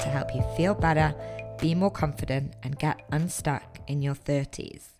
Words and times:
to 0.00 0.08
help 0.08 0.34
you 0.34 0.42
feel 0.56 0.74
better, 0.74 1.14
be 1.60 1.74
more 1.74 1.90
confident, 1.90 2.54
and 2.62 2.78
get 2.78 3.06
unstuck 3.12 3.80
in 3.86 4.00
your 4.00 4.14
30s. 4.14 4.92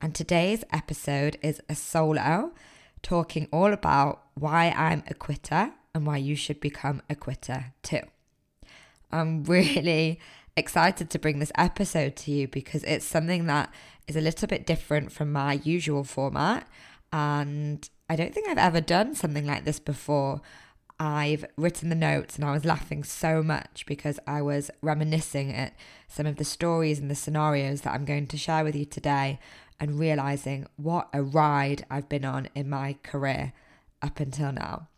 And 0.00 0.14
today's 0.14 0.64
episode 0.72 1.36
is 1.42 1.60
a 1.68 1.74
solo 1.74 2.52
talking 3.02 3.48
all 3.52 3.74
about 3.74 4.22
why 4.34 4.70
I'm 4.70 5.02
a 5.06 5.12
quitter 5.12 5.72
and 5.94 6.06
why 6.06 6.16
you 6.16 6.34
should 6.34 6.60
become 6.60 7.02
a 7.10 7.14
quitter 7.14 7.74
too. 7.82 8.00
I'm 9.12 9.44
really 9.56 10.18
excited 10.56 11.10
to 11.10 11.18
bring 11.18 11.40
this 11.40 11.52
episode 11.56 12.16
to 12.16 12.30
you 12.30 12.48
because 12.48 12.84
it's 12.84 13.04
something 13.04 13.46
that 13.46 13.70
is 14.06 14.16
a 14.16 14.22
little 14.22 14.48
bit 14.48 14.66
different 14.66 15.12
from 15.12 15.30
my 15.30 15.60
usual 15.62 16.04
format. 16.04 16.66
And 17.12 17.86
I 18.08 18.16
don't 18.16 18.32
think 18.32 18.48
I've 18.48 18.56
ever 18.56 18.80
done 18.80 19.14
something 19.14 19.46
like 19.46 19.66
this 19.66 19.78
before. 19.78 20.40
I've 21.00 21.44
written 21.56 21.90
the 21.90 21.94
notes 21.94 22.36
and 22.36 22.44
I 22.44 22.52
was 22.52 22.64
laughing 22.64 23.04
so 23.04 23.42
much 23.42 23.84
because 23.86 24.18
I 24.26 24.42
was 24.42 24.70
reminiscing 24.82 25.52
at 25.52 25.74
some 26.08 26.26
of 26.26 26.36
the 26.36 26.44
stories 26.44 26.98
and 26.98 27.10
the 27.10 27.14
scenarios 27.14 27.82
that 27.82 27.94
I'm 27.94 28.04
going 28.04 28.26
to 28.26 28.36
share 28.36 28.64
with 28.64 28.74
you 28.74 28.84
today 28.84 29.38
and 29.78 29.98
realizing 29.98 30.66
what 30.76 31.08
a 31.12 31.22
ride 31.22 31.84
I've 31.88 32.08
been 32.08 32.24
on 32.24 32.48
in 32.54 32.68
my 32.68 32.96
career 33.04 33.52
up 34.02 34.18
until 34.18 34.50
now. 34.50 34.88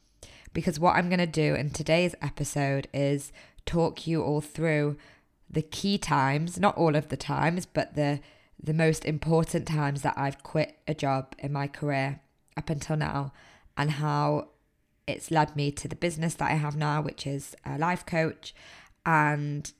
Because 0.54 0.80
what 0.80 0.96
I'm 0.96 1.08
going 1.08 1.18
to 1.18 1.26
do 1.26 1.54
in 1.54 1.70
today's 1.70 2.14
episode 2.22 2.88
is 2.94 3.30
talk 3.66 4.06
you 4.06 4.22
all 4.22 4.40
through 4.40 4.96
the 5.50 5.62
key 5.62 5.98
times, 5.98 6.58
not 6.58 6.76
all 6.76 6.96
of 6.96 7.08
the 7.08 7.16
times, 7.16 7.66
but 7.66 7.94
the 7.94 8.20
the 8.62 8.74
most 8.74 9.06
important 9.06 9.66
times 9.66 10.02
that 10.02 10.12
I've 10.18 10.42
quit 10.42 10.76
a 10.86 10.92
job 10.92 11.34
in 11.38 11.50
my 11.50 11.66
career 11.66 12.20
up 12.58 12.68
until 12.68 12.94
now 12.94 13.32
and 13.74 13.92
how 13.92 14.48
it's 15.10 15.30
led 15.30 15.54
me 15.56 15.70
to 15.72 15.88
the 15.88 15.96
business 15.96 16.34
that 16.34 16.50
I 16.50 16.54
have 16.54 16.76
now, 16.76 17.02
which 17.02 17.26
is 17.26 17.54
a 17.64 17.78
life 17.78 18.04
coach. 18.06 18.54
And 19.04 19.72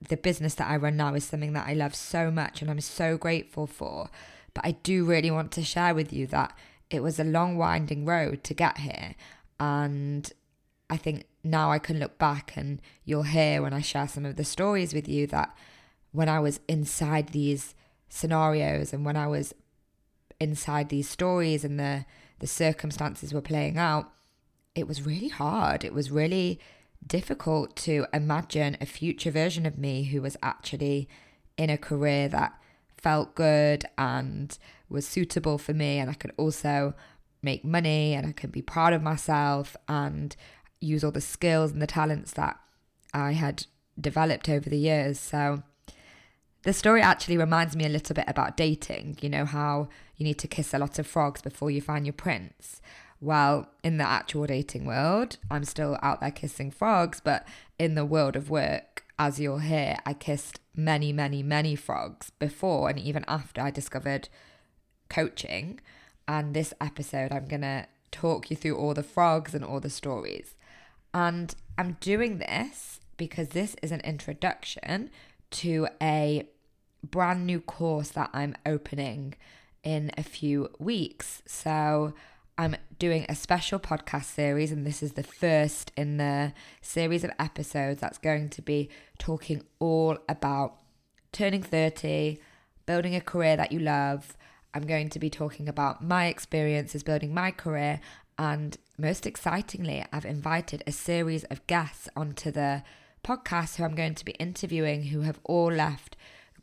the 0.00 0.16
business 0.16 0.54
that 0.54 0.70
I 0.70 0.76
run 0.76 0.96
now 0.96 1.14
is 1.14 1.24
something 1.24 1.52
that 1.54 1.66
I 1.66 1.74
love 1.74 1.94
so 1.94 2.30
much 2.30 2.62
and 2.62 2.70
I'm 2.70 2.80
so 2.80 3.16
grateful 3.16 3.66
for. 3.66 4.10
But 4.54 4.64
I 4.64 4.72
do 4.72 5.04
really 5.04 5.30
want 5.30 5.52
to 5.52 5.62
share 5.62 5.94
with 5.94 6.12
you 6.12 6.26
that 6.28 6.56
it 6.90 7.02
was 7.02 7.18
a 7.18 7.24
long, 7.24 7.56
winding 7.56 8.04
road 8.04 8.44
to 8.44 8.54
get 8.54 8.78
here. 8.78 9.14
And 9.60 10.30
I 10.88 10.96
think 10.96 11.26
now 11.44 11.70
I 11.70 11.78
can 11.78 11.98
look 11.98 12.18
back 12.18 12.56
and 12.56 12.80
you'll 13.04 13.24
hear 13.24 13.62
when 13.62 13.72
I 13.72 13.80
share 13.80 14.08
some 14.08 14.24
of 14.24 14.36
the 14.36 14.44
stories 14.44 14.94
with 14.94 15.08
you 15.08 15.26
that 15.28 15.56
when 16.12 16.28
I 16.28 16.40
was 16.40 16.60
inside 16.68 17.28
these 17.28 17.74
scenarios 18.08 18.92
and 18.92 19.04
when 19.04 19.16
I 19.16 19.26
was 19.26 19.54
inside 20.40 20.88
these 20.88 21.08
stories 21.08 21.64
and 21.64 21.78
the 21.78 22.06
the 22.38 22.46
circumstances 22.46 23.34
were 23.34 23.40
playing 23.40 23.78
out, 23.78 24.12
it 24.78 24.86
was 24.86 25.02
really 25.02 25.28
hard. 25.28 25.84
It 25.84 25.92
was 25.92 26.10
really 26.10 26.60
difficult 27.06 27.76
to 27.76 28.06
imagine 28.12 28.76
a 28.80 28.86
future 28.86 29.30
version 29.30 29.66
of 29.66 29.78
me 29.78 30.04
who 30.04 30.22
was 30.22 30.36
actually 30.42 31.08
in 31.56 31.70
a 31.70 31.78
career 31.78 32.28
that 32.28 32.54
felt 32.96 33.34
good 33.34 33.84
and 33.96 34.58
was 34.88 35.06
suitable 35.06 35.58
for 35.58 35.72
me 35.72 35.98
and 35.98 36.10
I 36.10 36.14
could 36.14 36.32
also 36.36 36.94
make 37.42 37.64
money 37.64 38.14
and 38.14 38.26
I 38.26 38.32
could 38.32 38.50
be 38.50 38.62
proud 38.62 38.92
of 38.92 39.02
myself 39.02 39.76
and 39.88 40.34
use 40.80 41.04
all 41.04 41.10
the 41.10 41.20
skills 41.20 41.72
and 41.72 41.82
the 41.82 41.86
talents 41.86 42.32
that 42.32 42.58
I 43.12 43.32
had 43.32 43.66
developed 44.00 44.48
over 44.48 44.68
the 44.68 44.78
years. 44.78 45.18
So 45.18 45.62
the 46.62 46.72
story 46.72 47.00
actually 47.00 47.38
reminds 47.38 47.76
me 47.76 47.86
a 47.86 47.88
little 47.88 48.14
bit 48.14 48.24
about 48.28 48.56
dating, 48.56 49.18
you 49.20 49.28
know, 49.28 49.44
how 49.44 49.88
you 50.16 50.24
need 50.24 50.38
to 50.38 50.48
kiss 50.48 50.74
a 50.74 50.78
lot 50.78 50.98
of 50.98 51.06
frogs 51.06 51.42
before 51.42 51.70
you 51.70 51.80
find 51.80 52.04
your 52.04 52.12
prince. 52.12 52.80
Well, 53.20 53.68
in 53.82 53.98
the 53.98 54.06
actual 54.06 54.46
dating 54.46 54.84
world, 54.84 55.38
I'm 55.50 55.64
still 55.64 55.98
out 56.02 56.20
there 56.20 56.30
kissing 56.30 56.70
frogs, 56.70 57.20
but 57.20 57.46
in 57.78 57.94
the 57.94 58.04
world 58.04 58.36
of 58.36 58.48
work, 58.48 59.04
as 59.18 59.40
you'll 59.40 59.58
hear, 59.58 59.96
I 60.06 60.14
kissed 60.14 60.60
many, 60.74 61.12
many, 61.12 61.42
many 61.42 61.74
frogs 61.74 62.30
before 62.38 62.88
and 62.88 62.98
even 62.98 63.24
after 63.26 63.60
I 63.60 63.70
discovered 63.70 64.28
coaching. 65.08 65.80
And 66.28 66.54
this 66.54 66.72
episode, 66.80 67.32
I'm 67.32 67.46
going 67.46 67.62
to 67.62 67.86
talk 68.12 68.50
you 68.50 68.56
through 68.56 68.76
all 68.76 68.94
the 68.94 69.02
frogs 69.02 69.54
and 69.54 69.64
all 69.64 69.80
the 69.80 69.90
stories. 69.90 70.54
And 71.12 71.54
I'm 71.76 71.96
doing 72.00 72.38
this 72.38 73.00
because 73.16 73.48
this 73.48 73.74
is 73.82 73.90
an 73.90 74.00
introduction 74.00 75.10
to 75.50 75.88
a 76.00 76.48
brand 77.02 77.46
new 77.46 77.60
course 77.60 78.10
that 78.10 78.30
I'm 78.32 78.54
opening 78.64 79.34
in 79.82 80.12
a 80.16 80.22
few 80.22 80.70
weeks. 80.78 81.42
So 81.46 82.14
I'm 82.60 82.74
doing 82.98 83.24
a 83.28 83.36
special 83.36 83.78
podcast 83.78 84.24
series, 84.24 84.72
and 84.72 84.84
this 84.84 85.00
is 85.00 85.12
the 85.12 85.22
first 85.22 85.92
in 85.96 86.16
the 86.16 86.52
series 86.82 87.22
of 87.22 87.30
episodes 87.38 88.00
that's 88.00 88.18
going 88.18 88.48
to 88.48 88.60
be 88.62 88.88
talking 89.16 89.62
all 89.78 90.18
about 90.28 90.74
turning 91.30 91.62
30, 91.62 92.40
building 92.84 93.14
a 93.14 93.20
career 93.20 93.56
that 93.56 93.70
you 93.70 93.78
love. 93.78 94.36
I'm 94.74 94.88
going 94.88 95.08
to 95.10 95.20
be 95.20 95.30
talking 95.30 95.68
about 95.68 96.02
my 96.02 96.26
experiences 96.26 97.04
building 97.04 97.32
my 97.32 97.52
career, 97.52 98.00
and 98.36 98.76
most 98.98 99.24
excitingly, 99.24 100.04
I've 100.12 100.26
invited 100.26 100.82
a 100.84 100.90
series 100.90 101.44
of 101.44 101.64
guests 101.68 102.08
onto 102.16 102.50
the 102.50 102.82
podcast 103.22 103.76
who 103.76 103.84
I'm 103.84 103.94
going 103.94 104.16
to 104.16 104.24
be 104.24 104.32
interviewing 104.32 105.04
who 105.04 105.20
have 105.20 105.38
all 105.44 105.70
left 105.70 106.16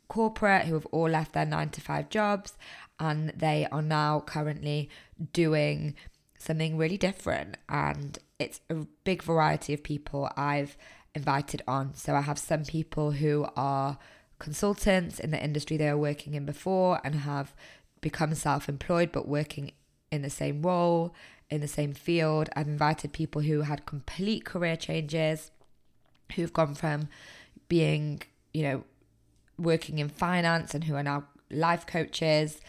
corporate, 0.08 0.66
who 0.66 0.74
have 0.74 0.86
all 0.86 1.08
left 1.08 1.32
their 1.32 1.46
nine 1.46 1.70
to 1.70 1.80
five 1.80 2.08
jobs, 2.10 2.54
and 2.98 3.30
they 3.36 3.66
are 3.70 3.82
now 3.82 4.20
currently 4.20 4.88
doing 5.32 5.94
something 6.38 6.76
really 6.76 6.98
different. 6.98 7.56
And 7.68 8.18
it's 8.38 8.60
a 8.70 8.86
big 9.04 9.22
variety 9.22 9.74
of 9.74 9.82
people 9.82 10.30
I've 10.36 10.76
invited 11.14 11.62
on. 11.66 11.94
So 11.94 12.14
I 12.14 12.20
have 12.20 12.38
some 12.38 12.64
people 12.64 13.12
who 13.12 13.46
are 13.56 13.98
consultants 14.38 15.18
in 15.18 15.30
the 15.30 15.42
industry 15.42 15.76
they 15.76 15.90
were 15.90 15.98
working 15.98 16.34
in 16.34 16.44
before 16.44 17.00
and 17.02 17.14
have 17.16 17.54
become 18.00 18.34
self 18.34 18.68
employed 18.68 19.10
but 19.12 19.26
working 19.26 19.72
in 20.10 20.22
the 20.22 20.30
same 20.30 20.62
role, 20.62 21.14
in 21.50 21.60
the 21.60 21.68
same 21.68 21.94
field. 21.94 22.48
I've 22.54 22.68
invited 22.68 23.12
people 23.12 23.42
who 23.42 23.62
had 23.62 23.86
complete 23.86 24.44
career 24.44 24.76
changes, 24.76 25.50
who've 26.34 26.52
gone 26.52 26.74
from 26.74 27.08
being, 27.68 28.22
you 28.52 28.62
know, 28.62 28.84
working 29.58 29.98
in 29.98 30.08
finance 30.08 30.74
and 30.74 30.84
who 30.84 30.94
are 30.94 31.02
now 31.02 31.24
life 31.50 31.86
coaches. 31.86 32.60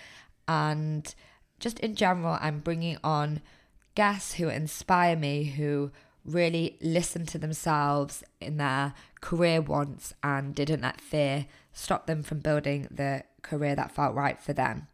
And 0.48 1.14
just 1.60 1.80
in 1.80 1.96
general, 1.96 2.38
I'm 2.40 2.60
bringing 2.60 2.98
on 3.04 3.42
guests 3.96 4.36
who 4.36 4.50
inspire 4.50 5.16
me, 5.16 5.44
who 5.46 5.92
really 6.24 6.78
listen 6.82 7.26
to 7.26 7.38
themselves 7.38 8.24
in 8.42 8.58
their 8.58 8.94
career 9.22 9.62
wants 9.62 10.14
and 10.22 10.54
didn't 10.54 10.82
let 10.82 11.00
fear 11.00 11.48
stop 11.72 12.06
them 12.06 12.22
from 12.22 12.40
building 12.40 12.88
the 12.92 13.24
career 13.42 13.76
that 13.76 13.92
felt 13.92 14.14
right 14.14 14.42
for 14.42 14.54
them. 14.54 14.88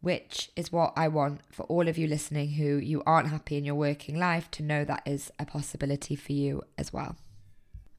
Which 0.00 0.50
is 0.54 0.70
what 0.70 0.92
I 0.96 1.08
want 1.08 1.40
for 1.50 1.62
all 1.62 1.88
of 1.88 1.96
you 1.96 2.06
listening 2.06 2.50
who 2.50 2.76
you 2.76 3.02
aren't 3.06 3.30
happy 3.30 3.56
in 3.56 3.64
your 3.64 3.74
working 3.74 4.18
life 4.18 4.50
to 4.52 4.62
know 4.62 4.84
that 4.84 5.02
is 5.06 5.30
a 5.38 5.46
possibility 5.46 6.14
for 6.14 6.32
you 6.32 6.62
as 6.76 6.92
well. 6.92 7.16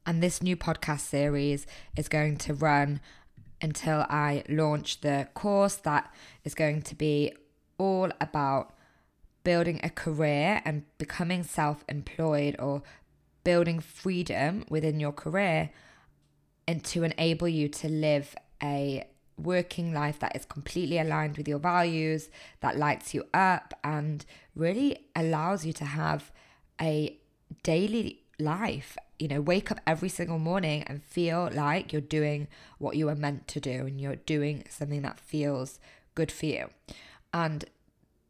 And 0.04 0.22
this 0.22 0.40
new 0.40 0.56
podcast 0.56 1.00
series 1.00 1.66
is 1.96 2.08
going 2.08 2.36
to 2.36 2.54
run 2.54 3.00
until 3.60 4.06
I 4.08 4.44
launch 4.48 5.00
the 5.00 5.28
course 5.34 5.76
that 5.76 6.12
is 6.44 6.54
going 6.54 6.82
to 6.82 6.94
be 6.94 7.32
all 7.78 8.10
about 8.20 8.74
building 9.44 9.80
a 9.82 9.90
career 9.90 10.60
and 10.64 10.82
becoming 10.98 11.42
self 11.42 11.84
employed 11.88 12.56
or 12.58 12.82
building 13.44 13.80
freedom 13.80 14.64
within 14.68 14.98
your 14.98 15.12
career 15.12 15.70
and 16.66 16.82
to 16.84 17.04
enable 17.04 17.48
you 17.48 17.68
to 17.68 17.88
live 17.88 18.34
a 18.62 19.06
working 19.38 19.92
life 19.92 20.18
that 20.18 20.34
is 20.34 20.44
completely 20.44 20.98
aligned 20.98 21.36
with 21.36 21.46
your 21.46 21.58
values, 21.58 22.28
that 22.60 22.76
lights 22.76 23.14
you 23.14 23.24
up, 23.34 23.74
and 23.84 24.24
really 24.54 25.06
allows 25.14 25.64
you 25.64 25.72
to 25.74 25.84
have 25.84 26.32
a 26.80 27.16
daily 27.62 28.22
life 28.38 28.96
you 29.18 29.28
know, 29.28 29.40
wake 29.40 29.70
up 29.70 29.80
every 29.86 30.08
single 30.08 30.38
morning 30.38 30.82
and 30.84 31.02
feel 31.02 31.50
like 31.52 31.92
you're 31.92 32.00
doing 32.02 32.48
what 32.78 32.96
you 32.96 33.06
were 33.06 33.14
meant 33.14 33.48
to 33.48 33.60
do 33.60 33.86
and 33.86 34.00
you're 34.00 34.16
doing 34.16 34.64
something 34.68 35.02
that 35.02 35.20
feels 35.20 35.78
good 36.14 36.30
for 36.30 36.46
you. 36.46 36.70
And 37.32 37.64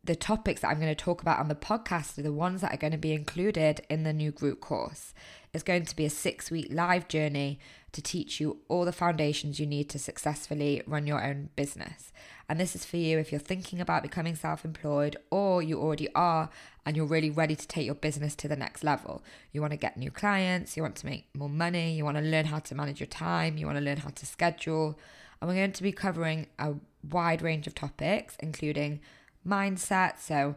the 0.07 0.17
topics 0.17 0.61
that 0.61 0.69
I'm 0.69 0.81
going 0.81 0.95
to 0.95 0.95
talk 0.95 1.21
about 1.21 1.41
on 1.41 1.49
the 1.49 1.55
podcast 1.55 2.17
are 2.19 2.23
the 2.23 2.33
ones 2.33 2.61
that 2.61 2.73
are 2.73 2.79
going 2.79 2.93
to 2.93 2.99
be 2.99 3.13
included 3.13 3.81
in 3.91 4.05
the 4.05 4.13
new 4.13 4.31
group 4.31 4.61
course. 4.61 5.13
It's 5.53 5.65
going 5.65 5.85
to 5.85 5.97
be 5.97 6.05
a 6.05 6.11
six 6.11 6.51
week 6.51 6.69
live 6.71 7.09
journey 7.09 7.59
to 7.93 8.03
teach 8.03 8.41
you 8.41 8.59
all 8.69 8.85
the 8.85 8.93
foundations 8.93 9.59
you 9.59 9.67
need 9.67 9.89
to 9.91 9.99
successfully 9.99 10.83
run 10.87 11.07
your 11.07 11.25
own 11.25 11.49
business. 11.57 12.13
And 12.49 12.61
this 12.61 12.77
is 12.77 12.85
for 12.85 12.99
you 12.99 13.19
if 13.19 13.33
you're 13.33 13.41
thinking 13.41 13.81
about 13.81 14.03
becoming 14.03 14.37
self 14.37 14.65
employed 14.65 15.17
or 15.31 15.63
you 15.63 15.81
already 15.81 16.09
are 16.15 16.51
and 16.87 16.97
you're 16.97 17.05
really 17.05 17.31
ready 17.31 17.57
to 17.57 17.67
take 17.67 17.85
your 17.85 17.97
business 17.97 18.37
to 18.37 18.47
the 18.47 18.55
next 18.55 18.85
level. 18.85 19.23
You 19.53 19.61
want 19.61 19.73
to 19.73 19.77
get 19.77 19.97
new 19.97 20.13
clients, 20.13 20.77
you 20.77 20.85
want 20.85 20.95
to 20.97 21.07
make 21.07 21.27
more 21.35 21.49
money, 21.49 21.93
you 21.93 22.05
want 22.05 22.17
to 22.17 22.23
learn 22.23 22.47
how 22.47 22.61
to 22.61 22.75
manage 22.77 23.01
your 23.01 23.09
time, 23.09 23.59
you 23.59 23.67
want 23.67 23.77
to 23.77 23.85
learn 23.85 23.97
how 23.97 24.11
to 24.11 24.25
schedule. 24.25 24.97
And 25.41 25.49
we're 25.49 25.57
going 25.57 25.73
to 25.73 25.83
be 25.83 25.91
covering 25.91 26.47
a 26.61 26.75
wide 27.11 27.43
range 27.43 27.67
of 27.67 27.75
topics, 27.75 28.37
including 28.39 29.01
mindset. 29.47 30.21
So, 30.21 30.55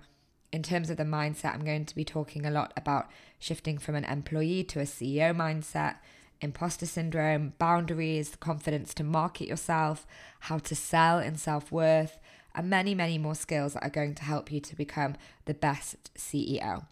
in 0.52 0.62
terms 0.62 0.92
of 0.92 0.98
the 0.98 1.04
mindset, 1.04 1.54
I'm 1.56 1.66
going 1.66 1.86
to 1.86 1.96
be 1.96 2.06
talking 2.06 2.46
a 2.46 2.52
lot 2.52 2.74
about 2.78 3.10
shifting 3.40 3.80
from 3.80 3.96
an 3.96 4.06
employee 4.06 4.64
to 4.66 4.80
a 4.80 4.84
CEO 4.84 5.36
mindset, 5.36 5.96
imposter 6.42 6.86
syndrome, 6.86 7.54
boundaries, 7.58 8.36
confidence 8.36 8.94
to 8.96 9.04
market 9.04 9.48
yourself, 9.48 10.06
how 10.42 10.60
to 10.60 10.75
sell 10.75 11.18
in 11.20 11.38
self 11.38 11.72
worth, 11.72 12.20
and 12.60 12.70
many, 12.70 12.94
many 12.94 13.18
more 13.18 13.36
skills 13.36 13.72
that 13.72 13.84
are 13.84 13.90
going 13.90 14.14
to 14.14 14.24
help 14.24 14.52
you 14.52 14.60
to 14.60 14.76
become 14.76 15.16
the 15.46 15.54
best 15.54 16.14
CEO. 16.16 16.84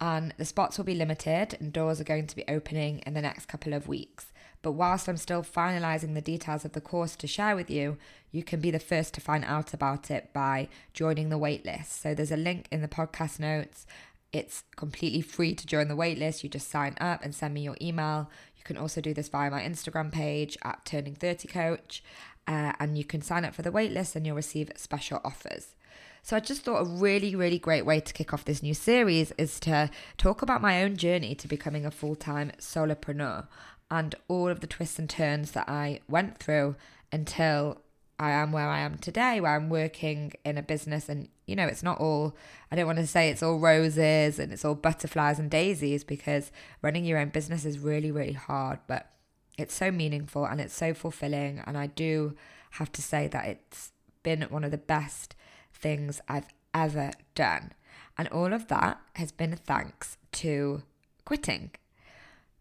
And 0.00 0.32
the 0.38 0.44
spots 0.44 0.78
will 0.78 0.84
be 0.84 0.94
limited 0.94 1.56
and 1.58 1.72
doors 1.72 2.00
are 2.00 2.04
going 2.04 2.28
to 2.28 2.36
be 2.36 2.44
opening 2.46 3.00
in 3.00 3.12
the 3.12 3.20
next 3.20 3.46
couple 3.46 3.72
of 3.72 3.88
weeks. 3.88 4.26
But 4.62 4.72
whilst 4.72 5.08
I'm 5.08 5.16
still 5.16 5.42
finalizing 5.42 6.14
the 6.14 6.20
details 6.20 6.64
of 6.64 6.74
the 6.74 6.80
course 6.80 7.16
to 7.16 7.26
share 7.26 7.56
with 7.56 7.70
you, 7.70 7.98
you 8.30 8.44
can 8.44 8.60
be 8.60 8.70
the 8.70 8.78
first 8.78 9.14
to 9.14 9.20
find 9.20 9.44
out 9.44 9.74
about 9.74 10.12
it 10.12 10.32
by 10.32 10.68
joining 10.92 11.28
the 11.28 11.40
waitlist. 11.40 11.86
So 11.86 12.14
there's 12.14 12.30
a 12.30 12.36
link 12.36 12.68
in 12.70 12.80
the 12.80 12.86
podcast 12.86 13.40
notes. 13.40 13.88
It's 14.32 14.62
completely 14.76 15.22
free 15.22 15.56
to 15.56 15.66
join 15.66 15.88
the 15.88 15.96
waitlist. 15.96 16.44
You 16.44 16.48
just 16.48 16.70
sign 16.70 16.96
up 17.00 17.24
and 17.24 17.34
send 17.34 17.52
me 17.52 17.62
your 17.62 17.76
email. 17.82 18.30
You 18.56 18.62
can 18.62 18.76
also 18.76 19.00
do 19.00 19.12
this 19.12 19.28
via 19.28 19.50
my 19.50 19.62
Instagram 19.62 20.12
page 20.12 20.56
at 20.62 20.84
Turning 20.84 21.16
30 21.16 21.48
Coach. 21.48 22.04
Uh, 22.46 22.72
and 22.78 22.98
you 22.98 23.04
can 23.04 23.22
sign 23.22 23.44
up 23.44 23.54
for 23.54 23.62
the 23.62 23.70
waitlist 23.70 24.14
and 24.14 24.26
you'll 24.26 24.36
receive 24.36 24.70
special 24.76 25.20
offers. 25.24 25.74
So 26.22 26.36
I 26.36 26.40
just 26.40 26.62
thought 26.62 26.80
a 26.80 26.84
really, 26.84 27.34
really 27.34 27.58
great 27.58 27.84
way 27.84 28.00
to 28.00 28.12
kick 28.12 28.32
off 28.32 28.46
this 28.46 28.62
new 28.62 28.72
series 28.72 29.32
is 29.36 29.60
to 29.60 29.90
talk 30.16 30.40
about 30.40 30.62
my 30.62 30.82
own 30.82 30.96
journey 30.96 31.34
to 31.34 31.46
becoming 31.46 31.84
a 31.84 31.90
full 31.90 32.16
time 32.16 32.52
solopreneur 32.58 33.46
and 33.90 34.14
all 34.26 34.48
of 34.48 34.60
the 34.60 34.66
twists 34.66 34.98
and 34.98 35.08
turns 35.08 35.50
that 35.52 35.68
I 35.68 36.00
went 36.08 36.38
through 36.38 36.76
until 37.12 37.82
I 38.18 38.30
am 38.30 38.52
where 38.52 38.68
I 38.68 38.80
am 38.80 38.96
today, 38.96 39.40
where 39.40 39.54
I'm 39.54 39.68
working 39.68 40.32
in 40.44 40.56
a 40.56 40.62
business. 40.62 41.08
And, 41.08 41.28
you 41.46 41.56
know, 41.56 41.66
it's 41.66 41.82
not 41.82 42.00
all, 42.00 42.34
I 42.70 42.76
don't 42.76 42.86
want 42.86 43.00
to 43.00 43.06
say 43.06 43.28
it's 43.28 43.42
all 43.42 43.58
roses 43.58 44.38
and 44.38 44.52
it's 44.52 44.64
all 44.64 44.74
butterflies 44.74 45.38
and 45.38 45.50
daisies 45.50 46.04
because 46.04 46.50
running 46.80 47.04
your 47.04 47.18
own 47.18 47.28
business 47.28 47.64
is 47.64 47.78
really, 47.78 48.10
really 48.10 48.32
hard, 48.32 48.78
but 48.86 49.10
it's 49.56 49.74
so 49.74 49.90
meaningful 49.90 50.44
and 50.44 50.60
it's 50.60 50.74
so 50.74 50.94
fulfilling. 50.94 51.62
And 51.66 51.76
I 51.78 51.86
do 51.86 52.34
have 52.72 52.90
to 52.92 53.02
say 53.02 53.28
that 53.28 53.46
it's 53.46 53.92
been 54.22 54.42
one 54.42 54.64
of 54.64 54.70
the 54.70 54.78
best 54.78 55.34
things 55.72 56.20
I've 56.28 56.48
ever 56.72 57.12
done. 57.34 57.72
And 58.16 58.28
all 58.28 58.52
of 58.52 58.68
that 58.68 59.00
has 59.14 59.32
been 59.32 59.56
thanks 59.56 60.16
to 60.32 60.82
quitting. 61.24 61.70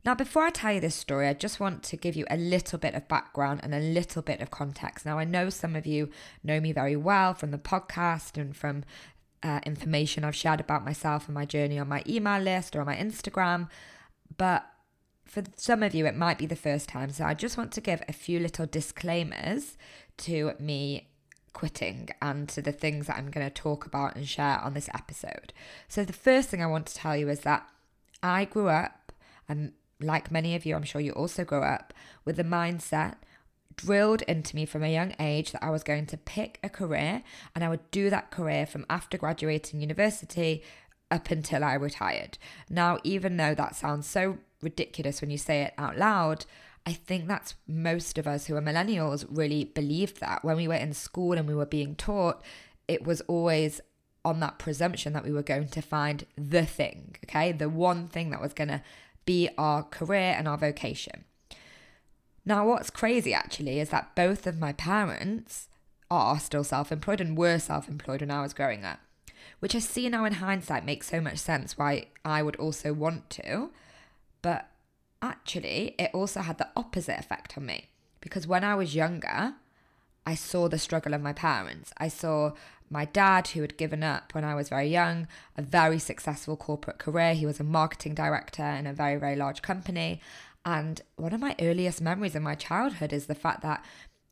Now, 0.05 0.13
before 0.13 0.43
I 0.43 0.49
tell 0.49 0.73
you 0.73 0.81
this 0.81 0.95
story, 0.95 1.27
I 1.27 1.33
just 1.33 1.61
want 1.61 1.81
to 1.83 1.95
give 1.95 2.15
you 2.15 2.25
a 2.29 2.35
little 2.35 2.77
bit 2.77 2.93
of 2.93 3.07
background 3.07 3.61
and 3.63 3.73
a 3.73 3.79
little 3.79 4.21
bit 4.21 4.41
of 4.41 4.51
context. 4.51 5.05
Now, 5.05 5.17
I 5.17 5.23
know 5.23 5.49
some 5.49 5.75
of 5.77 5.85
you 5.85 6.09
know 6.43 6.59
me 6.59 6.73
very 6.73 6.97
well 6.97 7.33
from 7.33 7.51
the 7.51 7.57
podcast 7.57 8.37
and 8.37 8.55
from 8.55 8.83
uh, 9.41 9.61
information 9.65 10.25
I've 10.25 10.35
shared 10.35 10.59
about 10.59 10.83
myself 10.83 11.27
and 11.27 11.33
my 11.33 11.45
journey 11.45 11.79
on 11.79 11.87
my 11.87 12.03
email 12.07 12.41
list 12.41 12.75
or 12.75 12.81
on 12.81 12.85
my 12.85 12.97
Instagram, 12.97 13.69
but 14.37 14.65
for 15.33 15.43
some 15.55 15.81
of 15.81 15.95
you, 15.95 16.05
it 16.05 16.15
might 16.15 16.37
be 16.37 16.45
the 16.45 16.55
first 16.55 16.87
time. 16.87 17.09
So 17.09 17.25
I 17.25 17.33
just 17.33 17.57
want 17.57 17.71
to 17.71 17.81
give 17.81 18.03
a 18.07 18.13
few 18.13 18.39
little 18.39 18.67
disclaimers 18.67 19.77
to 20.17 20.51
me 20.59 21.09
quitting 21.53 22.09
and 22.21 22.47
to 22.49 22.61
the 22.61 22.71
things 22.71 23.07
that 23.07 23.17
I'm 23.17 23.31
going 23.31 23.45
to 23.45 23.53
talk 23.53 23.87
about 23.87 24.15
and 24.15 24.27
share 24.27 24.59
on 24.59 24.75
this 24.75 24.89
episode. 24.93 25.51
So, 25.87 26.05
the 26.05 26.13
first 26.13 26.49
thing 26.49 26.61
I 26.61 26.67
want 26.67 26.85
to 26.85 26.93
tell 26.93 27.17
you 27.17 27.29
is 27.29 27.39
that 27.41 27.67
I 28.21 28.45
grew 28.45 28.69
up, 28.69 29.11
and 29.49 29.71
like 29.99 30.31
many 30.31 30.55
of 30.55 30.67
you, 30.67 30.75
I'm 30.75 30.83
sure 30.83 31.01
you 31.01 31.13
also 31.13 31.43
grew 31.43 31.63
up, 31.63 31.95
with 32.25 32.35
the 32.35 32.43
mindset 32.43 33.15
drilled 33.75 34.21
into 34.23 34.55
me 34.55 34.67
from 34.67 34.83
a 34.83 34.93
young 34.93 35.15
age 35.19 35.51
that 35.51 35.63
I 35.63 35.71
was 35.71 35.81
going 35.81 36.05
to 36.05 36.17
pick 36.17 36.59
a 36.63 36.69
career 36.69 37.23
and 37.55 37.63
I 37.63 37.69
would 37.69 37.89
do 37.89 38.11
that 38.11 38.29
career 38.29 38.67
from 38.67 38.85
after 38.87 39.17
graduating 39.17 39.81
university 39.81 40.61
up 41.09 41.31
until 41.31 41.63
I 41.63 41.73
retired. 41.73 42.37
Now, 42.69 42.99
even 43.03 43.37
though 43.37 43.55
that 43.55 43.75
sounds 43.75 44.05
so 44.05 44.37
ridiculous 44.63 45.21
when 45.21 45.29
you 45.29 45.37
say 45.37 45.61
it 45.61 45.73
out 45.77 45.97
loud, 45.97 46.45
I 46.85 46.93
think 46.93 47.27
that's 47.27 47.55
most 47.67 48.17
of 48.17 48.27
us 48.27 48.45
who 48.45 48.55
are 48.55 48.61
millennials 48.61 49.25
really 49.29 49.63
believed 49.63 50.19
that. 50.19 50.43
When 50.43 50.57
we 50.57 50.67
were 50.67 50.73
in 50.73 50.93
school 50.93 51.33
and 51.33 51.47
we 51.47 51.55
were 51.55 51.65
being 51.65 51.95
taught, 51.95 52.41
it 52.87 53.05
was 53.05 53.21
always 53.21 53.79
on 54.25 54.39
that 54.39 54.59
presumption 54.59 55.13
that 55.13 55.23
we 55.23 55.31
were 55.31 55.43
going 55.43 55.67
to 55.67 55.81
find 55.81 56.25
the 56.37 56.65
thing, 56.65 57.15
okay? 57.25 57.51
The 57.51 57.69
one 57.69 58.07
thing 58.07 58.29
that 58.31 58.41
was 58.41 58.53
going 58.53 58.69
to 58.69 58.81
be 59.25 59.49
our 59.57 59.83
career 59.83 60.35
and 60.37 60.47
our 60.47 60.57
vocation. 60.57 61.25
Now, 62.45 62.67
what's 62.67 62.89
crazy 62.89 63.33
actually 63.33 63.79
is 63.79 63.89
that 63.89 64.15
both 64.15 64.45
of 64.47 64.59
my 64.59 64.73
parents 64.73 65.69
are 66.11 66.39
still 66.39 66.63
self 66.63 66.91
employed 66.91 67.21
and 67.21 67.37
were 67.37 67.59
self 67.59 67.87
employed 67.87 68.21
when 68.21 68.31
I 68.31 68.41
was 68.41 68.53
growing 68.53 68.83
up, 68.83 68.99
which 69.59 69.75
I 69.75 69.79
see 69.79 70.09
now 70.09 70.25
in 70.25 70.33
hindsight 70.33 70.85
makes 70.85 71.09
so 71.09 71.21
much 71.21 71.37
sense 71.37 71.77
why 71.77 72.07
I 72.25 72.43
would 72.43 72.57
also 72.57 72.93
want 72.93 73.29
to. 73.31 73.71
But 74.43 74.69
actually, 75.23 75.95
it 75.97 76.11
also 76.13 76.41
had 76.41 76.59
the 76.59 76.69
opposite 76.75 77.17
effect 77.17 77.57
on 77.57 77.65
me 77.65 77.89
because 78.21 78.45
when 78.45 78.63
I 78.63 78.75
was 78.75 78.93
younger, 78.93 79.55
I 80.27 80.35
saw 80.35 80.69
the 80.69 80.77
struggle 80.77 81.15
of 81.15 81.21
my 81.21 81.33
parents. 81.33 81.91
I 81.97 82.07
saw 82.09 82.51
my 82.89 83.05
dad, 83.05 83.47
who 83.49 83.61
had 83.61 83.77
given 83.77 84.03
up 84.03 84.35
when 84.35 84.43
I 84.43 84.53
was 84.53 84.69
very 84.69 84.87
young, 84.87 85.27
a 85.57 85.63
very 85.63 85.97
successful 85.97 86.55
corporate 86.55 86.99
career. 86.99 87.33
He 87.33 87.47
was 87.47 87.59
a 87.59 87.63
marketing 87.63 88.13
director 88.13 88.63
in 88.63 88.85
a 88.85 88.93
very, 88.93 89.15
very 89.17 89.35
large 89.35 89.63
company. 89.63 90.21
And 90.63 91.01
one 91.15 91.33
of 91.33 91.41
my 91.41 91.55
earliest 91.59 92.01
memories 92.01 92.35
in 92.35 92.43
my 92.43 92.55
childhood 92.55 93.11
is 93.11 93.25
the 93.25 93.35
fact 93.35 93.63
that 93.63 93.83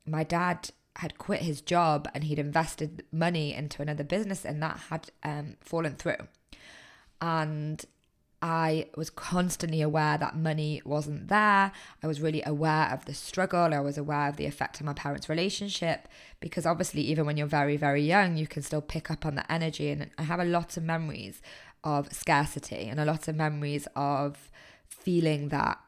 my 0.05 0.23
dad 0.23 0.69
had 0.97 1.17
quit 1.17 1.41
his 1.41 1.61
job 1.61 2.07
and 2.13 2.23
he'd 2.23 2.39
invested 2.39 3.03
money 3.11 3.53
into 3.53 3.81
another 3.81 4.03
business 4.03 4.45
and 4.45 4.61
that 4.61 4.77
had 4.89 5.09
um, 5.23 5.55
fallen 5.61 5.95
through. 5.95 6.27
And 7.19 7.83
I 8.41 8.87
was 8.95 9.11
constantly 9.11 9.81
aware 9.81 10.17
that 10.17 10.35
money 10.35 10.81
wasn't 10.83 11.27
there. 11.27 11.71
I 12.01 12.07
was 12.07 12.21
really 12.21 12.41
aware 12.43 12.89
of 12.91 13.05
the 13.05 13.13
struggle. 13.13 13.73
I 13.73 13.79
was 13.79 13.97
aware 13.99 14.27
of 14.27 14.37
the 14.37 14.47
effect 14.47 14.81
on 14.81 14.87
my 14.87 14.93
parents' 14.93 15.29
relationship 15.29 16.07
because 16.39 16.65
obviously, 16.65 17.01
even 17.01 17.25
when 17.25 17.37
you're 17.37 17.45
very, 17.45 17.77
very 17.77 18.01
young, 18.01 18.37
you 18.37 18.47
can 18.47 18.63
still 18.63 18.81
pick 18.81 19.11
up 19.11 19.25
on 19.25 19.35
the 19.35 19.51
energy. 19.51 19.91
And 19.91 20.09
I 20.17 20.23
have 20.23 20.39
a 20.39 20.45
lot 20.45 20.75
of 20.75 20.83
memories 20.83 21.41
of 21.83 22.11
scarcity 22.11 22.87
and 22.87 22.99
a 22.99 23.05
lot 23.05 23.27
of 23.27 23.35
memories 23.35 23.87
of 23.95 24.51
feeling 24.87 25.49
that 25.49 25.79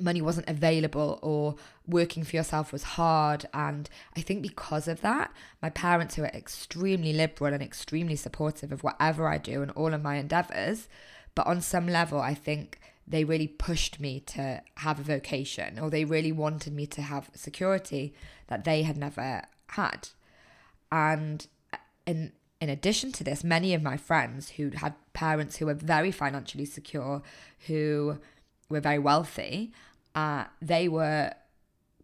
money 0.00 0.20
wasn't 0.20 0.48
available 0.48 1.18
or 1.22 1.54
working 1.86 2.24
for 2.24 2.36
yourself 2.36 2.72
was 2.72 2.82
hard. 2.82 3.46
And 3.54 3.88
I 4.16 4.20
think 4.20 4.42
because 4.42 4.88
of 4.88 5.00
that, 5.02 5.32
my 5.60 5.70
parents, 5.70 6.16
who 6.16 6.22
are 6.22 6.28
extremely 6.28 7.12
liberal 7.12 7.54
and 7.54 7.62
extremely 7.62 8.16
supportive 8.16 8.72
of 8.72 8.82
whatever 8.82 9.28
I 9.28 9.38
do 9.38 9.62
and 9.62 9.70
all 9.72 9.94
of 9.94 10.02
my 10.02 10.16
endeavors, 10.16 10.88
but 11.34 11.46
on 11.46 11.60
some 11.60 11.86
level, 11.86 12.20
I 12.20 12.34
think 12.34 12.78
they 13.06 13.24
really 13.24 13.48
pushed 13.48 14.00
me 14.00 14.20
to 14.20 14.62
have 14.76 15.00
a 15.00 15.02
vocation 15.02 15.78
or 15.78 15.90
they 15.90 16.04
really 16.04 16.32
wanted 16.32 16.72
me 16.72 16.86
to 16.86 17.02
have 17.02 17.30
security 17.34 18.14
that 18.46 18.64
they 18.64 18.82
had 18.82 18.96
never 18.96 19.42
had. 19.68 20.08
And 20.90 21.46
in 22.06 22.32
in 22.60 22.68
addition 22.68 23.10
to 23.10 23.24
this, 23.24 23.42
many 23.42 23.74
of 23.74 23.82
my 23.82 23.96
friends 23.96 24.50
who 24.50 24.70
had 24.70 24.94
parents 25.14 25.56
who 25.56 25.66
were 25.66 25.74
very 25.74 26.12
financially 26.12 26.64
secure, 26.64 27.20
who 27.66 28.18
were 28.68 28.78
very 28.78 29.00
wealthy, 29.00 29.72
uh, 30.14 30.44
they 30.60 30.86
were 30.86 31.32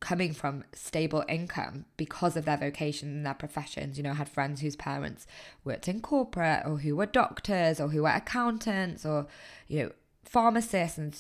coming 0.01 0.33
from 0.33 0.65
stable 0.73 1.25
income 1.29 1.85
because 1.97 2.37
of 2.37 2.45
their 2.45 2.57
vocation 2.57 3.09
and 3.09 3.27
their 3.27 3.35
professions. 3.35 3.97
You 3.97 4.05
know, 4.05 4.11
I 4.11 4.15
had 4.15 4.29
friends 4.29 4.61
whose 4.61 4.77
parents 4.77 5.27
worked 5.65 5.89
in 5.89 6.01
corporate 6.01 6.63
or 6.67 6.79
who 6.79 6.97
were 6.97 7.07
doctors 7.07 7.81
or 7.81 7.89
who 7.89 8.03
were 8.03 8.09
accountants 8.11 9.05
or, 9.05 9.27
you 9.67 9.83
know, 9.83 9.93
pharmacists 10.25 10.99
and 10.99 11.19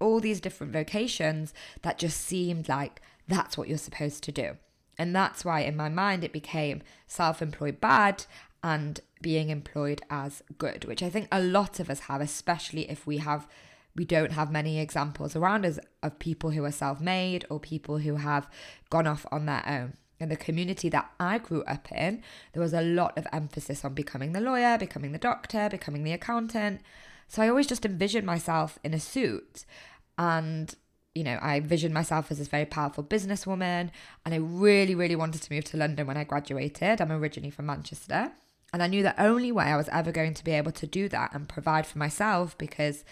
all 0.00 0.20
these 0.20 0.40
different 0.40 0.72
vocations 0.72 1.54
that 1.82 1.98
just 1.98 2.20
seemed 2.20 2.68
like 2.68 3.00
that's 3.26 3.56
what 3.56 3.68
you're 3.68 3.78
supposed 3.78 4.22
to 4.24 4.32
do. 4.32 4.56
And 4.98 5.14
that's 5.14 5.44
why 5.44 5.60
in 5.60 5.76
my 5.76 5.88
mind 5.88 6.22
it 6.24 6.32
became 6.32 6.82
self 7.06 7.42
employed 7.42 7.80
bad 7.80 8.24
and 8.62 9.00
being 9.20 9.50
employed 9.50 10.02
as 10.10 10.42
good, 10.58 10.84
which 10.84 11.02
I 11.02 11.10
think 11.10 11.28
a 11.32 11.40
lot 11.40 11.80
of 11.80 11.90
us 11.90 12.00
have, 12.00 12.20
especially 12.20 12.88
if 12.90 13.06
we 13.06 13.18
have 13.18 13.48
we 13.96 14.04
don't 14.04 14.32
have 14.32 14.50
many 14.50 14.80
examples 14.80 15.36
around 15.36 15.64
us 15.64 15.78
of 16.02 16.18
people 16.18 16.50
who 16.50 16.64
are 16.64 16.72
self 16.72 17.00
made 17.00 17.44
or 17.48 17.60
people 17.60 17.98
who 17.98 18.16
have 18.16 18.48
gone 18.90 19.06
off 19.06 19.24
on 19.30 19.46
their 19.46 19.62
own. 19.66 19.94
In 20.20 20.28
the 20.28 20.36
community 20.36 20.88
that 20.88 21.10
I 21.18 21.38
grew 21.38 21.62
up 21.64 21.90
in, 21.92 22.22
there 22.52 22.62
was 22.62 22.72
a 22.72 22.82
lot 22.82 23.16
of 23.18 23.26
emphasis 23.32 23.84
on 23.84 23.94
becoming 23.94 24.32
the 24.32 24.40
lawyer, 24.40 24.78
becoming 24.78 25.12
the 25.12 25.18
doctor, 25.18 25.68
becoming 25.68 26.04
the 26.04 26.12
accountant. 26.12 26.80
So 27.28 27.42
I 27.42 27.48
always 27.48 27.66
just 27.66 27.84
envisioned 27.84 28.26
myself 28.26 28.78
in 28.84 28.94
a 28.94 29.00
suit. 29.00 29.64
And, 30.16 30.72
you 31.14 31.24
know, 31.24 31.38
I 31.42 31.56
envisioned 31.56 31.94
myself 31.94 32.30
as 32.30 32.38
this 32.38 32.48
very 32.48 32.64
powerful 32.64 33.02
businesswoman. 33.02 33.90
And 34.24 34.34
I 34.34 34.36
really, 34.36 34.94
really 34.94 35.16
wanted 35.16 35.42
to 35.42 35.52
move 35.52 35.64
to 35.64 35.76
London 35.76 36.06
when 36.06 36.16
I 36.16 36.24
graduated. 36.24 37.00
I'm 37.00 37.12
originally 37.12 37.50
from 37.50 37.66
Manchester. 37.66 38.32
And 38.72 38.82
I 38.82 38.86
knew 38.86 39.02
the 39.02 39.20
only 39.22 39.52
way 39.52 39.66
I 39.66 39.76
was 39.76 39.88
ever 39.90 40.10
going 40.10 40.34
to 40.34 40.44
be 40.44 40.52
able 40.52 40.72
to 40.72 40.86
do 40.86 41.08
that 41.08 41.32
and 41.32 41.48
provide 41.48 41.86
for 41.86 41.98
myself 41.98 42.58
because 42.58 43.04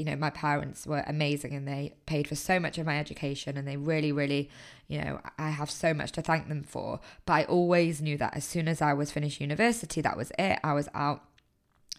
you 0.00 0.06
know, 0.06 0.16
my 0.16 0.30
parents 0.30 0.86
were 0.86 1.04
amazing 1.06 1.52
and 1.52 1.68
they 1.68 1.92
paid 2.06 2.26
for 2.26 2.34
so 2.34 2.58
much 2.58 2.78
of 2.78 2.86
my 2.86 2.98
education 2.98 3.58
and 3.58 3.68
they 3.68 3.76
really, 3.76 4.12
really, 4.12 4.48
you 4.88 4.98
know, 4.98 5.20
I 5.38 5.50
have 5.50 5.70
so 5.70 5.92
much 5.92 6.12
to 6.12 6.22
thank 6.22 6.48
them 6.48 6.62
for. 6.62 7.00
But 7.26 7.32
I 7.34 7.44
always 7.44 8.00
knew 8.00 8.16
that 8.16 8.34
as 8.34 8.46
soon 8.46 8.66
as 8.66 8.80
I 8.80 8.94
was 8.94 9.10
finished 9.10 9.42
university, 9.42 10.00
that 10.00 10.16
was 10.16 10.32
it. 10.38 10.58
I 10.64 10.72
was 10.72 10.88
out 10.94 11.22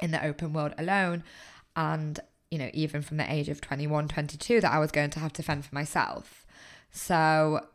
in 0.01 0.10
the 0.10 0.25
open 0.25 0.51
world 0.51 0.74
alone. 0.79 1.24
And, 1.75 2.20
you 2.50 2.58
know, 2.58 2.72
even 2.74 3.03
from 3.03 3.17
the 3.17 3.31
age 3.31 3.50
of 3.50 3.62
21, 3.62 4.08
22, 4.08 4.62
that 4.62 4.74
I 4.74 4.79
was 4.79 4.91
going 4.91 5.12
to 5.12 5.20
have 5.20 5.34
to 5.34 5.43
fend 5.43 5.63
for 5.63 5.75
myself. 5.75 6.43
So 6.89 7.67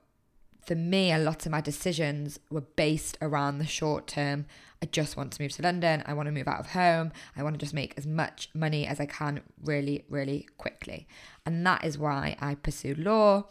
for 0.66 0.74
me, 0.74 1.12
a 1.12 1.18
lot 1.18 1.46
of 1.46 1.52
my 1.52 1.60
decisions 1.60 2.40
were 2.50 2.62
based 2.62 3.16
around 3.22 3.58
the 3.58 3.66
short 3.66 4.08
term. 4.08 4.46
I 4.86 4.88
just 4.92 5.16
want 5.16 5.32
to 5.32 5.42
move 5.42 5.50
to 5.52 5.62
London. 5.62 6.04
I 6.06 6.12
want 6.12 6.26
to 6.26 6.32
move 6.32 6.46
out 6.46 6.60
of 6.60 6.68
home. 6.68 7.10
I 7.36 7.42
want 7.42 7.54
to 7.54 7.58
just 7.58 7.74
make 7.74 7.94
as 7.96 8.06
much 8.06 8.50
money 8.54 8.86
as 8.86 9.00
I 9.00 9.06
can 9.06 9.40
really, 9.64 10.04
really 10.08 10.46
quickly. 10.58 11.08
And 11.44 11.66
that 11.66 11.84
is 11.84 11.98
why 11.98 12.36
I 12.40 12.54
pursued 12.54 12.98
law. 12.98 13.48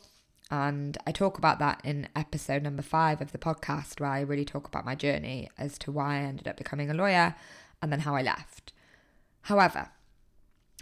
And 0.50 0.98
I 1.06 1.12
talk 1.12 1.38
about 1.38 1.60
that 1.60 1.82
in 1.84 2.08
episode 2.16 2.64
number 2.64 2.82
five 2.82 3.20
of 3.20 3.34
the 3.34 3.38
podcast, 3.38 4.00
where 4.00 4.12
I 4.12 4.22
really 4.22 4.46
talk 4.46 4.66
about 4.66 4.86
my 4.86 4.96
journey 4.96 5.50
as 5.58 5.78
to 5.80 5.92
why 5.92 6.20
I 6.20 6.20
ended 6.20 6.48
up 6.48 6.56
becoming 6.56 6.90
a 6.90 6.94
lawyer 6.94 7.36
and 7.82 7.92
then 7.92 8.00
how 8.00 8.16
I 8.16 8.22
left. 8.22 8.72
However, 9.42 9.90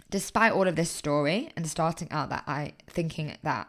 despite 0.08 0.52
all 0.52 0.68
of 0.68 0.76
this 0.76 0.90
story 0.90 1.50
and 1.56 1.66
starting 1.66 2.12
out 2.12 2.30
that 2.30 2.44
I 2.46 2.74
thinking 2.86 3.36
that 3.42 3.68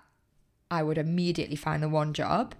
I 0.70 0.84
would 0.84 1.00
immediately 1.00 1.56
find 1.56 1.82
the 1.82 1.90
one 1.90 2.14
job, 2.14 2.54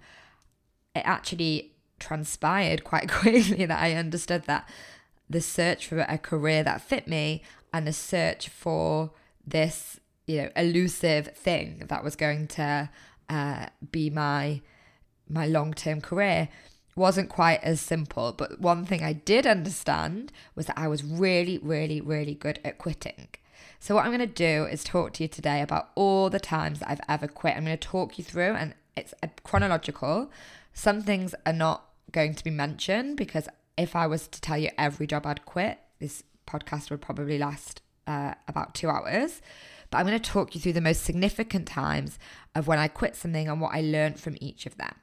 it 0.96 1.02
actually 1.04 1.75
transpired 1.98 2.84
quite 2.84 3.08
quickly 3.10 3.64
that 3.66 3.82
I 3.82 3.94
understood 3.94 4.44
that 4.44 4.68
the 5.28 5.40
search 5.40 5.86
for 5.86 6.00
a 6.00 6.18
career 6.18 6.62
that 6.62 6.80
fit 6.80 7.08
me 7.08 7.42
and 7.72 7.86
the 7.86 7.92
search 7.92 8.48
for 8.48 9.10
this, 9.46 10.00
you 10.26 10.42
know, 10.42 10.50
elusive 10.56 11.28
thing 11.36 11.84
that 11.88 12.04
was 12.04 12.16
going 12.16 12.46
to 12.48 12.88
uh, 13.28 13.66
be 13.90 14.10
my 14.10 14.60
my 15.28 15.46
long 15.46 15.74
term 15.74 16.00
career 16.00 16.48
wasn't 16.94 17.28
quite 17.28 17.62
as 17.62 17.80
simple. 17.80 18.32
But 18.32 18.60
one 18.60 18.86
thing 18.86 19.02
I 19.02 19.12
did 19.12 19.46
understand 19.46 20.32
was 20.54 20.66
that 20.66 20.78
I 20.78 20.88
was 20.88 21.04
really, 21.04 21.58
really, 21.58 22.00
really 22.00 22.34
good 22.34 22.58
at 22.64 22.78
quitting. 22.78 23.28
So, 23.78 23.94
what 23.94 24.04
I'm 24.04 24.10
going 24.10 24.20
to 24.20 24.26
do 24.26 24.64
is 24.64 24.82
talk 24.82 25.12
to 25.14 25.24
you 25.24 25.28
today 25.28 25.60
about 25.60 25.90
all 25.94 26.30
the 26.30 26.40
times 26.40 26.80
that 26.80 26.90
I've 26.90 27.00
ever 27.08 27.28
quit. 27.28 27.56
I'm 27.56 27.64
going 27.64 27.76
to 27.76 27.88
talk 27.88 28.18
you 28.18 28.24
through, 28.24 28.54
and 28.54 28.74
it's 28.96 29.12
chronological. 29.44 30.30
Some 30.72 31.02
things 31.02 31.34
are 31.44 31.52
not 31.52 31.85
going 32.12 32.34
to 32.34 32.44
be 32.44 32.50
mentioned 32.50 33.16
because 33.16 33.48
if 33.76 33.94
I 33.94 34.06
was 34.06 34.28
to 34.28 34.40
tell 34.40 34.58
you 34.58 34.70
every 34.78 35.06
job 35.06 35.26
I'd 35.26 35.44
quit, 35.44 35.78
this 35.98 36.22
podcast 36.46 36.90
would 36.90 37.00
probably 37.00 37.38
last 37.38 37.82
uh, 38.06 38.34
about 38.48 38.74
two 38.74 38.88
hours. 38.88 39.42
But 39.90 39.98
I'm 39.98 40.06
going 40.06 40.18
to 40.18 40.30
talk 40.30 40.54
you 40.54 40.60
through 40.60 40.72
the 40.72 40.80
most 40.80 41.04
significant 41.04 41.68
times 41.68 42.18
of 42.54 42.66
when 42.66 42.78
I 42.78 42.88
quit 42.88 43.16
something 43.16 43.48
and 43.48 43.60
what 43.60 43.74
I 43.74 43.80
learned 43.80 44.18
from 44.18 44.36
each 44.40 44.66
of 44.66 44.76
them. 44.76 44.94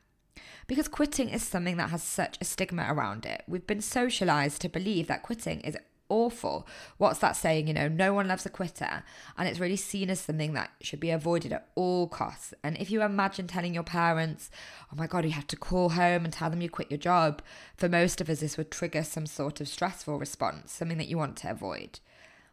Because 0.67 0.87
quitting 0.87 1.29
is 1.29 1.43
something 1.43 1.77
that 1.77 1.89
has 1.89 2.03
such 2.03 2.37
a 2.39 2.45
stigma 2.45 2.85
around 2.89 3.25
it. 3.25 3.43
We've 3.47 3.67
been 3.67 3.81
socialized 3.81 4.61
to 4.61 4.69
believe 4.69 5.07
that 5.07 5.23
quitting 5.23 5.61
is 5.61 5.77
awful. 6.13 6.67
What's 6.97 7.17
that 7.19 7.35
saying? 7.35 7.67
You 7.67 7.73
know, 7.73 7.87
no 7.87 8.13
one 8.13 8.27
loves 8.27 8.45
a 8.45 8.49
quitter. 8.49 9.03
And 9.35 9.47
it's 9.47 9.59
really 9.59 9.75
seen 9.75 10.11
as 10.11 10.19
something 10.19 10.53
that 10.53 10.69
should 10.79 10.99
be 10.99 11.09
avoided 11.09 11.51
at 11.51 11.67
all 11.73 12.07
costs. 12.07 12.53
And 12.63 12.77
if 12.77 12.91
you 12.91 13.01
imagine 13.01 13.47
telling 13.47 13.73
your 13.73 13.83
parents, 13.83 14.51
oh 14.91 14.95
my 14.95 15.07
God, 15.07 15.25
you 15.25 15.31
have 15.31 15.47
to 15.47 15.55
call 15.55 15.89
home 15.89 16.23
and 16.23 16.31
tell 16.31 16.51
them 16.51 16.61
you 16.61 16.69
quit 16.69 16.91
your 16.91 16.99
job, 16.99 17.41
for 17.75 17.89
most 17.89 18.21
of 18.21 18.29
us, 18.29 18.41
this 18.41 18.57
would 18.57 18.69
trigger 18.69 19.03
some 19.03 19.25
sort 19.25 19.59
of 19.59 19.67
stressful 19.67 20.19
response, 20.19 20.71
something 20.71 20.99
that 20.99 21.07
you 21.07 21.17
want 21.17 21.35
to 21.37 21.49
avoid. 21.49 21.99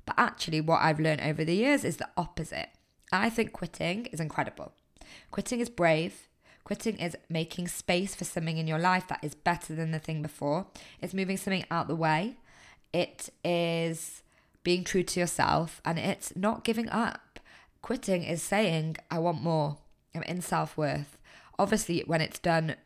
But 0.07 0.15
actually, 0.17 0.63
what 0.63 0.81
I've 0.81 0.99
learned 0.99 1.21
over 1.21 1.45
the 1.45 1.55
years 1.55 1.85
is 1.85 1.99
the 1.99 2.09
opposite. 2.17 2.71
I 3.13 3.29
think 3.29 3.53
quitting 3.53 4.07
is 4.07 4.21
incredible. 4.21 4.73
Quitting 5.31 5.61
is 5.61 5.69
brave. 5.69 6.29
Quitting 6.65 6.99
is 6.99 7.17
making 7.29 7.69
space 7.69 8.15
for 8.15 8.25
something 8.25 8.57
in 8.57 8.67
your 8.67 8.79
life 8.79 9.09
that 9.09 9.23
is 9.23 9.35
better 9.35 9.75
than 9.75 9.91
the 9.91 9.99
thing 9.99 10.23
before. 10.23 10.67
It's 11.01 11.13
moving 11.13 11.37
something 11.37 11.65
out 11.71 11.89
the 11.89 11.97
way 11.97 12.37
it 12.93 13.31
is 13.45 14.23
being 14.63 14.85
true 14.85 15.03
to 15.03 15.21
yourself 15.21 15.81
and 15.85 15.99
it's 15.99 16.35
not 16.37 16.65
giving 16.65 16.89
up. 16.89 17.41
Quitting 17.83 18.25
is 18.25 18.43
saying, 18.43 18.97
I 19.11 19.19
want 19.19 19.43
more. 19.43 19.79
I'm 20.15 20.23
in 20.25 20.43
self 20.43 20.77
worth. 20.77 21.17
Obviously, 21.59 22.03
when 22.07 22.21
it's 22.21 22.39
done 22.39 22.77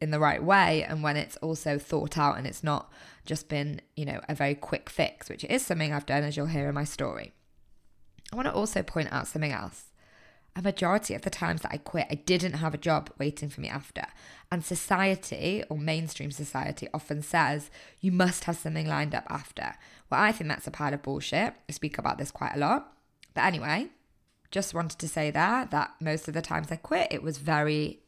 in 0.00 0.10
the 0.10 0.18
right 0.18 0.42
way 0.42 0.82
and 0.82 1.02
when 1.02 1.16
it's 1.16 1.36
also 1.36 1.78
thought 1.78 2.18
out 2.18 2.36
and 2.36 2.46
it's 2.46 2.64
not 2.64 2.90
just 3.24 3.48
been, 3.48 3.80
you 3.96 4.04
know, 4.04 4.20
a 4.28 4.34
very 4.34 4.54
quick 4.54 4.90
fix, 4.90 5.28
which 5.28 5.44
is 5.44 5.64
something 5.64 5.92
I've 5.92 6.06
done 6.06 6.24
as 6.24 6.36
you'll 6.36 6.46
hear 6.46 6.68
in 6.68 6.74
my 6.74 6.84
story. 6.84 7.32
I 8.32 8.36
want 8.36 8.46
to 8.46 8.54
also 8.54 8.82
point 8.82 9.12
out 9.12 9.28
something 9.28 9.52
else 9.52 9.92
a 10.56 10.62
majority 10.62 11.14
of 11.14 11.22
the 11.22 11.30
times 11.30 11.62
that 11.62 11.72
I 11.72 11.78
quit, 11.78 12.06
I 12.10 12.14
didn't 12.14 12.54
have 12.54 12.74
a 12.74 12.78
job 12.78 13.10
waiting 13.18 13.48
for 13.48 13.60
me 13.60 13.68
after. 13.68 14.04
And 14.52 14.64
society, 14.64 15.64
or 15.68 15.76
mainstream 15.76 16.30
society, 16.30 16.88
often 16.94 17.22
says 17.22 17.70
you 18.00 18.12
must 18.12 18.44
have 18.44 18.56
something 18.56 18.86
lined 18.86 19.14
up 19.14 19.26
after. 19.28 19.74
Well, 20.10 20.20
I 20.20 20.32
think 20.32 20.48
that's 20.48 20.66
a 20.66 20.70
pile 20.70 20.94
of 20.94 21.02
bullshit. 21.02 21.54
I 21.68 21.72
speak 21.72 21.98
about 21.98 22.18
this 22.18 22.30
quite 22.30 22.54
a 22.54 22.58
lot. 22.58 22.92
But 23.34 23.44
anyway, 23.44 23.88
just 24.52 24.74
wanted 24.74 25.00
to 25.00 25.08
say 25.08 25.32
there 25.32 25.66
that 25.72 25.94
most 26.00 26.28
of 26.28 26.34
the 26.34 26.42
times 26.42 26.70
I 26.70 26.76
quit, 26.76 27.08
it 27.10 27.22
was 27.22 27.38
very 27.38 28.00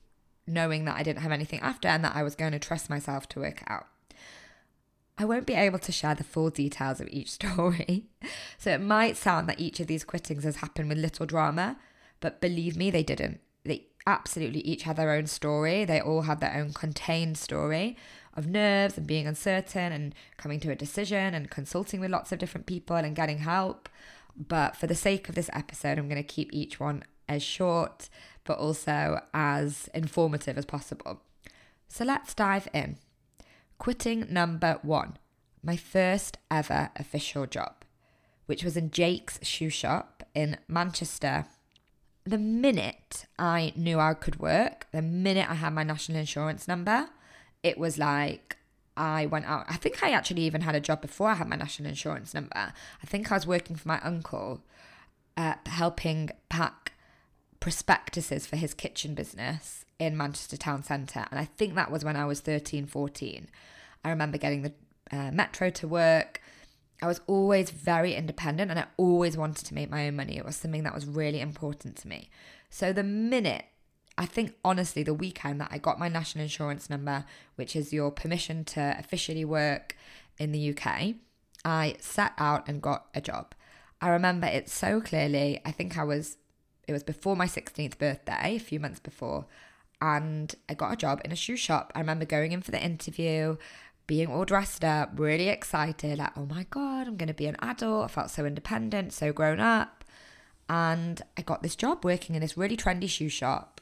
knowing 0.47 0.85
that 0.85 0.97
I 0.97 1.03
didn't 1.03 1.23
have 1.23 1.33
anything 1.33 1.61
after 1.61 1.88
and 1.88 2.05
that 2.05 2.15
I 2.15 2.23
was 2.23 2.37
going 2.37 2.53
to 2.53 2.61
trust 2.61 2.88
myself 2.88 3.29
to 3.31 3.41
work 3.41 3.65
out. 3.67 3.88
I 5.19 5.25
won't 5.25 5.47
be 5.47 5.55
able 5.55 5.79
to 5.81 5.93
share 5.93 6.15
the 6.15 6.25
full 6.25 6.50
details 6.50 7.00
of 7.00 7.09
each 7.11 7.31
story. 7.33 8.05
So 8.59 8.71
it 8.71 8.81
might 8.81 9.17
sound 9.17 9.49
that 9.49 9.59
each 9.59 9.81
of 9.81 9.88
these 9.88 10.05
quittings 10.05 10.45
has 10.45 10.57
happened 10.57 10.88
with 10.88 10.99
little 10.99 11.26
drama, 11.26 11.76
but 12.26 12.40
believe 12.40 12.76
me, 12.76 12.90
they 12.90 13.04
didn't. 13.04 13.38
They 13.64 13.87
absolutely 14.04 14.59
each 14.62 14.83
had 14.83 14.97
their 14.97 15.12
own 15.12 15.28
story. 15.28 15.85
They 15.85 16.00
all 16.00 16.23
had 16.23 16.40
their 16.40 16.56
own 16.56 16.73
contained 16.73 17.38
story 17.38 17.97
of 18.35 18.49
nerves 18.49 18.99
and 18.99 19.06
being 19.06 19.28
uncertain 19.28 19.92
and 19.92 20.12
coming 20.37 20.59
to 20.59 20.73
a 20.73 20.75
decision 20.75 21.35
and 21.35 21.49
consulting 21.52 22.00
with 22.00 22.11
lots 22.11 22.33
of 22.33 22.40
different 22.40 22.66
people 22.66 22.97
and 22.97 23.14
getting 23.14 23.38
help. 23.38 23.88
But 24.37 24.75
for 24.75 24.88
the 24.88 24.97
sake 24.97 25.28
of 25.28 25.37
this 25.37 25.49
episode, 25.52 26.00
I'm 26.00 26.09
going 26.09 26.21
to 26.21 26.25
keep 26.25 26.52
each 26.52 26.80
one 26.80 27.04
as 27.28 27.45
short 27.45 28.09
but 28.42 28.59
also 28.59 29.21
as 29.33 29.88
informative 29.95 30.59
as 30.59 30.64
possible. 30.64 31.23
So 31.87 32.04
let's 32.04 32.35
dive 32.35 32.66
in. 32.75 32.97
Quitting 33.78 34.26
number 34.28 34.80
one, 34.83 35.16
my 35.62 35.76
first 35.76 36.38
ever 36.50 36.90
official 36.97 37.47
job, 37.47 37.85
which 38.47 38.64
was 38.64 38.76
in 38.76 38.90
Jake's 38.90 39.38
shoe 39.42 39.71
shop 39.71 40.25
in 40.35 40.56
Manchester, 40.68 41.47
the 42.26 42.38
minute 42.38 43.26
I 43.38 43.73
knew 43.76 44.00
I 44.00 44.14
could 44.14 44.40
work, 44.40 44.88
the 44.92 45.02
minute 45.02 45.49
I 45.49 45.54
had 45.54 45.73
my 45.73 45.85
national 45.85 46.18
insurance 46.18 46.66
number, 46.66 47.09
it 47.62 47.78
was 47.78 47.99
like 47.99 48.56
I 48.97 49.26
went 49.26 49.47
out. 49.47 49.66
I 49.68 49.76
think 49.76 50.02
I 50.02 50.11
actually 50.11 50.42
even 50.42 50.62
had 50.62 50.75
a 50.75 50.80
job 50.80 51.00
before 51.00 51.28
I 51.28 51.35
had 51.35 51.49
my 51.49 51.56
national 51.56 51.88
insurance 51.88 52.35
number. 52.35 52.56
I 52.56 53.06
think 53.06 53.30
I 53.30 53.37
was 53.37 53.47
working 53.47 53.76
for 53.76 53.87
my 53.87 54.00
uncle, 54.00 54.64
uh, 55.37 55.54
helping 55.66 56.30
pack 56.49 56.92
prospectuses 57.61 58.47
for 58.47 58.56
his 58.56 58.75
kitchen 58.75 59.14
business 59.14 59.85
in 59.99 60.16
Manchester 60.16 60.56
Town 60.56 60.83
Centre. 60.83 61.26
And 61.30 61.38
I 61.38 61.45
think 61.45 61.75
that 61.75 61.90
was 61.90 62.04
when 62.04 62.16
I 62.16 62.25
was 62.25 62.40
13, 62.40 62.87
14. 62.87 63.49
I 64.04 64.11
remember 64.11 64.38
getting 64.38 64.62
the 64.62 64.73
uh, 65.12 65.30
metro 65.30 65.71
to 65.71 65.87
work, 65.87 66.40
I 67.03 67.07
was 67.07 67.21
always 67.26 67.71
very 67.71 68.15
independent 68.15 68.71
and 68.71 68.81
I 68.81 68.87
always 68.97 69.37
wanted 69.37 69.67
to 69.67 69.75
make 69.75 69.91
my 69.91 70.07
own 70.07 70.17
money. 70.17 70.37
It 70.37 70.45
was 70.45 70.57
something 70.57 70.83
that 70.85 70.95
was 70.95 71.07
really 71.07 71.41
important 71.41 71.97
to 71.97 72.09
me. 72.09 72.31
So 72.71 72.93
the 72.93 73.03
minute, 73.03 73.67
I 74.19 74.25
think 74.25 74.55
honestly, 74.65 75.03
the 75.03 75.15
weekend 75.15 75.61
that 75.61 75.69
I 75.71 75.79
got 75.79 75.99
my 75.99 76.09
national 76.09 76.43
insurance 76.45 76.88
number, 76.88 77.25
which 77.57 77.76
is 77.76 77.93
your 77.93 78.11
permission 78.11 78.65
to 78.67 78.97
officially 78.99 79.45
work 79.45 79.95
in 80.38 80.53
the 80.53 80.71
UK, 80.71 81.15
I 81.65 81.97
set 82.00 82.33
out 82.38 82.67
and 82.69 82.81
got 82.81 83.07
a 83.15 83.21
job. 83.21 83.55
I 84.00 84.09
remember 84.09 84.47
it 84.47 84.71
so 84.71 85.00
clearly. 85.00 85.61
I 85.67 85.73
think 85.73 85.99
I 85.99 86.05
was, 86.05 86.38
it 86.88 86.93
was 86.93 87.03
before 87.03 87.37
my 87.37 87.47
16th 87.47 87.99
birthday, 87.99 88.57
a 88.57 88.59
few 88.59 88.81
months 88.81 89.00
before, 89.00 89.47
and 90.00 90.55
I 90.69 90.75
got 90.75 90.93
a 90.93 90.97
job 90.97 91.21
in 91.25 91.33
a 91.33 91.37
shoe 91.37 91.57
shop. 91.57 91.93
I 91.95 92.00
remember 92.00 92.25
going 92.25 92.53
in 92.53 92.62
for 92.62 92.71
the 92.71 92.83
interview 92.83 93.57
being 94.06 94.28
all 94.28 94.44
dressed 94.44 94.84
up, 94.84 95.10
really 95.16 95.48
excited, 95.48 96.18
like, 96.18 96.36
oh 96.36 96.46
my 96.46 96.64
God, 96.70 97.08
I'm 97.08 97.16
going 97.16 97.28
to 97.28 97.34
be 97.34 97.46
an 97.46 97.56
adult. 97.60 98.04
I 98.04 98.08
felt 98.08 98.30
so 98.30 98.44
independent, 98.46 99.12
so 99.12 99.32
grown 99.32 99.60
up. 99.60 100.04
And 100.68 101.22
I 101.36 101.42
got 101.42 101.62
this 101.62 101.76
job 101.76 102.04
working 102.04 102.34
in 102.34 102.40
this 102.40 102.56
really 102.56 102.76
trendy 102.76 103.08
shoe 103.08 103.28
shop. 103.28 103.80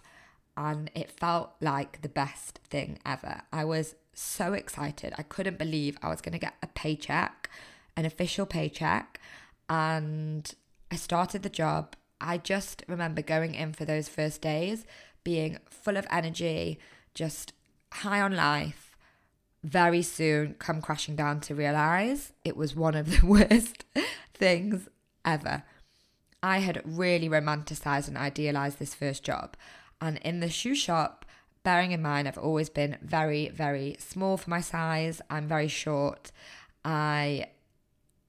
And 0.56 0.90
it 0.94 1.10
felt 1.10 1.50
like 1.60 2.02
the 2.02 2.08
best 2.08 2.60
thing 2.70 2.98
ever. 3.04 3.42
I 3.52 3.64
was 3.64 3.96
so 4.14 4.52
excited. 4.52 5.12
I 5.18 5.22
couldn't 5.22 5.58
believe 5.58 5.98
I 6.02 6.08
was 6.08 6.20
going 6.20 6.32
to 6.32 6.38
get 6.38 6.54
a 6.62 6.68
paycheck, 6.68 7.50
an 7.96 8.04
official 8.04 8.46
paycheck. 8.46 9.20
And 9.68 10.50
I 10.90 10.96
started 10.96 11.42
the 11.42 11.48
job. 11.48 11.96
I 12.20 12.38
just 12.38 12.84
remember 12.88 13.20
going 13.20 13.54
in 13.54 13.72
for 13.72 13.84
those 13.84 14.08
first 14.08 14.40
days 14.40 14.86
being 15.24 15.58
full 15.68 15.96
of 15.96 16.06
energy, 16.10 16.78
just 17.14 17.52
high 17.92 18.20
on 18.20 18.36
life 18.36 18.83
very 19.64 20.02
soon 20.02 20.54
come 20.59 20.83
crashing 20.83 21.16
down 21.16 21.40
to 21.40 21.54
realize 21.54 22.33
it 22.44 22.56
was 22.56 22.76
one 22.76 22.94
of 22.94 23.11
the 23.11 23.26
worst 23.26 23.85
things 24.35 24.88
ever. 25.25 25.64
I 26.42 26.59
had 26.59 26.83
really 26.85 27.28
romanticized 27.28 28.06
and 28.06 28.18
idealized 28.18 28.78
this 28.78 28.94
first 28.94 29.25
job. 29.25 29.56
And 30.00 30.18
in 30.18 30.40
the 30.40 30.50
shoe 30.50 30.75
shop, 30.75 31.25
bearing 31.62 31.92
in 31.92 32.02
mind 32.02 32.28
I've 32.28 32.37
always 32.37 32.68
been 32.68 32.99
very, 33.00 33.49
very 33.49 33.97
small 33.99 34.37
for 34.37 34.50
my 34.50 34.61
size, 34.61 35.23
I'm 35.30 35.49
very 35.49 35.68
short. 35.68 36.30
I 36.85 37.47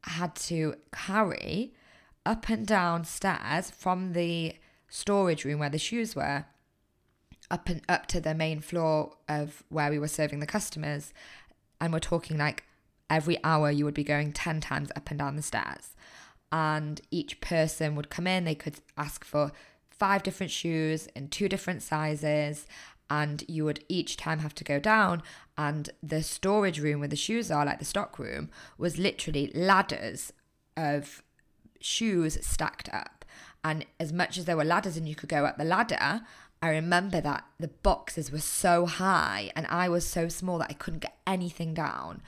had 0.04 0.36
to 0.36 0.76
carry 0.94 1.74
up 2.26 2.48
and 2.48 2.66
down 2.66 3.04
stairs 3.04 3.70
from 3.72 4.14
the 4.14 4.56
storage 4.88 5.44
room 5.44 5.60
where 5.60 5.70
the 5.70 5.78
shoes 5.78 6.16
were 6.16 6.46
up 7.52 7.70
and 7.70 7.82
up 7.88 8.08
to 8.08 8.20
the 8.20 8.34
main 8.34 8.60
floor 8.60 9.16
of 9.30 9.64
where 9.70 9.90
we 9.90 10.00
were 10.00 10.08
serving 10.08 10.40
the 10.40 10.46
customers 10.46 11.14
and 11.80 11.94
we're 11.94 12.00
talking 12.00 12.38
like 12.38 12.64
every 13.10 13.38
hour 13.44 13.70
you 13.70 13.86
would 13.86 13.94
be 13.94 14.04
going 14.04 14.32
10 14.34 14.62
times 14.62 14.92
up 14.96 15.10
and 15.10 15.20
down 15.20 15.36
the 15.36 15.42
stairs. 15.42 15.96
And 16.52 17.02
each 17.12 17.42
person 17.42 17.96
would 17.96 18.10
come 18.10 18.28
in 18.28 18.46
they 18.46 18.56
could 18.56 18.80
ask 18.98 19.24
for 19.24 19.52
five 19.90 20.24
different 20.24 20.52
shoes 20.52 21.08
in 21.16 21.28
two 21.28 21.48
different 21.48 21.82
sizes 21.82 22.66
and 23.10 23.44
you 23.48 23.64
would 23.64 23.84
each 23.88 24.18
time 24.18 24.40
have 24.40 24.56
to 24.56 24.64
go 24.64 24.80
down 24.80 25.22
and 25.58 25.92
the 26.02 26.24
storage 26.24 26.80
room 26.80 27.00
where 27.00 27.08
the 27.08 27.16
shoes 27.16 27.52
are 27.52 27.66
like 27.66 27.80
the 27.80 27.86
stock 27.86 28.18
room 28.18 28.50
was 28.78 28.98
literally 28.98 29.52
ladders 29.54 30.34
of 30.76 31.24
shoes 31.80 32.38
stacked 32.46 32.90
up. 32.92 33.24
And 33.64 33.86
as 34.00 34.14
much 34.14 34.38
as 34.38 34.46
there 34.46 34.58
were 34.58 34.64
ladders 34.64 34.98
and 34.98 35.08
you 35.08 35.16
could 35.16 35.30
go 35.30 35.46
up 35.46 35.58
the 35.58 35.64
ladder 35.64 36.22
I 36.62 36.70
remember 36.70 37.22
that 37.22 37.46
the 37.60 37.68
boxes 37.68 38.32
were 38.32 38.40
so 38.40 38.86
high 38.86 39.52
and 39.56 39.68
I 39.68 39.90
was 39.90 40.06
so 40.06 40.28
small 40.28 40.58
that 40.60 40.70
I 40.70 40.74
couldn't 40.74 41.02
get 41.02 41.18
anything 41.28 41.74
down. 41.74 42.22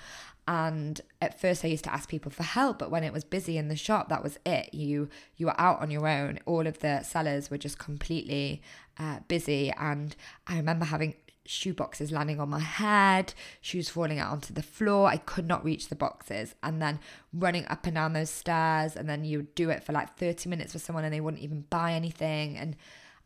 And 0.48 1.02
at 1.22 1.40
first 1.40 1.66
I 1.66 1.68
used 1.68 1.84
to 1.86 1.94
ask 1.94 2.08
people 2.08 2.32
for 2.32 2.44
help, 2.44 2.80
but 2.80 2.90
when 2.90 3.04
it 3.04 3.12
was 3.12 3.26
busy 3.26 3.58
in 3.58 3.68
the 3.68 3.76
shop, 3.76 4.08
that 4.10 4.24
was 4.24 4.40
it. 4.46 4.74
You 4.74 5.10
you 5.36 5.48
were 5.48 5.60
out 5.60 5.82
on 5.82 5.92
your 5.92 6.08
own. 6.08 6.40
All 6.46 6.66
of 6.66 6.80
the 6.80 7.04
sellers 7.04 7.50
were 7.50 7.58
just 7.58 7.78
completely 7.78 8.62
uh, 8.98 9.20
busy. 9.28 9.74
And 9.78 10.16
I 10.46 10.56
remember 10.56 10.86
having 10.86 11.16
shoe 11.46 11.74
boxes 11.74 12.12
landing 12.12 12.40
on 12.40 12.50
my 12.50 12.60
head, 12.60 13.34
shoes 13.60 13.90
falling 13.90 14.20
out 14.20 14.32
onto 14.32 14.54
the 14.54 14.64
floor. 14.64 15.08
I 15.08 15.18
could 15.18 15.48
not 15.48 15.66
reach 15.66 15.90
the 15.90 15.96
boxes. 15.96 16.56
And 16.64 16.82
then 16.82 17.00
running 17.34 17.66
up 17.68 17.86
and 17.86 17.96
down 17.96 18.14
those 18.14 18.30
stairs. 18.30 18.96
And 18.96 19.10
then 19.10 19.26
you 19.26 19.40
would 19.40 19.56
do 19.56 19.70
it 19.70 19.84
for 19.84 19.92
like 19.92 20.18
30 20.18 20.50
minutes 20.50 20.72
for 20.72 20.80
someone 20.80 21.04
and 21.04 21.14
they 21.14 21.22
wouldn't 21.22 21.44
even 21.44 21.66
buy 21.70 21.92
anything. 21.92 22.58
And 22.58 22.78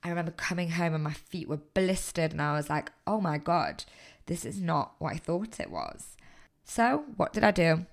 I 0.04 0.10
remember 0.10 0.32
coming 0.32 0.72
home 0.72 0.94
and 0.94 1.04
my 1.04 1.14
feet 1.14 1.48
were 1.48 1.58
blistered, 1.58 2.32
and 2.32 2.42
I 2.42 2.54
was 2.54 2.70
like, 2.70 2.92
oh 3.06 3.22
my 3.22 3.38
God, 3.38 3.84
this 4.26 4.46
is 4.46 4.60
not 4.60 4.94
what 5.00 5.14
I 5.14 5.18
thought 5.18 5.60
it 5.60 5.70
was. 5.70 6.18
So, 6.64 7.06
what 7.18 7.34
did 7.34 7.44
I 7.44 7.52
do? 7.52 7.86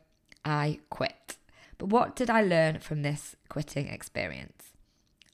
I 0.44 0.80
quit. 0.90 1.36
But 1.76 1.88
what 1.88 2.16
did 2.16 2.30
I 2.30 2.42
learn 2.42 2.80
from 2.80 3.02
this 3.02 3.36
quitting 3.48 3.88
experience? 3.88 4.72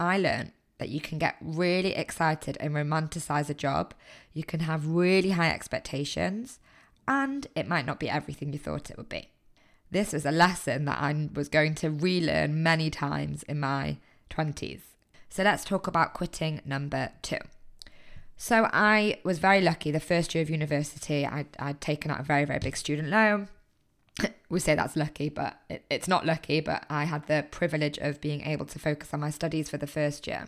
I 0.01 0.19
learned 0.19 0.53
that 0.79 0.89
you 0.89 1.01
can 1.01 1.19
get 1.19 1.37
really 1.41 1.95
excited 1.95 2.57
and 2.61 2.75
romanticize 2.75 3.49
a 3.49 3.55
job, 3.55 3.95
you 4.33 4.43
can 4.43 4.61
have 4.61 4.87
really 4.89 5.31
high 5.31 5.51
expectations, 5.51 6.59
and 7.07 7.47
it 7.55 7.69
might 7.69 7.87
not 7.87 8.01
be 8.01 8.11
everything 8.11 8.53
you 8.53 8.59
thought 8.59 8.91
it 8.91 8.97
would 8.97 9.09
be. 9.09 9.29
This 9.91 10.13
was 10.13 10.27
a 10.27 10.33
lesson 10.33 10.85
that 10.87 11.01
I 11.01 11.29
was 11.33 11.49
going 11.49 11.75
to 11.77 11.91
relearn 11.91 12.63
many 12.63 12.91
times 12.91 13.45
in 13.45 13.61
my 13.61 13.99
20s. 14.31 14.81
So 15.35 15.43
let's 15.43 15.65
talk 15.65 15.89
about 15.89 16.15
quitting 16.15 16.61
number 16.65 17.11
two. 17.21 17.41
So 18.37 18.69
I 18.73 19.19
was 19.25 19.41
very 19.41 19.61
lucky 19.61 19.91
the 19.91 19.99
first 19.99 20.33
year 20.33 20.43
of 20.43 20.49
university, 20.49 21.27
I'd, 21.27 21.49
I'd 21.59 21.81
taken 21.81 22.13
out 22.13 22.21
a 22.21 22.23
very, 22.23 22.45
very 22.45 22.61
big 22.61 22.77
student 22.77 23.09
loan. 23.09 23.49
we 24.49 24.61
say 24.61 24.77
that's 24.77 24.95
lucky, 24.95 25.31
but 25.31 25.59
it, 25.69 25.85
it's 25.91 26.07
not 26.07 26.25
lucky, 26.25 26.61
but 26.61 26.87
I 26.89 27.03
had 27.03 27.27
the 27.27 27.45
privilege 27.51 27.99
of 27.99 28.21
being 28.21 28.43
able 28.43 28.65
to 28.65 28.79
focus 28.79 29.13
on 29.13 29.19
my 29.19 29.31
studies 29.31 29.69
for 29.69 29.77
the 29.77 29.89
first 29.89 30.29
year. 30.29 30.47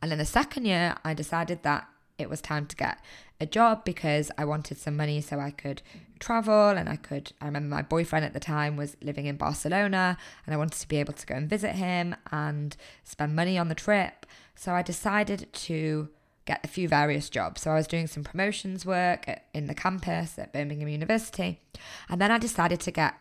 And 0.00 0.12
in 0.12 0.18
the 0.18 0.24
second 0.24 0.66
year, 0.66 0.94
I 1.04 1.14
decided 1.14 1.64
that 1.64 1.88
it 2.16 2.30
was 2.30 2.40
time 2.40 2.66
to 2.66 2.76
get 2.76 2.98
a 3.40 3.46
job 3.46 3.84
because 3.84 4.30
I 4.38 4.44
wanted 4.44 4.78
some 4.78 4.96
money 4.96 5.20
so 5.20 5.40
I 5.40 5.50
could 5.50 5.82
travel 6.22 6.70
and 6.70 6.88
I 6.88 6.96
could. 6.96 7.32
I 7.40 7.46
remember 7.46 7.74
my 7.74 7.82
boyfriend 7.82 8.24
at 8.24 8.32
the 8.32 8.40
time 8.40 8.76
was 8.76 8.96
living 9.02 9.26
in 9.26 9.36
Barcelona 9.36 10.16
and 10.46 10.54
I 10.54 10.56
wanted 10.56 10.80
to 10.80 10.88
be 10.88 10.96
able 10.96 11.12
to 11.12 11.26
go 11.26 11.34
and 11.34 11.50
visit 11.50 11.72
him 11.72 12.14
and 12.30 12.76
spend 13.04 13.36
money 13.36 13.58
on 13.58 13.68
the 13.68 13.74
trip. 13.74 14.24
So 14.54 14.72
I 14.72 14.82
decided 14.82 15.52
to 15.52 16.08
get 16.44 16.64
a 16.64 16.68
few 16.68 16.88
various 16.88 17.28
jobs. 17.28 17.62
So 17.62 17.70
I 17.70 17.74
was 17.74 17.86
doing 17.86 18.06
some 18.06 18.24
promotions 18.24 18.86
work 18.86 19.28
at, 19.28 19.46
in 19.52 19.66
the 19.66 19.74
campus 19.74 20.38
at 20.38 20.52
Birmingham 20.52 20.88
University. 20.88 21.60
And 22.08 22.20
then 22.20 22.30
I 22.30 22.38
decided 22.38 22.80
to 22.80 22.90
get 22.90 23.14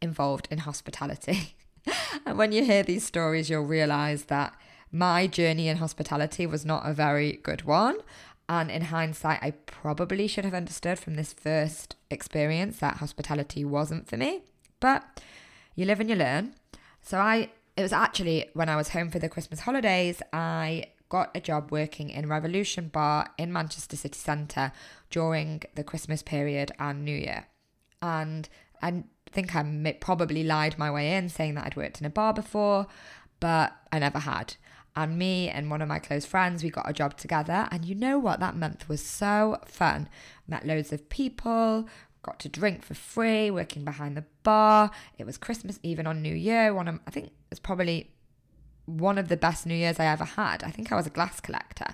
involved 0.00 0.48
in 0.50 0.58
hospitality. 0.58 1.56
and 2.26 2.38
when 2.38 2.52
you 2.52 2.64
hear 2.64 2.82
these 2.82 3.04
stories, 3.04 3.50
you'll 3.50 3.64
realize 3.64 4.24
that 4.24 4.54
my 4.90 5.26
journey 5.26 5.68
in 5.68 5.78
hospitality 5.78 6.46
was 6.46 6.66
not 6.66 6.88
a 6.88 6.92
very 6.92 7.40
good 7.42 7.64
one. 7.64 7.96
And 8.52 8.70
in 8.70 8.82
hindsight, 8.82 9.42
I 9.42 9.52
probably 9.64 10.26
should 10.26 10.44
have 10.44 10.52
understood 10.52 10.98
from 10.98 11.14
this 11.14 11.32
first 11.32 11.96
experience 12.10 12.80
that 12.80 12.98
hospitality 12.98 13.64
wasn't 13.64 14.06
for 14.06 14.18
me. 14.18 14.42
But 14.78 15.22
you 15.74 15.86
live 15.86 16.00
and 16.00 16.10
you 16.10 16.16
learn. 16.16 16.54
So 17.00 17.16
I 17.16 17.48
it 17.78 17.80
was 17.80 17.94
actually 17.94 18.50
when 18.52 18.68
I 18.68 18.76
was 18.76 18.90
home 18.90 19.08
for 19.08 19.18
the 19.18 19.30
Christmas 19.30 19.60
holidays, 19.60 20.20
I 20.34 20.88
got 21.08 21.30
a 21.34 21.40
job 21.40 21.72
working 21.72 22.10
in 22.10 22.28
Revolution 22.28 22.88
Bar 22.88 23.30
in 23.38 23.54
Manchester 23.54 23.96
City 23.96 24.18
Centre 24.18 24.72
during 25.08 25.62
the 25.74 25.82
Christmas 25.82 26.22
period 26.22 26.72
and 26.78 27.06
New 27.06 27.16
Year. 27.16 27.46
And 28.02 28.50
I 28.82 29.04
think 29.30 29.56
I 29.56 29.96
probably 29.98 30.44
lied 30.44 30.76
my 30.76 30.90
way 30.90 31.14
in 31.14 31.30
saying 31.30 31.54
that 31.54 31.64
I'd 31.64 31.76
worked 31.76 32.00
in 32.02 32.06
a 32.06 32.10
bar 32.10 32.34
before, 32.34 32.86
but 33.40 33.72
I 33.90 33.98
never 33.98 34.18
had 34.18 34.56
and 34.94 35.18
me 35.18 35.48
and 35.48 35.70
one 35.70 35.80
of 35.82 35.88
my 35.88 35.98
close 35.98 36.26
friends, 36.26 36.62
we 36.62 36.70
got 36.70 36.88
a 36.88 36.92
job 36.92 37.16
together. 37.16 37.68
And 37.70 37.84
you 37.84 37.94
know 37.94 38.18
what? 38.18 38.40
That 38.40 38.56
month 38.56 38.88
was 38.88 39.04
so 39.04 39.58
fun. 39.64 40.08
Met 40.46 40.66
loads 40.66 40.92
of 40.92 41.08
people, 41.08 41.88
got 42.22 42.38
to 42.40 42.48
drink 42.48 42.82
for 42.82 42.94
free, 42.94 43.50
working 43.50 43.84
behind 43.84 44.16
the 44.16 44.24
bar. 44.42 44.90
It 45.18 45.24
was 45.24 45.38
Christmas 45.38 45.78
Eve 45.82 46.00
on 46.06 46.22
New 46.22 46.34
Year. 46.34 46.74
One 46.74 46.88
of, 46.88 47.00
I 47.06 47.10
think 47.10 47.30
it's 47.50 47.60
probably 47.60 48.10
one 48.86 49.18
of 49.18 49.28
the 49.28 49.36
best 49.36 49.66
New 49.66 49.74
Year's 49.74 50.00
I 50.00 50.06
ever 50.06 50.24
had. 50.24 50.62
I 50.62 50.70
think 50.70 50.92
I 50.92 50.96
was 50.96 51.06
a 51.06 51.10
glass 51.10 51.40
collector. 51.40 51.86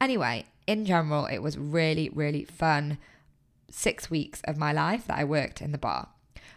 Anyway, 0.00 0.46
in 0.66 0.84
general, 0.84 1.26
it 1.26 1.38
was 1.38 1.56
really, 1.56 2.10
really 2.10 2.44
fun 2.44 2.98
six 3.70 4.10
weeks 4.10 4.42
of 4.44 4.58
my 4.58 4.72
life 4.72 5.06
that 5.06 5.18
I 5.18 5.24
worked 5.24 5.62
in 5.62 5.72
the 5.72 5.78
bar. 5.78 6.08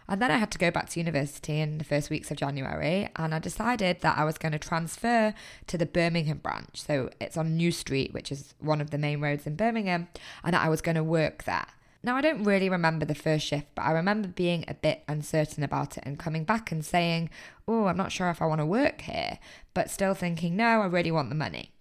And 0.08 0.22
then 0.22 0.30
I 0.30 0.36
had 0.36 0.50
to 0.52 0.58
go 0.58 0.70
back 0.70 0.88
to 0.90 1.00
university 1.00 1.60
in 1.60 1.78
the 1.78 1.84
first 1.84 2.10
weeks 2.10 2.30
of 2.30 2.36
January, 2.36 3.08
and 3.16 3.34
I 3.34 3.38
decided 3.38 4.00
that 4.00 4.16
I 4.16 4.24
was 4.24 4.38
going 4.38 4.52
to 4.52 4.58
transfer 4.58 5.34
to 5.66 5.78
the 5.78 5.86
Birmingham 5.86 6.38
branch. 6.38 6.82
So 6.82 7.10
it's 7.20 7.36
on 7.36 7.56
New 7.56 7.72
Street, 7.72 8.14
which 8.14 8.30
is 8.30 8.54
one 8.60 8.80
of 8.80 8.90
the 8.90 8.98
main 8.98 9.20
roads 9.20 9.46
in 9.46 9.56
Birmingham, 9.56 10.08
and 10.44 10.54
that 10.54 10.64
I 10.64 10.68
was 10.68 10.80
going 10.80 10.94
to 10.94 11.04
work 11.04 11.44
there. 11.44 11.66
Now, 12.02 12.14
I 12.14 12.20
don't 12.20 12.44
really 12.44 12.68
remember 12.68 13.04
the 13.04 13.16
first 13.16 13.46
shift, 13.46 13.66
but 13.74 13.82
I 13.82 13.90
remember 13.90 14.28
being 14.28 14.64
a 14.68 14.74
bit 14.74 15.02
uncertain 15.08 15.64
about 15.64 15.98
it 15.98 16.04
and 16.06 16.18
coming 16.18 16.44
back 16.44 16.70
and 16.70 16.84
saying, 16.84 17.30
Oh, 17.66 17.86
I'm 17.86 17.96
not 17.96 18.12
sure 18.12 18.30
if 18.30 18.40
I 18.40 18.46
want 18.46 18.60
to 18.60 18.66
work 18.66 19.00
here, 19.00 19.40
but 19.74 19.90
still 19.90 20.14
thinking, 20.14 20.54
No, 20.54 20.82
I 20.82 20.86
really 20.86 21.10
want 21.10 21.30
the 21.30 21.34
money. 21.34 21.72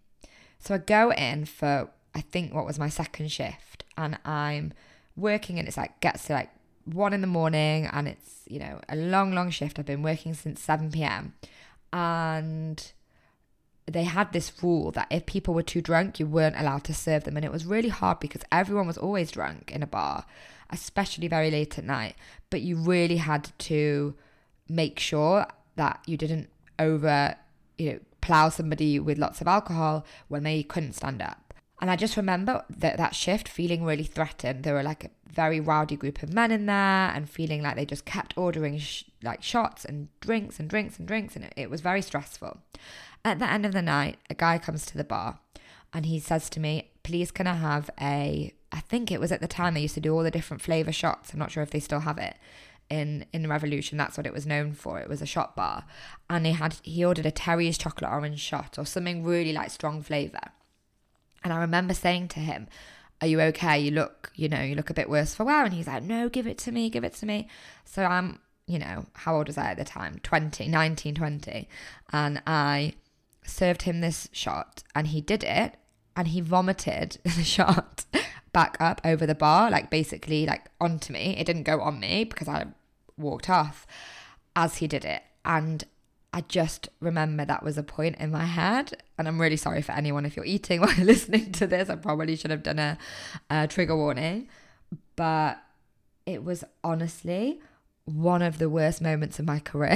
So 0.58 0.74
I 0.74 0.78
go 0.80 1.12
in 1.12 1.46
for, 1.46 1.92
I 2.16 2.22
think, 2.22 2.56
what 2.56 2.66
was 2.66 2.80
my 2.80 2.90
second 2.90 3.32
shift, 3.32 3.84
and 3.96 4.18
I'm 4.26 4.74
working, 5.16 5.60
and 5.60 5.68
it's 5.68 5.78
like, 5.78 6.00
gets 6.00 6.26
to 6.26 6.34
like 6.34 6.50
one 6.86 7.14
in 7.14 7.22
the 7.22 7.28
morning 7.28 7.88
and 7.92 8.08
it's, 8.08 8.42
you 8.48 8.60
know, 8.60 8.80
a 8.88 8.96
long, 8.96 9.34
long 9.34 9.50
shift. 9.50 9.78
I've 9.78 9.86
been 9.86 10.04
working 10.04 10.34
since 10.34 10.62
7 10.62 10.92
p.m. 10.92 11.34
And 11.92 12.92
they 13.86 14.04
had 14.04 14.34
this 14.34 14.52
rule 14.64 14.92
that 14.92 15.08
if 15.12 15.26
people 15.26 15.54
were 15.54 15.64
too 15.64 15.82
drunk, 15.82 16.20
you 16.20 16.28
weren't 16.28 16.60
allowed 16.60 16.84
to 16.86 16.94
serve 16.94 17.24
them. 17.24 17.36
And 17.36 17.46
it 17.46 17.52
was 17.52 17.66
really 17.66 17.90
hard 17.90 18.20
because 18.20 18.42
everyone 18.52 18.88
was 18.88 18.98
always 18.98 19.32
drunk 19.32 19.72
in 19.72 19.84
a 19.84 19.88
bar, 19.88 20.26
especially 20.70 21.28
very 21.28 21.52
late 21.52 21.78
at 21.78 21.84
night. 21.84 22.16
But 22.50 22.62
you 22.62 22.78
really 22.78 23.18
had 23.18 23.52
to 23.60 24.16
make 24.68 25.00
sure 25.00 25.46
that 25.76 26.02
you 26.06 26.18
didn't 26.18 26.50
over, 26.80 27.36
you 27.78 27.94
know, 27.94 28.00
plow 28.22 28.50
somebody 28.50 29.00
with 29.00 29.20
lots 29.20 29.40
of 29.42 29.48
alcohol 29.48 30.06
when 30.28 30.44
they 30.44 30.64
couldn't 30.64 30.94
stand 30.94 31.22
up. 31.22 31.45
And 31.82 31.92
I 31.92 31.96
just 31.96 32.16
remember 32.16 32.64
that 32.70 32.98
that 32.98 33.16
shift 33.16 33.48
feeling 33.48 33.84
really 33.84 34.04
threatened. 34.04 34.64
There 34.64 34.74
were 34.74 34.84
like 34.84 35.04
a 35.04 35.10
very 35.30 35.60
rowdy 35.60 35.98
group 35.98 36.24
of 36.24 36.34
men 36.34 36.52
in 36.52 36.66
there 36.66 36.76
and 36.76 37.30
feeling 37.30 37.62
like 37.62 37.76
they 37.76 37.86
just 37.86 38.06
kept 38.06 38.38
ordering 38.38 38.78
sh- 38.78 39.04
like 39.22 39.44
shots 39.44 39.84
and 39.84 40.08
drinks 40.22 40.60
and 40.60 40.70
drinks 40.70 40.98
and 40.98 41.08
drinks. 41.08 41.36
And 41.36 41.46
it, 41.46 41.54
it 41.58 41.70
was 41.70 41.82
very 41.82 42.02
stressful. 42.02 42.60
At 43.26 43.40
the 43.40 43.50
end 43.50 43.66
of 43.66 43.74
the 43.74 43.82
night, 43.82 44.20
a 44.30 44.36
guy 44.36 44.58
comes 44.58 44.86
to 44.86 44.98
the 44.98 45.04
bar 45.04 45.40
and 45.94 46.06
he 46.06 46.20
says 46.20 46.50
to 46.52 46.60
me, 46.60 46.92
Please, 47.04 47.32
can 47.32 47.48
I 47.48 47.56
have 47.56 47.90
a. 48.02 48.54
I 48.72 48.80
think 48.82 49.12
it 49.12 49.20
was 49.20 49.32
at 49.32 49.42
the 49.42 49.48
time 49.48 49.74
they 49.74 49.82
used 49.82 49.94
to 49.94 50.02
do 50.02 50.14
all 50.14 50.24
the 50.24 50.32
different 50.32 50.62
flavor 50.62 50.92
shots. 50.92 51.32
I'm 51.32 51.40
not 51.40 51.52
sure 51.52 51.64
if 51.64 51.70
they 51.70 51.80
still 51.80 52.02
have 52.02 52.18
it 52.18 52.36
in 52.90 53.26
in 53.32 53.48
Revolution. 53.48 53.98
That's 53.98 54.18
what 54.18 54.26
it 54.26 54.34
was 54.34 54.46
known 54.46 54.74
for. 54.74 55.00
It 55.00 55.08
was 55.08 55.22
a 55.22 55.26
shot 55.26 55.56
bar, 55.56 55.86
and 56.30 56.46
he 56.46 56.54
had 56.54 56.78
he 56.84 57.06
ordered 57.06 57.26
a 57.26 57.32
Terry's 57.32 57.78
chocolate 57.78 58.12
orange 58.12 58.40
shot 58.40 58.78
or 58.78 58.86
something 58.86 59.24
really 59.24 59.54
like 59.54 59.70
strong 59.70 60.02
flavor. 60.02 60.52
And 61.46 61.54
I 61.54 61.58
remember 61.58 61.94
saying 61.94 62.30
to 62.30 62.40
him, 62.40 62.68
Are 63.22 63.28
you 63.28 63.40
okay? 63.40 63.80
You 63.80 63.92
look, 63.92 64.32
you 64.36 64.50
know, 64.50 64.62
you 64.62 64.74
look 64.74 64.90
a 64.90 64.96
bit 64.96 65.10
worse 65.10 65.36
for 65.36 65.46
wear. 65.46 65.64
And 65.64 65.74
he's 65.76 65.88
like, 65.88 66.04
No, 66.04 66.28
give 66.28 66.48
it 66.48 66.58
to 66.60 66.72
me, 66.72 66.90
give 66.90 67.04
it 67.04 67.14
to 67.16 67.26
me. 67.28 67.48
So 67.86 68.04
I'm, 68.04 68.40
you 68.66 68.80
know, 68.80 69.06
how 69.14 69.38
old 69.38 69.48
was 69.48 69.58
I 69.58 69.72
at 69.72 69.78
the 69.78 69.86
time? 69.86 70.20
20, 70.24 70.68
19, 70.68 71.16
20. 71.16 71.70
And 72.12 72.42
I 72.48 72.96
served 73.46 73.84
him 73.84 74.02
this 74.02 74.28
shot 74.32 74.82
and 74.96 75.08
he 75.08 75.22
did 75.22 75.44
it 75.44 75.78
and 76.16 76.30
he 76.30 76.42
vomited 76.42 77.20
the 77.24 77.44
shot 77.44 78.06
back 78.52 78.76
up 78.80 79.00
over 79.06 79.28
the 79.28 79.36
bar, 79.36 79.70
like 79.70 79.92
basically 79.92 80.48
like 80.48 80.66
onto 80.82 81.14
me. 81.14 81.38
It 81.38 81.46
didn't 81.46 81.64
go 81.64 81.80
on 81.80 82.00
me 82.00 82.24
because 82.24 82.48
I 82.48 82.66
walked 83.18 83.52
off 83.52 83.86
as 84.56 84.78
he 84.78 84.88
did 84.88 85.06
it. 85.06 85.22
And 85.44 85.84
I 86.36 86.42
just 86.50 86.90
remember 87.00 87.46
that 87.46 87.64
was 87.64 87.78
a 87.78 87.84
point 87.84 88.18
in 88.18 88.30
my 88.30 88.44
head. 88.44 89.02
And 89.18 89.26
I'm 89.26 89.40
really 89.40 89.56
sorry 89.56 89.82
for 89.82 89.94
anyone 89.94 90.26
if 90.26 90.36
you're 90.36 90.44
eating 90.44 90.82
while 90.82 90.94
you're 90.94 91.06
listening 91.06 91.54
to 91.54 91.66
this. 91.66 91.90
I 91.90 91.96
probably 91.96 92.36
should 92.36 92.52
have 92.52 92.62
done 92.62 92.78
a, 92.78 92.98
a 93.50 93.68
trigger 93.68 93.96
warning. 93.96 94.50
But 95.16 95.64
it 96.26 96.44
was 96.44 96.66
honestly 96.84 97.62
one 98.04 98.42
of 98.42 98.58
the 98.58 98.70
worst 98.70 99.02
moments 99.02 99.40
of 99.40 99.46
my 99.46 99.60
career. 99.60 99.96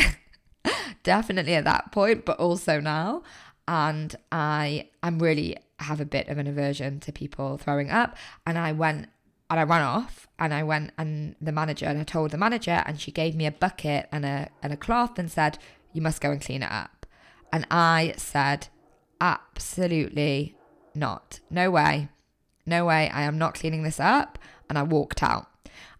Definitely 1.03 1.55
at 1.55 1.65
that 1.65 1.91
point, 1.91 2.23
but 2.23 2.39
also 2.39 2.79
now. 2.79 3.21
And 3.67 4.15
I 4.31 4.87
I'm 5.03 5.19
really 5.19 5.57
have 5.79 5.99
a 5.99 6.05
bit 6.05 6.29
of 6.29 6.37
an 6.37 6.47
aversion 6.47 7.01
to 7.01 7.11
people 7.11 7.57
throwing 7.57 7.89
up. 7.89 8.15
And 8.47 8.57
I 8.57 8.71
went 8.71 9.09
and 9.49 9.59
I 9.59 9.63
ran 9.63 9.81
off 9.81 10.27
and 10.37 10.53
I 10.53 10.63
went 10.63 10.91
and 10.97 11.35
the 11.41 11.51
manager 11.51 11.85
and 11.85 11.99
I 11.99 12.03
told 12.03 12.31
the 12.31 12.37
manager 12.37 12.81
and 12.85 12.99
she 12.99 13.11
gave 13.11 13.35
me 13.35 13.45
a 13.45 13.51
bucket 13.51 14.07
and 14.11 14.25
a 14.25 14.49
and 14.63 14.71
a 14.71 14.77
cloth 14.77 15.19
and 15.19 15.29
said, 15.29 15.59
You 15.93 16.01
must 16.01 16.21
go 16.21 16.31
and 16.31 16.41
clean 16.41 16.63
it 16.63 16.71
up. 16.71 17.05
And 17.51 17.65
I 17.69 18.13
said, 18.17 18.67
Absolutely 19.21 20.55
not. 20.95 21.39
No 21.49 21.71
way. 21.71 22.09
No 22.65 22.85
way. 22.85 23.09
I 23.09 23.23
am 23.23 23.37
not 23.37 23.55
cleaning 23.55 23.83
this 23.83 23.99
up. 23.99 24.37
And 24.69 24.77
I 24.77 24.83
walked 24.83 25.23
out. 25.23 25.47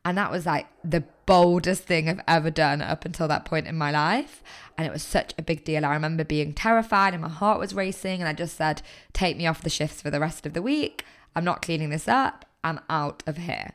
And 0.05 0.17
that 0.17 0.31
was 0.31 0.45
like 0.45 0.67
the 0.83 1.03
boldest 1.25 1.83
thing 1.83 2.07
I've 2.07 2.21
ever 2.27 2.49
done 2.49 2.81
up 2.81 3.05
until 3.05 3.27
that 3.27 3.45
point 3.45 3.67
in 3.67 3.77
my 3.77 3.91
life. 3.91 4.41
And 4.77 4.87
it 4.87 4.93
was 4.93 5.03
such 5.03 5.33
a 5.37 5.43
big 5.43 5.65
deal. 5.65 5.85
I 5.85 5.93
remember 5.93 6.23
being 6.23 6.53
terrified 6.53 7.13
and 7.13 7.21
my 7.21 7.29
heart 7.29 7.59
was 7.59 7.73
racing. 7.73 8.21
And 8.21 8.29
I 8.29 8.33
just 8.33 8.55
said, 8.55 8.81
Take 9.13 9.37
me 9.37 9.47
off 9.47 9.63
the 9.63 9.69
shifts 9.69 10.01
for 10.01 10.09
the 10.09 10.19
rest 10.19 10.45
of 10.45 10.53
the 10.53 10.61
week. 10.61 11.03
I'm 11.35 11.43
not 11.43 11.61
cleaning 11.61 11.89
this 11.89 12.07
up. 12.07 12.45
I'm 12.63 12.79
out 12.89 13.23
of 13.27 13.37
here. 13.37 13.71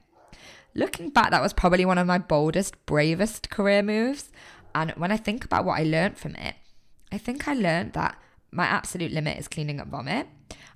Looking 0.74 1.10
back, 1.10 1.30
that 1.30 1.42
was 1.42 1.52
probably 1.52 1.84
one 1.84 1.98
of 1.98 2.06
my 2.06 2.18
boldest, 2.18 2.84
bravest 2.84 3.48
career 3.48 3.82
moves. 3.82 4.32
And 4.74 4.90
when 4.92 5.12
I 5.12 5.16
think 5.16 5.44
about 5.44 5.64
what 5.64 5.78
I 5.78 5.84
learned 5.84 6.18
from 6.18 6.34
it, 6.36 6.56
I 7.12 7.18
think 7.18 7.46
I 7.46 7.54
learned 7.54 7.92
that 7.92 8.18
my 8.50 8.64
absolute 8.64 9.12
limit 9.12 9.38
is 9.38 9.48
cleaning 9.48 9.80
up 9.80 9.88
vomit. 9.88 10.26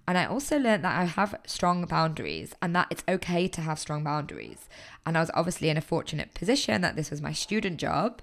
And 0.07 0.17
I 0.17 0.25
also 0.25 0.59
learned 0.59 0.85
that 0.85 0.99
I 0.99 1.05
have 1.05 1.39
strong 1.47 1.85
boundaries 1.85 2.55
and 2.63 2.75
that 2.75 2.89
it's 2.91 3.05
okay 3.09 3.47
to 3.49 3.61
have 3.61 3.79
strong 3.79 4.05
boundaries. 4.05 4.69
And 5.05 5.17
I 5.17 5.21
was 5.21 5.31
obviously 5.35 5.69
in 5.69 5.77
a 5.77 5.83
fortunate 5.83 6.33
position 6.33 6.81
that 6.81 6.97
this 6.97 7.11
was 7.11 7.21
my 7.21 7.33
student 7.33 7.79
job 7.79 8.23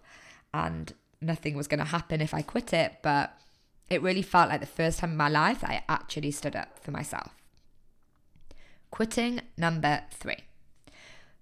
and 0.53 0.93
nothing 1.21 1.55
was 1.55 1.67
going 1.67 1.79
to 1.79 1.85
happen 1.85 2.21
if 2.21 2.33
I 2.33 2.41
quit 2.41 2.73
it. 2.73 2.97
But 3.03 3.37
it 3.89 4.01
really 4.01 4.23
felt 4.23 4.49
like 4.49 4.61
the 4.61 4.65
first 4.65 4.99
time 4.99 5.11
in 5.11 5.17
my 5.17 5.29
life 5.29 5.61
that 5.61 5.69
I 5.69 5.83
actually 5.87 6.31
stood 6.31 6.55
up 6.55 6.79
for 6.79 6.91
myself. 6.91 7.35
Quitting 8.89 9.41
number 9.57 10.03
three. 10.11 10.45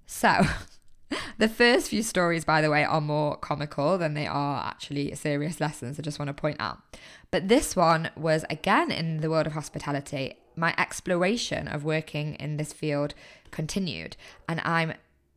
So, 0.06 0.41
the 1.43 1.49
first 1.49 1.89
few 1.89 2.01
stories, 2.01 2.45
by 2.45 2.62
the 2.62 2.69
way, 2.69 2.86
are 2.86 3.01
more 3.01 3.36
comical 3.36 3.97
than 3.97 4.13
they 4.13 4.25
are 4.25 4.65
actually 4.65 5.13
serious 5.13 5.60
lessons. 5.60 5.99
I 5.99 6.01
just 6.01 6.17
want 6.17 6.29
to 6.29 6.34
point 6.34 6.56
out. 6.62 6.77
But 7.32 7.49
this 7.49 7.75
one 7.75 8.10
was 8.15 8.45
again 8.49 8.91
in 8.91 9.17
the 9.17 9.29
world 9.29 9.47
of 9.47 9.51
hospitality. 9.51 10.38
My 10.56 10.73
exploration 10.77 11.67
of 11.67 11.84
working 11.84 12.36
in 12.36 12.56
this 12.56 12.71
field 12.71 13.13
continued, 13.51 14.15
and 14.47 14.62
I'm 14.63 14.93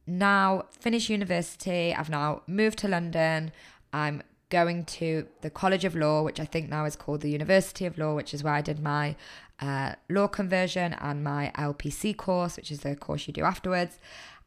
now 0.07 0.67
finished 0.71 1.11
university. 1.11 1.93
I've 1.93 2.09
now 2.09 2.43
moved 2.47 2.79
to 2.79 2.89
London. 2.89 3.51
I'm 3.93 4.23
going 4.49 4.85
to 4.85 5.27
the 5.41 5.51
College 5.51 5.85
of 5.85 5.97
Law, 5.97 6.23
which 6.23 6.39
I 6.39 6.45
think 6.45 6.69
now 6.71 6.85
is 6.85 6.95
called 6.95 7.23
the 7.23 7.31
University 7.31 7.85
of 7.85 7.99
Law, 7.99 8.15
which 8.15 8.33
is 8.33 8.45
where 8.45 8.55
I 8.55 8.61
did 8.61 8.79
my 8.79 9.17
uh, 9.59 9.95
law 10.09 10.29
conversion 10.29 10.93
and 11.01 11.25
my 11.25 11.51
LPC 11.57 12.17
course, 12.17 12.57
which 12.57 12.71
is 12.71 12.83
the 12.83 12.95
course 12.95 13.27
you 13.27 13.33
do 13.33 13.43
afterwards. 13.43 13.99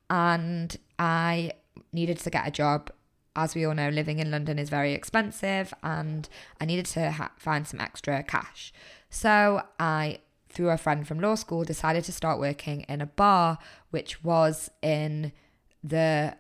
And 0.10 0.78
I 1.00 1.54
needed 1.94 2.20
to 2.20 2.30
get 2.30 2.48
a 2.48 2.52
job. 2.52 2.92
As 3.36 3.56
we 3.56 3.66
all 3.66 3.74
know, 3.74 3.90
living 3.90 4.20
in 4.20 4.30
London 4.32 4.60
is 4.60 4.70
very 4.70 4.94
expensive, 4.94 5.74
and 5.82 6.28
I 6.60 6.66
needed 6.66 6.86
to 6.88 7.12
ha- 7.12 7.32
find 7.38 7.66
some 7.66 7.80
extra 7.80 8.22
cash. 8.22 8.74
So 9.10 9.64
I, 9.80 10.20
through 10.50 10.70
a 10.70 10.78
friend 10.78 11.08
from 11.08 11.20
law 11.20 11.36
school, 11.36 11.64
decided 11.64 12.04
to 12.04 12.12
start 12.12 12.40
working 12.40 12.82
in 12.90 13.02
a 13.02 13.06
bar, 13.06 13.58
which 13.92 14.24
was 14.24 14.70
in 14.82 15.32
the 15.84 16.36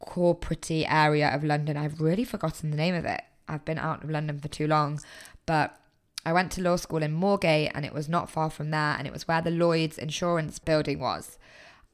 corporate 0.00 0.70
area 0.70 1.34
of 1.34 1.42
London. 1.42 1.76
I've 1.76 2.00
really 2.00 2.24
forgotten 2.24 2.70
the 2.70 2.76
name 2.76 2.94
of 2.94 3.04
it. 3.04 3.22
I've 3.48 3.64
been 3.64 3.78
out 3.78 4.04
of 4.04 4.10
London 4.10 4.38
for 4.38 4.48
too 4.48 4.66
long, 4.66 5.00
but 5.46 5.78
I 6.24 6.32
went 6.32 6.52
to 6.52 6.62
law 6.62 6.76
school 6.76 7.02
in 7.02 7.18
Moorgate 7.18 7.70
and 7.74 7.84
it 7.84 7.92
was 7.92 8.08
not 8.08 8.30
far 8.30 8.50
from 8.50 8.70
there 8.70 8.96
and 8.96 9.06
it 9.06 9.12
was 9.12 9.26
where 9.26 9.42
the 9.42 9.50
Lloyd's 9.50 9.98
insurance 9.98 10.58
building 10.58 10.98
was. 11.00 11.38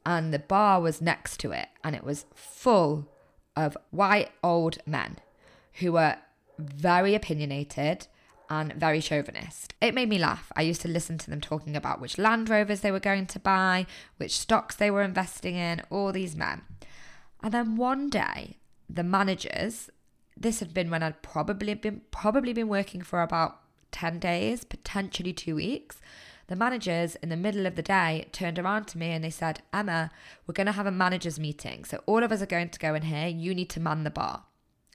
And 0.09 0.33
the 0.33 0.39
bar 0.39 0.81
was 0.81 1.03
next 1.03 1.39
to 1.41 1.51
it 1.51 1.67
and 1.83 1.95
it 1.95 2.03
was 2.03 2.25
full 2.33 3.07
of 3.55 3.77
white 3.91 4.31
old 4.43 4.79
men 4.87 5.19
who 5.73 5.91
were 5.91 6.17
very 6.57 7.13
opinionated 7.13 8.07
and 8.49 8.73
very 8.73 9.01
chauvinist. 9.01 9.75
It 9.79 9.93
made 9.93 10.09
me 10.09 10.17
laugh. 10.17 10.51
I 10.55 10.63
used 10.63 10.81
to 10.81 10.87
listen 10.87 11.19
to 11.19 11.29
them 11.29 11.41
talking 11.41 11.75
about 11.75 12.01
which 12.01 12.17
Land 12.17 12.49
Rovers 12.49 12.79
they 12.79 12.89
were 12.91 12.99
going 12.99 13.27
to 13.27 13.39
buy, 13.39 13.85
which 14.17 14.39
stocks 14.39 14.75
they 14.75 14.89
were 14.89 15.03
investing 15.03 15.55
in, 15.55 15.83
all 15.91 16.11
these 16.11 16.35
men. 16.35 16.63
And 17.43 17.53
then 17.53 17.75
one 17.75 18.09
day, 18.09 18.57
the 18.89 19.03
managers, 19.03 19.91
this 20.35 20.59
had 20.59 20.73
been 20.73 20.89
when 20.89 21.03
I'd 21.03 21.21
probably 21.21 21.75
been 21.75 22.01
probably 22.09 22.51
been 22.51 22.67
working 22.67 23.03
for 23.03 23.21
about 23.21 23.59
10 23.91 24.17
days, 24.17 24.63
potentially 24.63 25.33
2 25.33 25.53
weeks. 25.53 26.01
The 26.49 26.55
managers 26.55 27.15
in 27.17 27.29
the 27.29 27.37
middle 27.37 27.67
of 27.67 27.75
the 27.75 27.83
day 27.83 28.27
turned 28.31 28.57
around 28.57 28.87
to 28.87 28.97
me 28.97 29.11
and 29.11 29.23
they 29.23 29.29
said, 29.29 29.61
"Emma, 29.71 30.09
we're 30.45 30.53
going 30.53 30.65
to 30.65 30.73
have 30.73 30.87
a 30.87 30.91
managers 30.91 31.39
meeting. 31.39 31.85
So 31.85 32.01
all 32.07 32.23
of 32.23 32.31
us 32.31 32.41
are 32.41 32.47
going 32.47 32.69
to 32.69 32.79
go 32.79 32.95
in 32.95 33.03
here. 33.03 33.27
You 33.27 33.53
need 33.53 33.69
to 33.69 33.79
man 33.79 34.03
the 34.03 34.09
bar." 34.09 34.45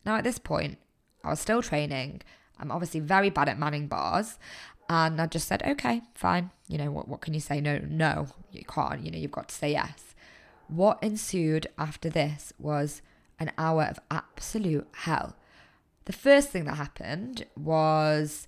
Now 0.05 0.17
at 0.17 0.25
this 0.25 0.40
point, 0.40 0.79
I 1.23 1.31
was 1.31 1.38
still 1.38 1.62
training. 1.62 2.23
I'm 2.59 2.73
obviously 2.73 2.99
very 2.99 3.31
bad 3.31 3.49
at 3.49 3.57
manning 3.57 3.87
bars. 3.87 4.37
And 4.88 5.21
I 5.21 5.27
just 5.27 5.47
said, 5.47 5.62
okay, 5.62 6.03
fine. 6.14 6.51
You 6.69 6.79
know, 6.79 6.90
what, 6.90 7.09
what 7.09 7.21
can 7.21 7.35
you 7.35 7.40
say? 7.40 7.61
No, 7.61 7.79
no, 7.79 8.29
you 8.51 8.64
can't. 8.64 9.03
You 9.03 9.11
know, 9.11 9.19
you've 9.19 9.31
got 9.31 9.49
to 9.49 9.55
say 9.55 9.73
yes. 9.73 10.14
What 10.69 11.03
ensued 11.03 11.69
after 11.79 12.11
this 12.11 12.53
was 12.59 13.01
an 13.38 13.53
hour 13.57 13.85
of 13.85 13.99
absolute 14.11 14.88
hell. 14.93 15.37
The 16.05 16.12
first 16.12 16.51
thing 16.51 16.64
that 16.67 16.77
happened 16.77 17.47
was 17.57 18.47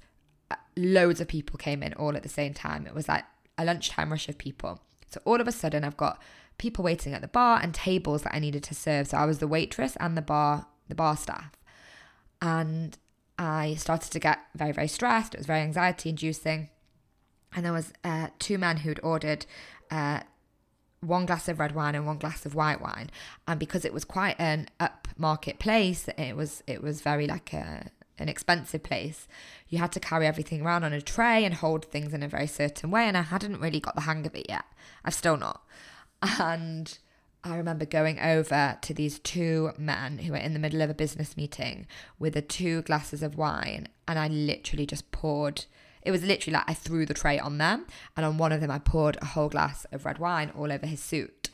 loads 0.77 1.21
of 1.21 1.29
people 1.29 1.57
came 1.59 1.83
in 1.83 1.95
all 1.95 2.17
at 2.17 2.23
the 2.23 2.29
same 2.29 2.55
time. 2.55 2.87
It 2.87 2.95
was 2.95 3.09
like 3.09 3.25
a 3.59 3.65
lunchtime 3.65 4.11
rush 4.11 4.29
of 4.29 4.39
people. 4.39 4.81
So 5.11 5.21
all 5.25 5.41
of 5.41 5.49
a 5.49 5.53
sudden, 5.53 5.85
I've 5.85 5.97
got 5.97 6.21
people 6.59 6.85
waiting 6.85 7.15
at 7.15 7.23
the 7.23 7.29
bar 7.29 7.61
and 7.63 7.75
tables 7.75 8.23
that 8.23 8.35
I 8.35 8.39
needed 8.39 8.63
to 8.65 8.75
serve. 8.75 9.09
So 9.09 9.17
I 9.17 9.25
was 9.25 9.39
the 9.39 9.49
waitress 9.49 9.97
and 10.01 10.17
the 10.17 10.23
bar 10.23 10.67
the 10.89 10.95
bar 10.95 11.17
staff, 11.17 11.51
and 12.41 12.97
I 13.39 13.75
started 13.75 14.13
to 14.13 14.21
get 14.21 14.39
very 14.55 14.73
very 14.73 14.89
stressed. 14.89 15.35
It 15.35 15.39
was 15.39 15.47
very 15.47 15.61
anxiety 15.61 16.11
inducing, 16.11 16.69
and 17.55 17.65
there 17.65 17.73
was 17.73 17.93
uh, 18.05 18.29
two 18.39 18.59
men 18.59 18.79
who'd 18.79 19.01
ordered 19.03 19.47
uh, 19.91 20.21
one 21.01 21.27
glass 21.27 21.49
of 21.49 21.59
red 21.59 21.75
wine 21.75 21.95
and 21.95 22.07
one 22.07 22.19
glass 22.19 22.47
of 22.47 22.55
white 22.55 22.81
wine 22.81 23.11
and 23.47 23.61
because 23.61 23.85
it 23.85 23.93
was 23.93 24.05
quite 24.05 24.35
an 24.39 24.67
upmarket 24.81 25.59
place 25.59 26.09
it 26.17 26.35
was 26.35 26.63
it 26.67 26.83
was 26.83 27.01
very 27.01 27.27
like 27.27 27.53
a 27.53 27.91
an 28.19 28.29
expensive 28.29 28.83
place 28.83 29.29
you 29.69 29.79
had 29.79 29.93
to 29.93 30.01
carry 30.01 30.27
everything 30.27 30.63
around 30.63 30.85
on 30.85 30.93
a 30.93 31.01
tray 31.01 31.45
and 31.45 31.55
hold 31.55 31.85
things 31.85 32.13
in 32.15 32.23
a 32.23 32.29
very 32.29 32.47
certain 32.47 32.91
way 32.91 33.05
and 33.05 33.17
i 33.17 33.23
hadn't 33.23 33.61
really 33.61 33.81
got 33.81 33.95
the 33.95 34.03
hang 34.03 34.27
of 34.27 34.35
it 34.35 34.47
yet 34.49 34.65
i've 35.05 35.15
still 35.15 35.37
not 35.37 35.63
and 36.39 36.99
i 37.45 37.57
remember 37.57 37.85
going 37.85 38.19
over 38.19 38.79
to 38.81 38.95
these 38.95 39.19
two 39.19 39.71
men 39.79 40.19
who 40.19 40.33
were 40.33 40.39
in 40.39 40.53
the 40.53 40.59
middle 40.59 40.83
of 40.83 40.91
a 40.91 40.95
business 40.95 41.37
meeting 41.37 41.87
with 42.19 42.35
the 42.35 42.43
two 42.43 42.83
glasses 42.83 43.23
of 43.23 43.37
wine 43.37 43.89
and 44.09 44.19
i 44.19 44.29
literally 44.29 44.87
just 44.87 45.11
poured 45.13 45.65
it 46.07 46.13
was 46.13 46.23
literally 46.23 46.55
like 46.55 46.71
I 46.71 46.75
threw 46.75 47.05
the 47.05 47.15
tray 47.15 47.37
on 47.41 47.59
them, 47.59 47.85
and 48.17 48.25
on 48.25 48.39
one 48.39 48.53
of 48.53 48.61
them, 48.61 48.71
I 48.71 48.79
poured 48.79 49.19
a 49.21 49.25
whole 49.27 49.49
glass 49.49 49.87
of 49.91 50.07
red 50.07 50.19
wine 50.19 50.53
all 50.57 50.71
over 50.73 50.87
his 50.87 51.03
suit. 51.03 51.51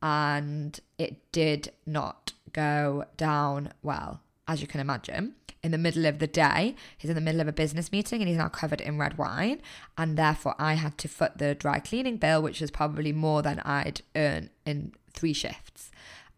And 0.00 0.80
it 0.96 1.30
did 1.32 1.72
not 1.84 2.32
go 2.54 3.04
down 3.18 3.74
well, 3.82 4.22
as 4.48 4.62
you 4.62 4.66
can 4.66 4.80
imagine. 4.80 5.34
In 5.62 5.72
the 5.72 5.78
middle 5.78 6.06
of 6.06 6.20
the 6.20 6.26
day, 6.26 6.74
he's 6.96 7.10
in 7.10 7.14
the 7.14 7.20
middle 7.20 7.40
of 7.40 7.48
a 7.48 7.52
business 7.52 7.92
meeting 7.92 8.22
and 8.22 8.28
he's 8.28 8.38
now 8.38 8.48
covered 8.48 8.80
in 8.80 8.98
red 8.98 9.18
wine. 9.18 9.60
And 9.98 10.16
therefore, 10.16 10.54
I 10.58 10.74
had 10.74 10.96
to 10.98 11.08
foot 11.08 11.36
the 11.36 11.54
dry 11.54 11.80
cleaning 11.80 12.16
bill, 12.16 12.40
which 12.42 12.60
was 12.60 12.70
probably 12.70 13.12
more 13.12 13.42
than 13.42 13.60
I'd 13.60 14.00
earn 14.16 14.50
in 14.64 14.92
three 15.12 15.34
shifts. 15.34 15.90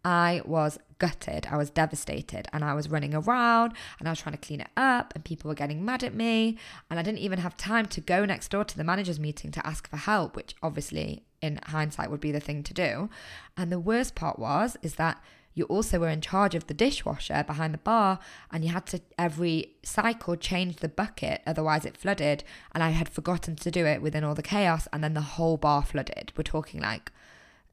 I 0.04 0.42
was 0.44 0.78
gutted. 0.98 1.46
I 1.50 1.56
was 1.56 1.70
devastated 1.70 2.48
and 2.52 2.64
I 2.64 2.74
was 2.74 2.88
running 2.88 3.14
around 3.14 3.74
and 3.98 4.08
I 4.08 4.12
was 4.12 4.20
trying 4.20 4.36
to 4.36 4.46
clean 4.46 4.60
it 4.60 4.70
up 4.76 5.12
and 5.14 5.24
people 5.24 5.48
were 5.48 5.54
getting 5.54 5.84
mad 5.84 6.02
at 6.02 6.14
me. 6.14 6.58
And 6.90 6.98
I 6.98 7.02
didn't 7.02 7.20
even 7.20 7.38
have 7.38 7.56
time 7.56 7.86
to 7.86 8.00
go 8.00 8.24
next 8.24 8.50
door 8.50 8.64
to 8.64 8.76
the 8.76 8.84
manager's 8.84 9.20
meeting 9.20 9.50
to 9.52 9.66
ask 9.66 9.88
for 9.88 9.96
help, 9.96 10.34
which 10.34 10.54
obviously 10.62 11.24
in 11.40 11.60
hindsight 11.66 12.10
would 12.10 12.20
be 12.20 12.32
the 12.32 12.40
thing 12.40 12.62
to 12.64 12.74
do. 12.74 13.10
And 13.56 13.70
the 13.70 13.80
worst 13.80 14.14
part 14.14 14.38
was, 14.38 14.76
is 14.82 14.94
that 14.96 15.22
you 15.54 15.64
also 15.64 15.98
were 15.98 16.08
in 16.08 16.20
charge 16.20 16.54
of 16.54 16.66
the 16.66 16.74
dishwasher 16.74 17.44
behind 17.46 17.74
the 17.74 17.78
bar 17.78 18.18
and 18.50 18.64
you 18.64 18.70
had 18.70 18.86
to 18.86 19.00
every 19.18 19.74
cycle 19.82 20.36
change 20.36 20.76
the 20.76 20.88
bucket 20.88 21.42
otherwise 21.46 21.84
it 21.84 21.96
flooded 21.96 22.42
and 22.74 22.82
i 22.82 22.90
had 22.90 23.08
forgotten 23.08 23.54
to 23.56 23.70
do 23.70 23.86
it 23.86 24.00
within 24.00 24.24
all 24.24 24.34
the 24.34 24.42
chaos 24.42 24.88
and 24.92 25.02
then 25.04 25.14
the 25.14 25.20
whole 25.20 25.56
bar 25.56 25.82
flooded 25.82 26.32
we're 26.36 26.42
talking 26.42 26.80
like 26.80 27.12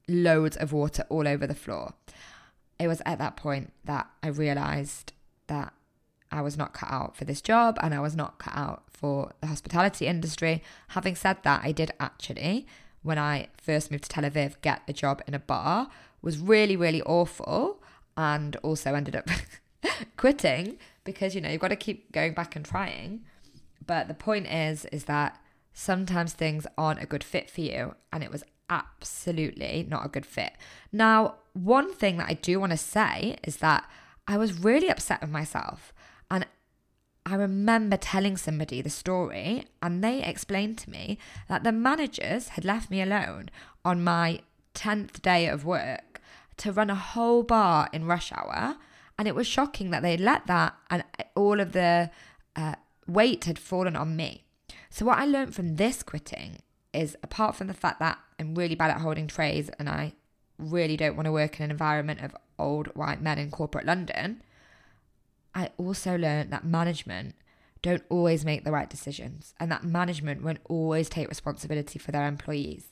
loads 0.10 0.58
of 0.58 0.74
water 0.74 1.06
all 1.10 1.28
over 1.28 1.48
the 1.48 1.56
floor. 1.56 1.94
It 2.80 2.88
was 2.88 3.02
at 3.06 3.20
that 3.20 3.38
point 3.38 3.72
that 3.86 4.10
I 4.24 4.28
realized 4.28 5.14
that 5.48 5.74
I 6.32 6.42
was 6.42 6.58
not 6.58 6.74
cut 6.74 6.92
out 6.92 7.16
for 7.16 7.26
this 7.26 7.42
job 7.42 7.78
and 7.82 7.94
I 7.94 8.00
was 8.00 8.16
not 8.16 8.40
cut 8.40 8.56
out 8.56 8.84
for 8.90 9.34
the 9.42 9.48
hospitality 9.48 10.08
industry. 10.08 10.64
Having 10.90 11.16
said 11.16 11.38
that, 11.44 11.62
I 11.64 11.72
did 11.72 11.92
actually, 12.00 12.68
when 13.02 13.18
I 13.18 13.48
first 13.62 13.92
moved 13.92 14.04
to 14.06 14.10
Tel 14.10 14.24
Aviv, 14.24 14.56
get 14.62 14.82
a 14.88 14.94
job 14.94 15.22
in 15.28 15.34
a 15.34 15.40
bar. 15.40 15.90
Was 16.22 16.38
really, 16.38 16.76
really 16.76 17.02
awful 17.04 17.82
and 18.18 18.58
also 18.58 18.94
ended 18.94 19.16
up 19.16 19.30
quitting 20.18 20.78
because 21.06 21.34
you 21.34 21.40
know 21.40 21.50
you've 21.50 21.62
got 21.62 21.70
to 21.70 21.78
keep 21.78 22.12
going 22.12 22.34
back 22.34 22.56
and 22.56 22.66
trying. 22.66 23.22
But 23.86 24.08
the 24.08 24.14
point 24.14 24.48
is, 24.48 24.86
is 24.86 25.06
that 25.06 25.40
sometimes 25.74 26.34
things 26.34 26.68
aren't 26.78 27.02
a 27.02 27.06
good 27.06 27.24
fit 27.24 27.50
for 27.50 27.62
you, 27.62 27.96
and 28.12 28.24
it 28.24 28.32
was 28.32 28.44
absolutely 28.70 29.88
not 29.90 30.06
a 30.06 30.10
good 30.10 30.26
fit. 30.26 30.54
Now, 30.92 31.36
one 31.54 31.94
thing 31.94 32.18
that 32.18 32.30
I 32.30 32.34
do 32.34 32.60
want 32.60 32.72
to 32.72 32.78
say 32.78 33.38
is 33.44 33.58
that 33.58 33.90
I 34.28 34.38
was 34.38 34.60
really 34.60 34.90
upset 34.90 35.22
with 35.22 35.32
myself, 35.32 35.94
I 37.30 37.36
remember 37.36 37.96
telling 37.96 38.38
somebody 38.38 38.82
the 38.82 38.90
story, 38.90 39.66
and 39.84 40.04
they 40.04 40.24
explained 40.24 40.80
to 40.80 40.90
me 40.90 41.20
that 41.48 41.64
the 41.64 41.72
managers 41.72 42.50
had 42.50 42.66
left 42.66 42.90
me 42.90 43.02
alone 43.02 43.50
on 43.86 44.04
my 44.04 44.42
10th 44.74 45.22
day 45.22 45.48
of 45.48 45.64
work 45.64 46.22
to 46.58 46.72
run 46.72 46.90
a 46.90 46.96
whole 46.96 47.44
bar 47.44 47.88
in 47.94 48.06
rush 48.06 48.32
hour 48.32 48.78
and 49.18 49.28
it 49.28 49.36
was 49.36 49.46
shocking 49.46 49.92
that 49.92 50.02
they 50.02 50.18
let 50.18 50.48
that 50.48 50.76
and 50.90 51.04
all 51.36 51.60
of 51.60 51.74
the 51.74 52.10
uh, 52.56 52.76
weight 53.06 53.46
had 53.46 53.60
fallen 53.60 53.96
on 53.96 54.16
me. 54.16 54.46
So, 54.90 55.06
what 55.06 55.20
I 55.20 55.26
learned 55.26 55.54
from 55.54 55.76
this 55.76 56.02
quitting 56.02 56.60
is 56.94 57.16
apart 57.22 57.56
from 57.56 57.68
the 57.68 57.74
fact 57.74 58.00
that 58.00 58.18
I'm 58.40 58.56
really 58.56 58.76
bad 58.76 58.92
at 58.92 59.02
holding 59.02 59.28
trays 59.28 59.70
and 59.78 59.90
I 59.90 60.14
really 60.58 60.98
don't 60.98 61.16
want 61.16 61.26
to 61.26 61.32
work 61.32 61.60
in 61.60 61.66
an 61.66 61.72
environment 61.72 62.22
of 62.22 62.36
old 62.58 62.88
white 62.96 63.22
men 63.22 63.38
in 63.38 63.52
corporate 63.52 63.86
London, 63.86 64.42
I 65.54 65.72
also 65.78 66.18
learned 66.18 66.52
that 66.52 66.64
management 66.64 67.36
don't 67.82 68.04
always 68.10 68.44
make 68.44 68.64
the 68.66 68.72
right 68.72 68.90
decisions 68.90 69.54
and 69.60 69.72
that 69.72 69.84
management 69.84 70.44
won't 70.44 70.60
always 70.66 71.10
take 71.10 71.30
responsibility 71.30 71.98
for 71.98 72.12
their 72.12 72.28
employees. 72.28 72.92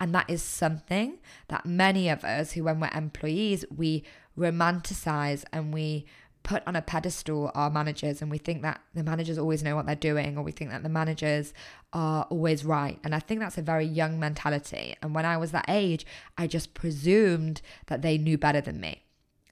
And 0.00 0.14
that 0.14 0.28
is 0.28 0.42
something 0.42 1.18
that 1.48 1.64
many 1.64 2.08
of 2.08 2.24
us 2.24 2.52
who, 2.52 2.64
when 2.64 2.80
we're 2.80 2.90
employees, 2.94 3.64
we 3.74 4.02
romanticize 4.36 5.44
and 5.52 5.72
we 5.72 6.06
put 6.42 6.62
on 6.66 6.76
a 6.76 6.82
pedestal 6.82 7.50
our 7.54 7.70
managers 7.70 8.20
and 8.20 8.30
we 8.30 8.36
think 8.36 8.60
that 8.62 8.80
the 8.92 9.02
managers 9.02 9.38
always 9.38 9.62
know 9.62 9.74
what 9.74 9.86
they're 9.86 9.94
doing 9.94 10.36
or 10.36 10.42
we 10.42 10.52
think 10.52 10.70
that 10.70 10.82
the 10.82 10.88
managers 10.88 11.54
are 11.92 12.24
always 12.24 12.64
right. 12.64 12.98
And 13.02 13.14
I 13.14 13.18
think 13.18 13.40
that's 13.40 13.56
a 13.56 13.62
very 13.62 13.86
young 13.86 14.20
mentality. 14.20 14.94
And 15.00 15.14
when 15.14 15.24
I 15.24 15.38
was 15.38 15.52
that 15.52 15.64
age, 15.68 16.04
I 16.36 16.46
just 16.46 16.74
presumed 16.74 17.62
that 17.86 18.02
they 18.02 18.18
knew 18.18 18.36
better 18.36 18.60
than 18.60 18.78
me. 18.78 19.03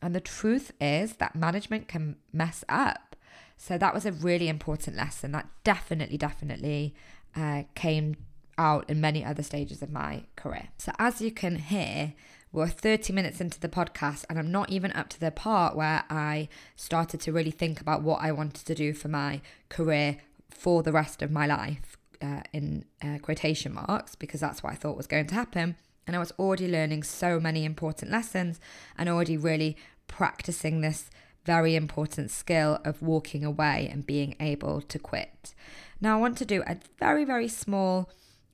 And 0.03 0.15
the 0.15 0.21
truth 0.21 0.73
is 0.81 1.15
that 1.15 1.37
management 1.37 1.89
can 1.89 2.17
mess 2.33 2.65
up. 2.69 3.17
So 3.57 3.79
that 3.79 3.95
was 3.95 4.05
a 4.05 4.13
really 4.13 4.49
important 4.49 4.97
lesson 4.97 5.31
that 5.33 5.49
definitely, 5.63 6.19
definitely 6.19 6.95
uh, 7.37 7.63
came 7.77 8.17
out 8.59 8.91
in 8.91 9.01
many 9.01 9.25
other 9.25 9.43
stages 9.43 9.83
of 9.83 9.91
my 9.91 10.25
career. 10.37 10.69
So 10.79 10.93
as 10.99 11.21
you 11.21 11.31
can 11.31 11.57
hear, 11.57 12.15
we're 12.51 12.69
30 12.69 13.13
minutes 13.13 13.41
into 13.41 13.59
the 13.59 13.69
podcast, 13.69 14.25
and 14.29 14.39
I'm 14.39 14.53
not 14.53 14.69
even 14.69 14.93
up 14.93 15.09
to 15.11 15.21
the 15.21 15.31
part 15.31 15.75
where 15.75 16.05
I 16.11 16.49
started 16.77 17.21
to 17.23 17.33
really 17.33 17.51
think 17.51 17.81
about 17.81 18.03
what 18.03 18.21
I 18.21 18.31
wanted 18.31 18.67
to 18.67 18.75
do 18.75 18.93
for 18.93 19.09
my 19.09 19.41
career 19.71 20.19
for 20.51 20.83
the 20.83 20.93
rest 20.93 21.23
of 21.23 21.31
my 21.31 21.47
life, 21.47 21.97
uh, 22.21 22.43
in 22.53 22.85
uh, 23.03 23.19
quotation 23.23 23.73
marks, 23.73 24.15
because 24.15 24.41
that's 24.41 24.63
what 24.63 24.73
I 24.73 24.77
thought 24.77 24.99
was 24.99 25.07
going 25.07 25.27
to 25.29 25.35
happen. 25.35 25.77
And 26.07 26.15
I 26.15 26.19
was 26.19 26.33
already 26.33 26.69
learning 26.69 27.05
so 27.05 27.41
many 27.41 27.65
important 27.65 28.11
lessons 28.11 28.61
and 28.99 29.09
already 29.09 29.37
really 29.37 29.77
practicing 30.13 30.83
this 30.83 31.11
very 31.45 31.75
important 31.75 32.31
skill 32.31 32.79
of 32.85 33.03
walking 33.03 33.45
away 33.45 33.89
and 33.91 34.07
being 34.07 34.37
able 34.39 34.81
to 34.83 34.99
quit. 34.99 35.55
Now, 36.01 36.17
I 36.17 36.21
want 36.21 36.39
to 36.39 36.45
do 36.45 36.63
a 36.67 36.77
very, 36.99 37.25
very 37.25 37.49
small 37.49 38.11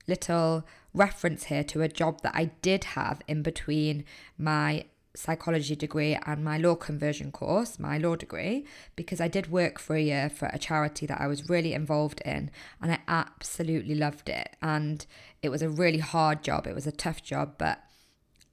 little 0.07 0.65
reference 0.95 1.45
here 1.45 1.65
to 1.65 1.83
a 1.83 1.89
job 1.89 2.23
that 2.23 2.35
I 2.35 2.47
did 2.63 2.85
have 2.85 3.21
in 3.27 3.43
between 3.43 4.05
my 4.39 4.85
psychology 5.15 5.75
degree 5.75 6.17
and 6.27 6.45
my 6.45 6.59
law 6.59 6.77
conversion 6.77 7.33
course, 7.33 7.79
my 7.79 7.99
law 7.99 8.15
degree, 8.15 8.65
because 8.95 9.21
I 9.21 9.27
did 9.27 9.51
work 9.51 9.81
for 9.81 9.97
a 9.97 10.01
year 10.01 10.31
for 10.31 10.47
a 10.53 10.59
charity 10.59 11.07
that 11.07 11.21
I 11.21 11.27
was 11.27 11.51
really 11.51 11.75
involved 11.75 12.23
in 12.25 12.51
and 12.81 12.93
I 12.93 13.01
absolutely 13.09 13.97
loved 13.97 14.29
it. 14.29 14.57
And 14.63 15.05
it 15.43 15.49
was 15.49 15.61
a 15.61 15.69
really 15.69 15.99
hard 15.99 16.45
job, 16.45 16.67
it 16.67 16.75
was 16.75 16.87
a 16.87 16.93
tough 16.93 17.23
job, 17.23 17.57
but 17.59 17.83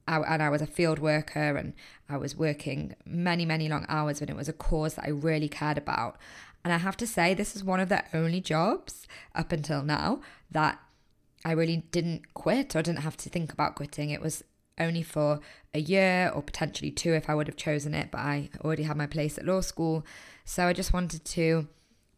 I, 0.08 0.20
and 0.20 0.44
I 0.44 0.50
was 0.50 0.62
a 0.62 0.68
field 0.68 1.00
worker 1.00 1.56
and 1.58 1.74
I 2.08 2.18
was 2.18 2.36
working 2.36 2.96
many, 3.06 3.46
many 3.46 3.68
long 3.68 3.86
hours, 3.90 4.22
and 4.22 4.30
it 4.30 4.36
was 4.36 4.48
a 4.48 4.54
cause 4.54 4.96
that 4.96 5.06
I 5.06 5.10
really 5.10 5.50
cared 5.50 5.78
about. 5.78 6.18
And 6.64 6.74
I 6.74 6.78
have 6.78 6.98
to 6.98 7.08
say, 7.08 7.34
this 7.34 7.56
is 7.56 7.64
one 7.64 7.80
of 7.80 7.90
the 7.90 8.04
only 8.14 8.42
jobs 8.42 9.08
up 9.34 9.52
until 9.52 9.84
now 9.84 10.22
that 10.52 10.80
I 11.44 11.52
really 11.52 11.78
didn't 11.92 12.34
quit 12.34 12.76
or 12.76 12.82
didn't 12.82 13.02
have 13.02 13.18
to 13.18 13.30
think 13.30 13.54
about 13.54 13.76
quitting. 13.76 14.10
It 14.10 14.22
was 14.22 14.44
only 14.80 15.04
for 15.04 15.40
a 15.74 15.80
year 15.80 16.32
or 16.34 16.42
potentially 16.42 16.92
two 16.92 17.14
if 17.14 17.30
I 17.30 17.36
would 17.36 17.48
have 17.48 17.56
chosen 17.56 17.94
it, 17.94 18.10
but 18.12 18.20
I 18.20 18.50
already 18.64 18.84
had 18.84 18.98
my 18.98 19.08
place 19.08 19.38
at 19.38 19.46
law 19.46 19.62
school. 19.62 20.06
So 20.44 20.68
I 20.68 20.74
just 20.74 20.94
wanted 20.94 21.24
to 21.26 21.68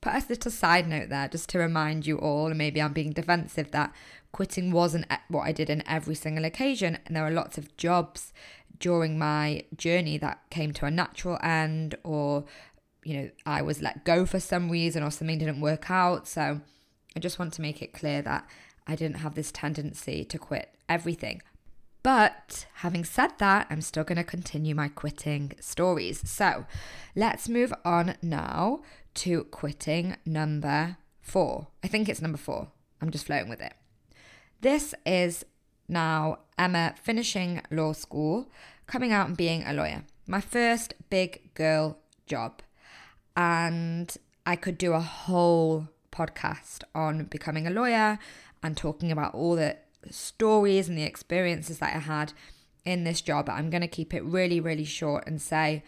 put 0.02 0.14
a 0.14 0.24
little 0.30 0.52
side 0.52 0.88
note 0.88 1.10
there 1.10 1.28
just 1.28 1.50
to 1.50 1.60
remind 1.60 2.06
you 2.06 2.18
all, 2.18 2.48
and 2.48 2.58
maybe 2.58 2.82
I'm 2.82 2.94
being 2.94 3.12
defensive, 3.12 3.72
that 3.72 3.94
quitting 4.32 4.72
wasn't 4.72 5.06
what 5.30 5.44
I 5.44 5.52
did 5.52 5.70
in 5.70 5.88
every 5.88 6.16
single 6.16 6.46
occasion. 6.46 7.00
And 7.06 7.16
there 7.16 7.24
were 7.24 7.32
lots 7.32 7.58
of 7.58 7.76
jobs 7.78 8.34
during 8.80 9.18
my 9.18 9.64
journey 9.76 10.18
that 10.20 10.42
came 10.52 10.72
to 10.74 10.86
a 10.86 10.92
natural 10.92 11.40
end, 11.42 11.96
or, 12.04 12.46
you 13.04 13.18
know, 13.18 13.30
I 13.46 13.62
was 13.62 13.82
let 13.82 14.06
go 14.06 14.26
for 14.26 14.40
some 14.40 14.70
reason 14.70 15.02
or 15.02 15.10
something 15.10 15.40
didn't 15.40 15.62
work 15.62 15.90
out. 15.90 16.28
So 16.28 16.62
I 17.16 17.20
just 17.20 17.40
want 17.40 17.54
to 17.54 17.62
make 17.62 17.82
it 17.82 17.94
clear 17.94 18.22
that 18.22 18.48
I 18.86 18.96
didn't 18.96 19.18
have 19.18 19.34
this 19.34 19.52
tendency 19.52 20.24
to 20.26 20.38
quit 20.38 20.76
everything. 20.88 21.42
But 22.04 22.68
having 22.76 23.04
said 23.04 23.32
that, 23.40 23.68
I'm 23.70 23.82
still 23.82 24.04
going 24.06 24.18
to 24.18 24.24
continue 24.24 24.76
my 24.76 24.88
quitting 24.88 25.54
stories. 25.60 26.30
So 26.30 26.66
let's 27.16 27.50
move 27.50 27.74
on 27.84 28.16
now 28.22 28.82
to 29.18 29.44
quitting 29.46 30.16
number 30.26 30.98
four. 31.22 31.68
I 31.84 31.88
think 31.88 32.08
it's 32.08 32.22
number 32.22 32.38
four. 32.38 32.70
I'm 33.02 33.12
just 33.12 33.26
flowing 33.26 33.50
with 33.50 33.62
it. 33.62 33.74
This 34.62 34.94
is 35.06 35.46
now 35.88 36.40
Emma 36.58 36.96
finishing 37.02 37.62
law 37.72 37.94
school, 37.94 38.50
coming 38.86 39.12
out 39.12 39.28
and 39.28 39.38
being 39.38 39.64
a 39.64 39.74
lawyer. 39.74 40.04
My 40.28 40.42
first 40.42 40.94
big 41.10 41.54
girl 41.54 41.98
job. 42.26 42.62
And 43.36 44.16
I 44.46 44.56
could 44.56 44.78
do 44.78 44.94
a 44.94 45.00
whole 45.00 45.90
podcast 46.12 46.84
on 46.96 47.26
becoming 47.26 47.68
a 47.68 47.72
lawyer 47.72 48.20
and 48.64 48.76
talking 48.76 49.12
about 49.12 49.34
all 49.34 49.56
the 49.56 49.78
stories 50.10 50.90
and 50.90 50.98
the 50.98 51.04
experiences 51.04 51.80
that 51.80 51.96
I 51.96 52.00
had 52.00 52.34
in 52.86 53.04
this 53.04 53.22
job. 53.22 53.50
I'm 53.50 53.70
going 53.70 53.82
to 53.82 53.88
keep 53.88 54.14
it 54.14 54.24
really, 54.24 54.60
really 54.60 54.86
short 54.86 55.28
and 55.28 55.42
say, 55.42 55.84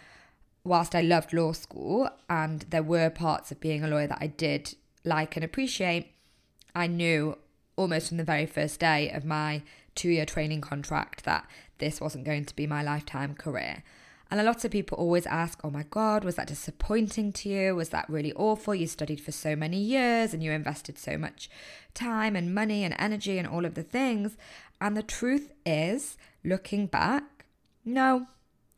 whilst 0.69 0.93
I 0.93 1.01
loved 1.01 1.33
law 1.33 1.51
school 1.51 2.07
and 2.29 2.61
there 2.69 2.83
were 2.83 3.09
parts 3.09 3.51
of 3.51 3.59
being 3.59 3.83
a 3.83 3.87
lawyer 3.87 4.05
that 4.05 4.19
I 4.21 4.27
did 4.27 4.75
like 5.03 5.35
and 5.35 5.43
appreciate, 5.43 6.13
I 6.75 6.85
knew 6.85 7.39
almost 7.75 8.09
from 8.09 8.17
the 8.17 8.23
very 8.23 8.45
first 8.45 8.79
day 8.79 9.09
of 9.09 9.25
my 9.25 9.63
two 9.95 10.09
year 10.09 10.27
training 10.27 10.61
contract 10.61 11.25
that 11.25 11.47
this 11.79 11.99
wasn't 11.99 12.23
going 12.23 12.45
to 12.45 12.55
be 12.55 12.67
my 12.67 12.83
lifetime 12.83 13.33
career. 13.33 13.81
And 14.29 14.39
a 14.39 14.43
lot 14.43 14.63
of 14.63 14.69
people 14.69 14.95
always 14.99 15.25
ask, 15.25 15.59
oh 15.63 15.71
my 15.71 15.85
God, 15.89 16.23
was 16.23 16.35
that 16.35 16.45
disappointing 16.45 17.33
to 17.33 17.49
you? 17.49 17.75
Was 17.75 17.89
that 17.89 18.07
really 18.07 18.31
awful? 18.33 18.75
You 18.75 18.85
studied 18.85 19.21
for 19.21 19.31
so 19.31 19.55
many 19.55 19.79
years 19.79 20.35
and 20.35 20.43
you 20.43 20.51
invested 20.51 20.99
so 20.99 21.17
much 21.17 21.49
time 21.95 22.35
and 22.35 22.53
money 22.53 22.83
and 22.83 22.93
energy 22.99 23.39
and 23.39 23.47
all 23.47 23.65
of 23.65 23.73
the 23.73 23.81
things. 23.81 24.37
And 24.79 24.95
the 24.95 25.01
truth 25.01 25.51
is, 25.65 26.15
looking 26.43 26.85
back, 26.85 27.45
no, 27.83 28.27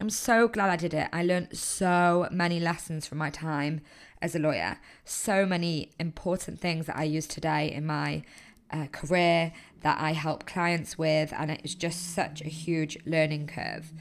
I'm 0.01 0.09
so 0.09 0.47
glad 0.47 0.71
I 0.71 0.77
did 0.77 0.95
it. 0.95 1.09
I 1.13 1.23
learned 1.23 1.55
so 1.55 2.27
many 2.31 2.59
lessons 2.59 3.05
from 3.05 3.19
my 3.19 3.29
time 3.29 3.81
as 4.19 4.33
a 4.33 4.39
lawyer, 4.39 4.79
so 5.05 5.45
many 5.45 5.91
important 5.99 6.59
things 6.59 6.87
that 6.87 6.97
I 6.97 7.03
use 7.03 7.27
today 7.27 7.71
in 7.71 7.85
my 7.85 8.23
uh, 8.71 8.87
career 8.91 9.53
that 9.81 10.01
I 10.01 10.13
help 10.13 10.47
clients 10.47 10.97
with. 10.97 11.31
And 11.37 11.51
it's 11.51 11.75
just 11.75 12.15
such 12.15 12.41
a 12.41 12.47
huge 12.47 12.97
learning 13.05 13.45
curve 13.45 13.93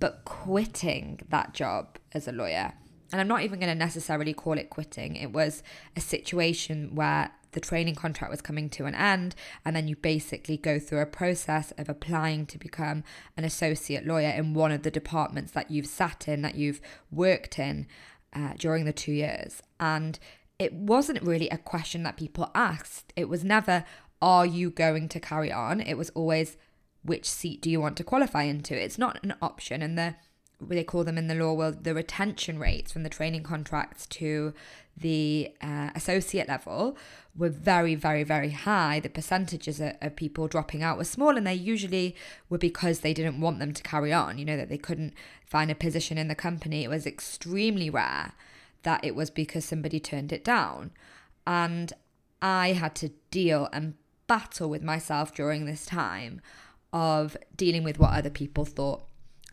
but 0.00 0.24
quitting 0.24 1.20
that 1.28 1.54
job 1.54 1.98
as 2.12 2.26
a 2.26 2.32
lawyer. 2.32 2.72
And 3.12 3.20
I'm 3.20 3.28
not 3.28 3.42
even 3.42 3.60
going 3.60 3.70
to 3.70 3.76
necessarily 3.76 4.34
call 4.34 4.58
it 4.58 4.70
quitting. 4.70 5.14
It 5.14 5.32
was 5.32 5.62
a 5.94 6.00
situation 6.00 6.96
where 6.96 7.30
the 7.54 7.60
training 7.60 7.94
contract 7.94 8.30
was 8.30 8.42
coming 8.42 8.68
to 8.70 8.84
an 8.84 8.94
end, 8.94 9.34
and 9.64 9.74
then 9.74 9.88
you 9.88 9.96
basically 9.96 10.56
go 10.56 10.78
through 10.78 11.00
a 11.00 11.06
process 11.06 11.72
of 11.78 11.88
applying 11.88 12.46
to 12.46 12.58
become 12.58 13.02
an 13.36 13.44
associate 13.44 14.06
lawyer 14.06 14.30
in 14.30 14.54
one 14.54 14.72
of 14.72 14.82
the 14.82 14.90
departments 14.90 15.52
that 15.52 15.70
you've 15.70 15.86
sat 15.86 16.28
in, 16.28 16.42
that 16.42 16.56
you've 16.56 16.80
worked 17.10 17.58
in 17.58 17.86
uh, 18.34 18.52
during 18.58 18.84
the 18.84 18.92
two 18.92 19.12
years. 19.12 19.62
And 19.80 20.18
it 20.58 20.72
wasn't 20.72 21.22
really 21.22 21.48
a 21.48 21.58
question 21.58 22.02
that 22.02 22.16
people 22.16 22.50
asked. 22.54 23.12
It 23.16 23.28
was 23.28 23.44
never, 23.44 23.84
Are 24.20 24.46
you 24.46 24.70
going 24.70 25.08
to 25.08 25.20
carry 25.20 25.50
on? 25.52 25.80
It 25.80 25.94
was 25.94 26.10
always, 26.10 26.56
which 27.02 27.28
seat 27.28 27.60
do 27.62 27.70
you 27.70 27.80
want 27.80 27.96
to 27.96 28.04
qualify 28.04 28.44
into? 28.44 28.74
It's 28.80 28.98
not 28.98 29.22
an 29.22 29.34
option. 29.40 29.82
And 29.82 29.96
the 29.98 30.16
they 30.60 30.84
call 30.84 31.04
them 31.04 31.18
in 31.18 31.28
the 31.28 31.34
law 31.34 31.52
world 31.52 31.84
the 31.84 31.94
retention 31.94 32.58
rates 32.58 32.92
from 32.92 33.02
the 33.02 33.08
training 33.08 33.42
contracts 33.42 34.06
to 34.06 34.54
the 34.96 35.52
uh, 35.60 35.90
associate 35.94 36.48
level 36.48 36.96
were 37.36 37.48
very, 37.48 37.94
very, 37.94 38.22
very 38.22 38.50
high. 38.50 39.00
The 39.00 39.08
percentages 39.08 39.80
of, 39.80 39.94
of, 40.00 40.14
people 40.14 40.46
dropping 40.46 40.82
out 40.82 40.96
were 40.96 41.04
small, 41.04 41.36
and 41.36 41.46
they 41.46 41.54
usually 41.54 42.14
were 42.48 42.58
because 42.58 43.00
they 43.00 43.12
didn't 43.12 43.40
want 43.40 43.58
them 43.58 43.72
to 43.72 43.82
carry 43.82 44.12
on, 44.12 44.38
you 44.38 44.44
know, 44.44 44.56
that 44.56 44.68
they 44.68 44.78
couldn't 44.78 45.14
find 45.44 45.70
a 45.70 45.74
position 45.74 46.16
in 46.16 46.28
the 46.28 46.34
company. 46.34 46.84
It 46.84 46.90
was 46.90 47.06
extremely 47.06 47.90
rare 47.90 48.32
that 48.84 49.04
it 49.04 49.16
was 49.16 49.30
because 49.30 49.64
somebody 49.64 49.98
turned 49.98 50.32
it 50.32 50.44
down. 50.44 50.92
And 51.46 51.92
I 52.40 52.72
had 52.72 52.94
to 52.96 53.10
deal 53.30 53.68
and 53.72 53.94
battle 54.26 54.70
with 54.70 54.82
myself 54.82 55.34
during 55.34 55.64
this 55.64 55.84
time 55.84 56.40
of 56.92 57.36
dealing 57.56 57.82
with 57.82 57.98
what 57.98 58.12
other 58.12 58.30
people 58.30 58.64
thought. 58.64 59.04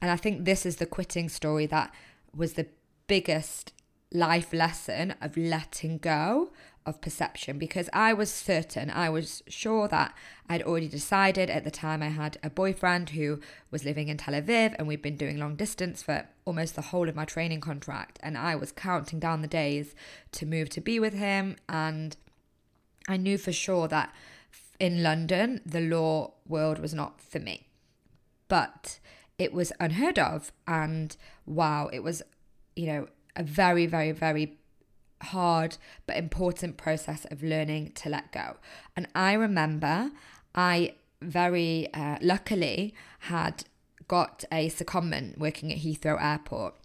And 0.01 0.09
I 0.09 0.15
think 0.15 0.45
this 0.45 0.65
is 0.65 0.77
the 0.77 0.85
quitting 0.85 1.29
story 1.29 1.65
that 1.67 1.93
was 2.35 2.53
the 2.53 2.67
biggest 3.07 3.73
life 4.13 4.51
lesson 4.51 5.15
of 5.21 5.37
letting 5.37 5.97
go 5.97 6.51
of 6.85 6.99
perception 6.99 7.59
because 7.59 7.89
I 7.93 8.13
was 8.13 8.31
certain, 8.31 8.89
I 8.89 9.09
was 9.09 9.43
sure 9.47 9.87
that 9.87 10.15
I'd 10.49 10.63
already 10.63 10.87
decided 10.87 11.49
at 11.49 11.63
the 11.63 11.71
time 11.71 12.01
I 12.01 12.09
had 12.09 12.37
a 12.41 12.49
boyfriend 12.49 13.11
who 13.11 13.39
was 13.69 13.85
living 13.85 14.07
in 14.07 14.17
Tel 14.17 14.33
Aviv 14.33 14.75
and 14.77 14.87
we'd 14.87 15.01
been 15.01 15.15
doing 15.15 15.37
long 15.37 15.55
distance 15.55 16.01
for 16.01 16.27
almost 16.43 16.75
the 16.75 16.81
whole 16.81 17.07
of 17.07 17.15
my 17.15 17.25
training 17.25 17.61
contract. 17.61 18.19
And 18.23 18.37
I 18.37 18.55
was 18.55 18.71
counting 18.71 19.19
down 19.19 19.41
the 19.41 19.47
days 19.47 19.93
to 20.33 20.45
move 20.45 20.69
to 20.69 20.81
be 20.81 20.99
with 20.99 21.13
him. 21.13 21.55
And 21.69 22.17
I 23.07 23.17
knew 23.17 23.37
for 23.37 23.51
sure 23.51 23.87
that 23.87 24.13
in 24.79 25.03
London, 25.03 25.61
the 25.65 25.81
law 25.81 26.33
world 26.47 26.79
was 26.79 26.93
not 26.93 27.21
for 27.21 27.39
me. 27.39 27.67
But 28.47 28.99
it 29.41 29.51
was 29.51 29.73
unheard 29.79 30.19
of. 30.19 30.51
And 30.67 31.17
wow, 31.47 31.89
it 31.91 32.03
was, 32.03 32.21
you 32.75 32.85
know, 32.85 33.07
a 33.35 33.41
very, 33.41 33.87
very, 33.87 34.11
very 34.11 34.57
hard 35.23 35.77
but 36.05 36.15
important 36.15 36.77
process 36.77 37.25
of 37.31 37.41
learning 37.41 37.93
to 37.93 38.09
let 38.09 38.31
go. 38.31 38.57
And 38.95 39.07
I 39.15 39.33
remember 39.33 40.11
I 40.53 40.93
very 41.23 41.91
uh, 41.93 42.17
luckily 42.21 42.93
had 43.19 43.63
got 44.07 44.43
a 44.51 44.69
secondment 44.69 45.39
working 45.39 45.71
at 45.71 45.79
Heathrow 45.79 46.21
Airport 46.21 46.75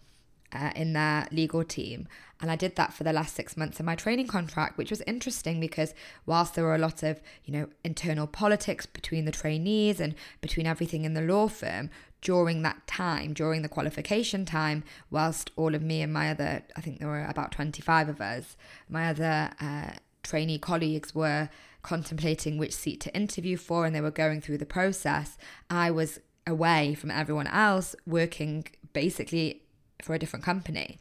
uh, 0.51 0.71
in 0.75 0.93
their 0.93 1.27
legal 1.31 1.63
team. 1.63 2.07
And 2.39 2.51
I 2.51 2.55
did 2.55 2.75
that 2.75 2.93
for 2.93 3.03
the 3.03 3.13
last 3.13 3.35
six 3.35 3.57
months 3.57 3.79
of 3.79 3.85
my 3.85 3.95
training 3.95 4.27
contract, 4.27 4.77
which 4.77 4.91
was 4.91 5.01
interesting 5.01 5.59
because 5.59 5.93
whilst 6.25 6.53
there 6.53 6.63
were 6.63 6.75
a 6.75 6.79
lot 6.79 7.01
of, 7.01 7.19
you 7.45 7.53
know, 7.53 7.67
internal 7.83 8.27
politics 8.27 8.85
between 8.85 9.25
the 9.25 9.31
trainees 9.31 9.99
and 9.99 10.13
between 10.39 10.67
everything 10.67 11.03
in 11.03 11.15
the 11.15 11.21
law 11.21 11.47
firm, 11.47 11.89
during 12.21 12.61
that 12.63 12.85
time, 12.87 13.33
during 13.33 13.61
the 13.61 13.69
qualification 13.69 14.45
time, 14.45 14.83
whilst 15.09 15.51
all 15.55 15.75
of 15.75 15.81
me 15.81 16.01
and 16.01 16.11
my 16.11 16.29
other, 16.31 16.63
I 16.75 16.81
think 16.81 16.99
there 16.99 17.07
were 17.07 17.25
about 17.25 17.51
25 17.51 18.09
of 18.09 18.21
us, 18.21 18.57
my 18.89 19.09
other 19.09 19.51
uh, 19.61 19.91
trainee 20.23 20.57
colleagues 20.57 21.13
were 21.13 21.49
contemplating 21.83 22.57
which 22.57 22.73
seat 22.73 22.99
to 23.01 23.15
interview 23.15 23.55
for 23.55 23.85
and 23.85 23.95
they 23.95 24.01
were 24.01 24.11
going 24.11 24.41
through 24.41 24.57
the 24.57 24.65
process, 24.65 25.37
I 25.69 25.91
was 25.91 26.19
away 26.45 26.95
from 26.95 27.11
everyone 27.11 27.47
else 27.47 27.95
working 28.05 28.65
basically 28.93 29.61
for 30.01 30.13
a 30.13 30.19
different 30.19 30.43
company. 30.43 30.97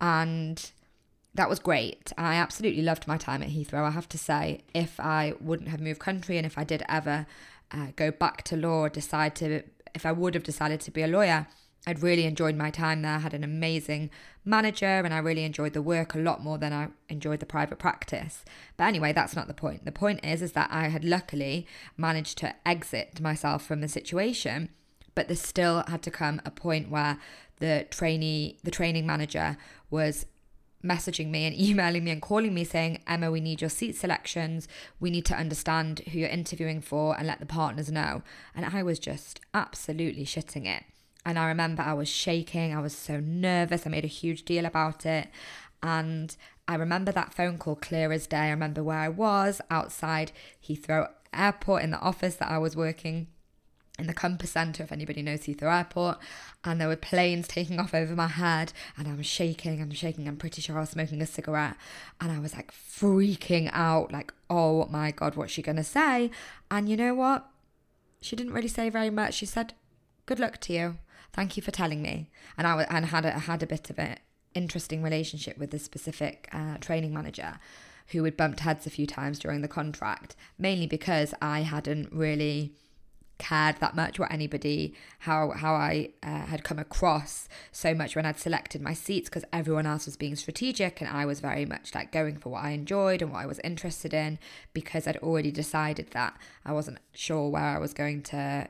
And 0.00 0.70
that 1.34 1.48
was 1.48 1.58
great. 1.58 2.12
I 2.18 2.34
absolutely 2.34 2.82
loved 2.82 3.06
my 3.06 3.16
time 3.16 3.42
at 3.42 3.50
Heathrow. 3.50 3.84
I 3.84 3.90
have 3.90 4.08
to 4.10 4.18
say, 4.18 4.62
if 4.74 4.98
I 4.98 5.34
wouldn't 5.40 5.68
have 5.68 5.80
moved 5.80 6.00
country 6.00 6.36
and 6.36 6.46
if 6.46 6.58
I 6.58 6.64
did 6.64 6.82
ever 6.88 7.26
uh, 7.72 7.88
go 7.96 8.10
back 8.10 8.42
to 8.44 8.56
law, 8.56 8.88
decide 8.88 9.34
to, 9.36 9.62
if 9.94 10.06
I 10.06 10.12
would 10.12 10.34
have 10.34 10.42
decided 10.42 10.80
to 10.80 10.90
be 10.90 11.02
a 11.02 11.08
lawyer, 11.08 11.46
I'd 11.86 12.02
really 12.02 12.26
enjoyed 12.26 12.56
my 12.56 12.70
time 12.70 13.02
there. 13.02 13.14
I 13.14 13.18
had 13.18 13.32
an 13.32 13.44
amazing 13.44 14.10
manager 14.44 14.86
and 14.86 15.14
I 15.14 15.18
really 15.18 15.44
enjoyed 15.44 15.72
the 15.72 15.82
work 15.82 16.14
a 16.14 16.18
lot 16.18 16.42
more 16.42 16.58
than 16.58 16.72
I 16.72 16.88
enjoyed 17.08 17.40
the 17.40 17.46
private 17.46 17.78
practice. 17.78 18.44
But 18.76 18.84
anyway, 18.84 19.12
that's 19.12 19.34
not 19.34 19.48
the 19.48 19.54
point. 19.54 19.84
The 19.84 19.92
point 19.92 20.24
is 20.24 20.42
is 20.42 20.52
that 20.52 20.68
I 20.70 20.88
had 20.88 21.04
luckily 21.04 21.66
managed 21.96 22.36
to 22.38 22.54
exit 22.66 23.20
myself 23.20 23.64
from 23.64 23.80
the 23.80 23.88
situation, 23.88 24.68
but 25.14 25.28
there 25.28 25.36
still 25.36 25.84
had 25.88 26.02
to 26.02 26.10
come 26.10 26.42
a 26.44 26.50
point 26.50 26.90
where 26.90 27.18
the 27.60 27.86
trainee 27.90 28.58
the 28.62 28.70
training 28.70 29.06
manager 29.06 29.56
was 29.90 30.26
messaging 30.84 31.28
me 31.28 31.46
and 31.46 31.56
emailing 31.60 32.04
me 32.04 32.10
and 32.10 32.22
calling 32.22 32.54
me 32.54 32.64
saying, 32.64 33.00
Emma, 33.06 33.30
we 33.30 33.40
need 33.40 33.60
your 33.60 33.70
seat 33.70 33.96
selections. 33.96 34.68
We 34.98 35.10
need 35.10 35.24
to 35.26 35.36
understand 35.36 36.00
who 36.10 36.18
you're 36.18 36.28
interviewing 36.28 36.80
for 36.80 37.16
and 37.16 37.26
let 37.26 37.40
the 37.40 37.46
partners 37.46 37.90
know. 37.90 38.22
And 38.54 38.66
I 38.66 38.82
was 38.82 38.98
just 38.98 39.40
absolutely 39.54 40.24
shitting 40.24 40.66
it. 40.66 40.84
And 41.24 41.38
I 41.38 41.46
remember 41.48 41.82
I 41.82 41.92
was 41.92 42.08
shaking. 42.08 42.74
I 42.74 42.80
was 42.80 42.96
so 42.96 43.20
nervous. 43.20 43.86
I 43.86 43.90
made 43.90 44.04
a 44.04 44.08
huge 44.08 44.44
deal 44.44 44.64
about 44.64 45.04
it. 45.04 45.28
And 45.82 46.34
I 46.66 46.76
remember 46.76 47.12
that 47.12 47.34
phone 47.34 47.58
call 47.58 47.76
clear 47.76 48.12
as 48.12 48.26
day. 48.26 48.38
I 48.38 48.50
remember 48.50 48.82
where 48.82 48.98
I 48.98 49.08
was 49.08 49.60
outside 49.70 50.32
Heathrow 50.66 51.08
Airport 51.32 51.82
in 51.82 51.90
the 51.90 52.00
office 52.00 52.36
that 52.36 52.50
I 52.50 52.58
was 52.58 52.76
working 52.76 53.28
in 54.00 54.06
the 54.06 54.14
Compass 54.14 54.50
Centre, 54.52 54.82
if 54.82 54.92
anybody 54.92 55.22
knows 55.22 55.40
Heathrow 55.40 55.76
Airport, 55.76 56.18
and 56.64 56.80
there 56.80 56.88
were 56.88 56.96
planes 56.96 57.46
taking 57.46 57.78
off 57.78 57.94
over 57.94 58.14
my 58.14 58.26
head, 58.26 58.72
and 58.96 59.06
I'm 59.06 59.22
shaking 59.22 59.80
I'm 59.80 59.90
shaking. 59.92 60.26
I'm 60.26 60.36
pretty 60.36 60.60
sure 60.62 60.76
I 60.76 60.80
was 60.80 60.90
smoking 60.90 61.22
a 61.22 61.26
cigarette, 61.26 61.76
and 62.20 62.32
I 62.32 62.38
was 62.38 62.54
like 62.54 62.72
freaking 62.72 63.70
out, 63.72 64.12
like, 64.12 64.32
oh 64.48 64.86
my 64.86 65.10
god, 65.10 65.36
what's 65.36 65.52
she 65.52 65.62
gonna 65.62 65.84
say? 65.84 66.30
And 66.70 66.88
you 66.88 66.96
know 66.96 67.14
what? 67.14 67.48
She 68.20 68.36
didn't 68.36 68.52
really 68.52 68.68
say 68.68 68.90
very 68.90 69.10
much. 69.10 69.34
She 69.34 69.46
said, 69.46 69.74
"Good 70.26 70.40
luck 70.40 70.58
to 70.62 70.72
you. 70.72 70.98
Thank 71.32 71.56
you 71.56 71.62
for 71.62 71.70
telling 71.70 72.02
me." 72.02 72.30
And 72.58 72.66
I 72.66 72.82
and 72.90 73.06
had 73.06 73.24
a, 73.24 73.30
had 73.30 73.62
a 73.62 73.66
bit 73.66 73.90
of 73.90 73.98
an 73.98 74.16
interesting 74.54 75.02
relationship 75.02 75.58
with 75.58 75.70
this 75.70 75.84
specific 75.84 76.48
uh, 76.52 76.78
training 76.78 77.14
manager 77.14 77.58
who 78.08 78.24
had 78.24 78.36
bumped 78.36 78.60
heads 78.60 78.86
a 78.86 78.90
few 78.90 79.06
times 79.06 79.38
during 79.38 79.62
the 79.62 79.68
contract, 79.68 80.34
mainly 80.58 80.86
because 80.86 81.32
I 81.40 81.60
hadn't 81.60 82.12
really 82.12 82.74
cared 83.40 83.76
that 83.78 83.96
much 83.96 84.18
what 84.18 84.30
anybody 84.30 84.94
how 85.20 85.50
how 85.50 85.74
I 85.74 86.10
uh, 86.22 86.44
had 86.46 86.62
come 86.62 86.78
across 86.78 87.48
so 87.72 87.94
much 87.94 88.14
when 88.14 88.26
I'd 88.26 88.38
selected 88.38 88.82
my 88.82 88.92
seats 88.92 89.28
because 89.28 89.44
everyone 89.52 89.86
else 89.86 90.04
was 90.04 90.16
being 90.16 90.36
strategic 90.36 91.00
and 91.00 91.08
I 91.08 91.24
was 91.24 91.40
very 91.40 91.64
much 91.64 91.94
like 91.94 92.12
going 92.12 92.36
for 92.36 92.50
what 92.50 92.64
I 92.64 92.70
enjoyed 92.70 93.22
and 93.22 93.32
what 93.32 93.40
I 93.40 93.46
was 93.46 93.58
interested 93.64 94.12
in 94.12 94.38
because 94.74 95.06
I'd 95.06 95.16
already 95.16 95.50
decided 95.50 96.10
that 96.10 96.36
I 96.66 96.72
wasn't 96.72 96.98
sure 97.14 97.48
where 97.48 97.64
I 97.64 97.78
was 97.78 97.94
going 97.94 98.22
to 98.24 98.68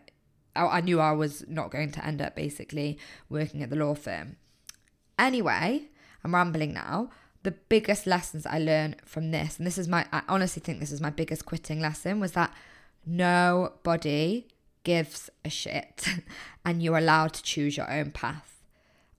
I 0.54 0.80
knew 0.80 1.00
I 1.00 1.12
was 1.12 1.44
not 1.48 1.70
going 1.70 1.90
to 1.92 2.04
end 2.04 2.22
up 2.22 2.34
basically 2.34 2.98
working 3.28 3.62
at 3.62 3.70
the 3.70 3.76
law 3.76 3.94
firm. 3.94 4.36
Anyway, 5.18 5.88
I'm 6.24 6.34
rambling 6.34 6.72
now. 6.72 7.10
The 7.42 7.52
biggest 7.52 8.06
lessons 8.06 8.46
I 8.46 8.58
learned 8.58 8.96
from 9.04 9.30
this, 9.30 9.58
and 9.58 9.66
this 9.66 9.78
is 9.78 9.88
my, 9.88 10.06
I 10.12 10.22
honestly 10.28 10.60
think 10.60 10.80
this 10.80 10.92
is 10.92 11.00
my 11.00 11.10
biggest 11.10 11.46
quitting 11.46 11.80
lesson, 11.80 12.20
was 12.20 12.32
that 12.32 12.52
nobody 13.06 14.46
gives 14.82 15.30
a 15.44 15.50
shit 15.50 16.08
and 16.64 16.82
you're 16.82 16.98
allowed 16.98 17.34
to 17.34 17.42
choose 17.42 17.76
your 17.76 17.90
own 17.90 18.10
path. 18.10 18.50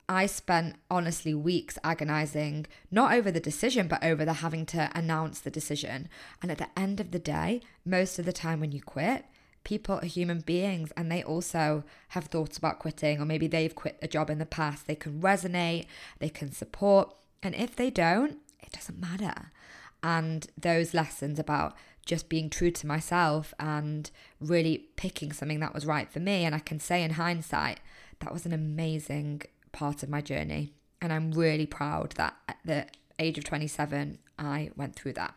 I 0.09 0.25
spent 0.25 0.75
honestly 0.89 1.33
weeks 1.33 1.77
agonizing, 1.85 2.67
not 2.91 3.13
over 3.13 3.31
the 3.31 3.39
decision, 3.39 3.87
but 3.87 4.03
over 4.03 4.25
the 4.25 4.33
having 4.33 4.65
to 4.67 4.91
announce 4.93 5.39
the 5.39 5.49
decision. 5.49 6.09
And 6.41 6.51
at 6.51 6.57
the 6.57 6.67
end 6.77 6.99
of 6.99 7.11
the 7.11 7.19
day, 7.19 7.61
most 7.85 8.19
of 8.19 8.25
the 8.25 8.33
time 8.33 8.59
when 8.59 8.73
you 8.73 8.81
quit, 8.81 9.25
people 9.63 9.99
are 10.01 10.05
human 10.05 10.41
beings 10.41 10.91
and 10.97 11.09
they 11.09 11.23
also 11.23 11.85
have 12.09 12.25
thoughts 12.25 12.57
about 12.57 12.79
quitting, 12.79 13.21
or 13.21 13.25
maybe 13.25 13.47
they've 13.47 13.73
quit 13.73 13.97
a 14.01 14.07
job 14.07 14.29
in 14.29 14.37
the 14.37 14.45
past. 14.45 14.85
They 14.85 14.95
can 14.95 15.21
resonate, 15.21 15.85
they 16.19 16.29
can 16.29 16.51
support. 16.51 17.15
And 17.41 17.55
if 17.55 17.77
they 17.77 17.89
don't, 17.89 18.39
it 18.59 18.71
doesn't 18.73 18.99
matter. 18.99 19.51
And 20.03 20.47
those 20.57 20.93
lessons 20.93 21.39
about 21.39 21.73
just 22.05 22.29
being 22.29 22.49
true 22.49 22.71
to 22.71 22.87
myself 22.87 23.53
and 23.59 24.09
really 24.39 24.89
picking 24.95 25.31
something 25.31 25.59
that 25.59 25.73
was 25.73 25.85
right 25.85 26.11
for 26.11 26.19
me. 26.19 26.45
And 26.45 26.55
I 26.55 26.59
can 26.59 26.79
say 26.79 27.03
in 27.03 27.11
hindsight, 27.11 27.79
that 28.19 28.33
was 28.33 28.45
an 28.45 28.53
amazing 28.53 29.43
part 29.71 30.03
of 30.03 30.09
my 30.09 30.21
journey. 30.21 30.73
And 31.01 31.11
I'm 31.11 31.31
really 31.31 31.65
proud 31.65 32.13
that 32.17 32.35
at 32.47 32.57
the 32.63 32.85
age 33.19 33.37
of 33.37 33.43
27, 33.43 34.17
I 34.37 34.71
went 34.75 34.95
through 34.95 35.13
that. 35.13 35.35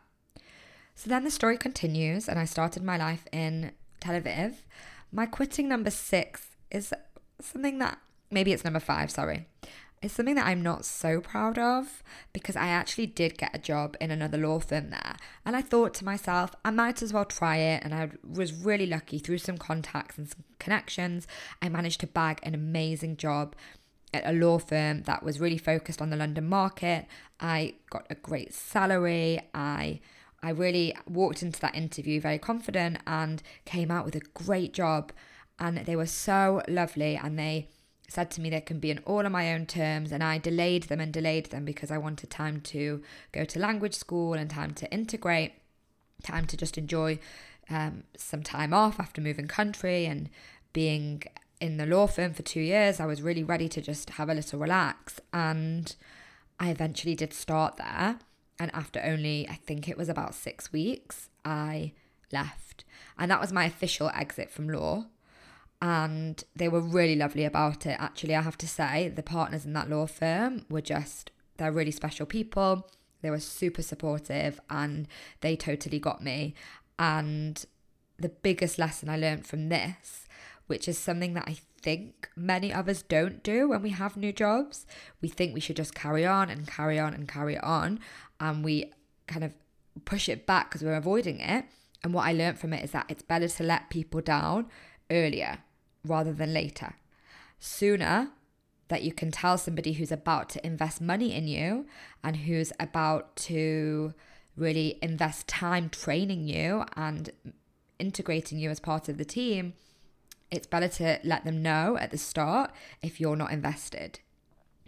So 0.94 1.10
then 1.10 1.24
the 1.24 1.30
story 1.30 1.56
continues, 1.56 2.28
and 2.28 2.38
I 2.38 2.44
started 2.44 2.82
my 2.82 2.96
life 2.96 3.26
in 3.32 3.72
Tel 4.00 4.20
Aviv. 4.20 4.56
My 5.10 5.26
quitting 5.26 5.68
number 5.68 5.90
six 5.90 6.56
is 6.70 6.92
something 7.40 7.78
that 7.78 7.98
maybe 8.30 8.52
it's 8.52 8.64
number 8.64 8.80
five, 8.80 9.10
sorry. 9.10 9.46
It's 10.04 10.12
something 10.12 10.34
that 10.34 10.46
I'm 10.46 10.62
not 10.62 10.84
so 10.84 11.22
proud 11.22 11.58
of 11.58 12.02
because 12.34 12.56
I 12.56 12.66
actually 12.66 13.06
did 13.06 13.38
get 13.38 13.54
a 13.54 13.58
job 13.58 13.96
in 14.02 14.10
another 14.10 14.36
law 14.36 14.58
firm 14.58 14.90
there. 14.90 15.16
And 15.46 15.56
I 15.56 15.62
thought 15.62 15.94
to 15.94 16.04
myself, 16.04 16.54
I 16.62 16.70
might 16.72 17.00
as 17.00 17.14
well 17.14 17.24
try 17.24 17.56
it. 17.56 17.82
And 17.82 17.94
I 17.94 18.10
was 18.22 18.52
really 18.52 18.84
lucky 18.84 19.18
through 19.18 19.38
some 19.38 19.56
contacts 19.56 20.18
and 20.18 20.28
some 20.28 20.44
connections. 20.58 21.26
I 21.62 21.70
managed 21.70 22.00
to 22.00 22.06
bag 22.06 22.38
an 22.42 22.54
amazing 22.54 23.16
job 23.16 23.56
at 24.12 24.26
a 24.26 24.32
law 24.32 24.58
firm 24.58 25.04
that 25.04 25.22
was 25.22 25.40
really 25.40 25.56
focused 25.56 26.02
on 26.02 26.10
the 26.10 26.18
London 26.18 26.50
market. 26.50 27.06
I 27.40 27.76
got 27.88 28.06
a 28.10 28.14
great 28.14 28.52
salary. 28.52 29.40
I 29.54 30.00
I 30.42 30.50
really 30.50 30.94
walked 31.08 31.42
into 31.42 31.58
that 31.60 31.74
interview 31.74 32.20
very 32.20 32.38
confident 32.38 32.98
and 33.06 33.42
came 33.64 33.90
out 33.90 34.04
with 34.04 34.16
a 34.16 34.20
great 34.34 34.74
job. 34.74 35.12
And 35.58 35.78
they 35.78 35.96
were 35.96 36.04
so 36.04 36.60
lovely 36.68 37.16
and 37.16 37.38
they 37.38 37.68
said 38.08 38.30
to 38.32 38.40
me 38.40 38.50
they 38.50 38.60
can 38.60 38.78
be 38.78 38.90
in 38.90 38.98
all 39.06 39.24
on 39.24 39.32
my 39.32 39.52
own 39.52 39.66
terms 39.66 40.12
and 40.12 40.22
I 40.22 40.38
delayed 40.38 40.84
them 40.84 41.00
and 41.00 41.12
delayed 41.12 41.46
them 41.46 41.64
because 41.64 41.90
I 41.90 41.98
wanted 41.98 42.30
time 42.30 42.60
to 42.62 43.02
go 43.32 43.44
to 43.44 43.58
language 43.58 43.94
school 43.94 44.34
and 44.34 44.50
time 44.50 44.72
to 44.74 44.92
integrate, 44.92 45.52
time 46.22 46.46
to 46.46 46.56
just 46.56 46.76
enjoy 46.76 47.18
um, 47.70 48.04
some 48.16 48.42
time 48.42 48.74
off 48.74 49.00
after 49.00 49.20
moving 49.20 49.48
country 49.48 50.06
and 50.06 50.28
being 50.72 51.22
in 51.60 51.78
the 51.78 51.86
law 51.86 52.06
firm 52.06 52.34
for 52.34 52.42
two 52.42 52.60
years. 52.60 53.00
I 53.00 53.06
was 53.06 53.22
really 53.22 53.44
ready 53.44 53.68
to 53.70 53.80
just 53.80 54.10
have 54.10 54.28
a 54.28 54.34
little 54.34 54.58
relax 54.58 55.18
and 55.32 55.94
I 56.60 56.70
eventually 56.70 57.14
did 57.14 57.32
start 57.32 57.76
there. 57.76 58.18
And 58.60 58.70
after 58.72 59.00
only, 59.02 59.48
I 59.48 59.54
think 59.54 59.88
it 59.88 59.98
was 59.98 60.08
about 60.08 60.34
six 60.34 60.72
weeks, 60.72 61.28
I 61.44 61.92
left. 62.32 62.84
And 63.18 63.30
that 63.30 63.40
was 63.40 63.52
my 63.52 63.64
official 63.64 64.10
exit 64.14 64.50
from 64.50 64.68
law 64.68 65.06
and 65.82 66.42
they 66.56 66.68
were 66.68 66.80
really 66.80 67.16
lovely 67.16 67.44
about 67.44 67.86
it. 67.86 67.96
Actually, 68.00 68.34
I 68.34 68.42
have 68.42 68.58
to 68.58 68.68
say, 68.68 69.08
the 69.08 69.22
partners 69.22 69.64
in 69.64 69.72
that 69.74 69.90
law 69.90 70.06
firm 70.06 70.64
were 70.70 70.80
just, 70.80 71.30
they're 71.56 71.72
really 71.72 71.90
special 71.90 72.26
people. 72.26 72.88
They 73.22 73.30
were 73.30 73.40
super 73.40 73.82
supportive 73.82 74.60
and 74.70 75.08
they 75.40 75.56
totally 75.56 75.98
got 75.98 76.22
me. 76.22 76.54
And 76.98 77.64
the 78.18 78.28
biggest 78.28 78.78
lesson 78.78 79.08
I 79.08 79.16
learned 79.16 79.46
from 79.46 79.68
this, 79.68 80.26
which 80.66 80.88
is 80.88 80.98
something 80.98 81.34
that 81.34 81.44
I 81.46 81.58
think 81.82 82.30
many 82.36 82.72
of 82.72 82.88
us 82.88 83.02
don't 83.02 83.42
do 83.42 83.68
when 83.68 83.82
we 83.82 83.90
have 83.90 84.16
new 84.16 84.32
jobs, 84.32 84.86
we 85.20 85.28
think 85.28 85.52
we 85.52 85.60
should 85.60 85.76
just 85.76 85.94
carry 85.94 86.24
on 86.24 86.48
and 86.48 86.66
carry 86.66 86.98
on 86.98 87.12
and 87.12 87.28
carry 87.28 87.58
on. 87.58 88.00
And 88.40 88.64
we 88.64 88.92
kind 89.26 89.44
of 89.44 89.54
push 90.04 90.28
it 90.28 90.46
back 90.46 90.70
because 90.70 90.82
we're 90.82 90.94
avoiding 90.94 91.40
it. 91.40 91.66
And 92.02 92.12
what 92.12 92.26
I 92.26 92.32
learned 92.32 92.58
from 92.58 92.72
it 92.72 92.84
is 92.84 92.90
that 92.92 93.06
it's 93.08 93.22
better 93.22 93.48
to 93.48 93.62
let 93.62 93.90
people 93.90 94.20
down 94.20 94.66
earlier 95.14 95.58
rather 96.04 96.32
than 96.32 96.52
later. 96.52 96.96
Sooner 97.58 98.30
that 98.88 99.02
you 99.02 99.12
can 99.12 99.30
tell 99.30 99.56
somebody 99.56 99.94
who's 99.94 100.12
about 100.12 100.50
to 100.50 100.66
invest 100.66 101.00
money 101.00 101.32
in 101.32 101.48
you 101.48 101.86
and 102.22 102.36
who's 102.36 102.72
about 102.78 103.34
to 103.36 104.12
really 104.56 104.98
invest 105.00 105.48
time 105.48 105.88
training 105.88 106.46
you 106.46 106.84
and 106.96 107.30
integrating 107.98 108.58
you 108.58 108.70
as 108.70 108.80
part 108.80 109.08
of 109.08 109.16
the 109.16 109.24
team, 109.24 109.72
it's 110.50 110.66
better 110.66 110.88
to 110.88 111.18
let 111.24 111.44
them 111.44 111.62
know 111.62 111.96
at 111.98 112.10
the 112.10 112.18
start 112.18 112.70
if 113.02 113.20
you're 113.20 113.36
not 113.36 113.52
invested. 113.52 114.20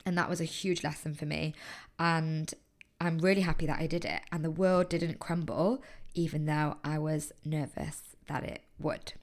And 0.05 0.17
that 0.19 0.29
was 0.29 0.41
a 0.41 0.45
huge 0.45 0.85
lesson 0.85 1.15
for 1.15 1.27
me. 1.27 1.55
And 1.99 2.53
I'm 3.01 3.19
really 3.19 3.41
happy 3.41 3.67
that 3.67 3.81
I 3.81 3.87
did 3.87 4.05
it. 4.05 4.21
And 4.31 4.45
the 4.45 4.51
world 4.51 4.89
didn't 4.89 5.19
crumble, 5.19 5.83
even 6.15 6.47
though 6.47 6.77
I 6.85 6.99
was 6.99 7.33
nervous 7.45 8.03
that 8.29 8.45
it 8.45 8.63
would 8.79 9.15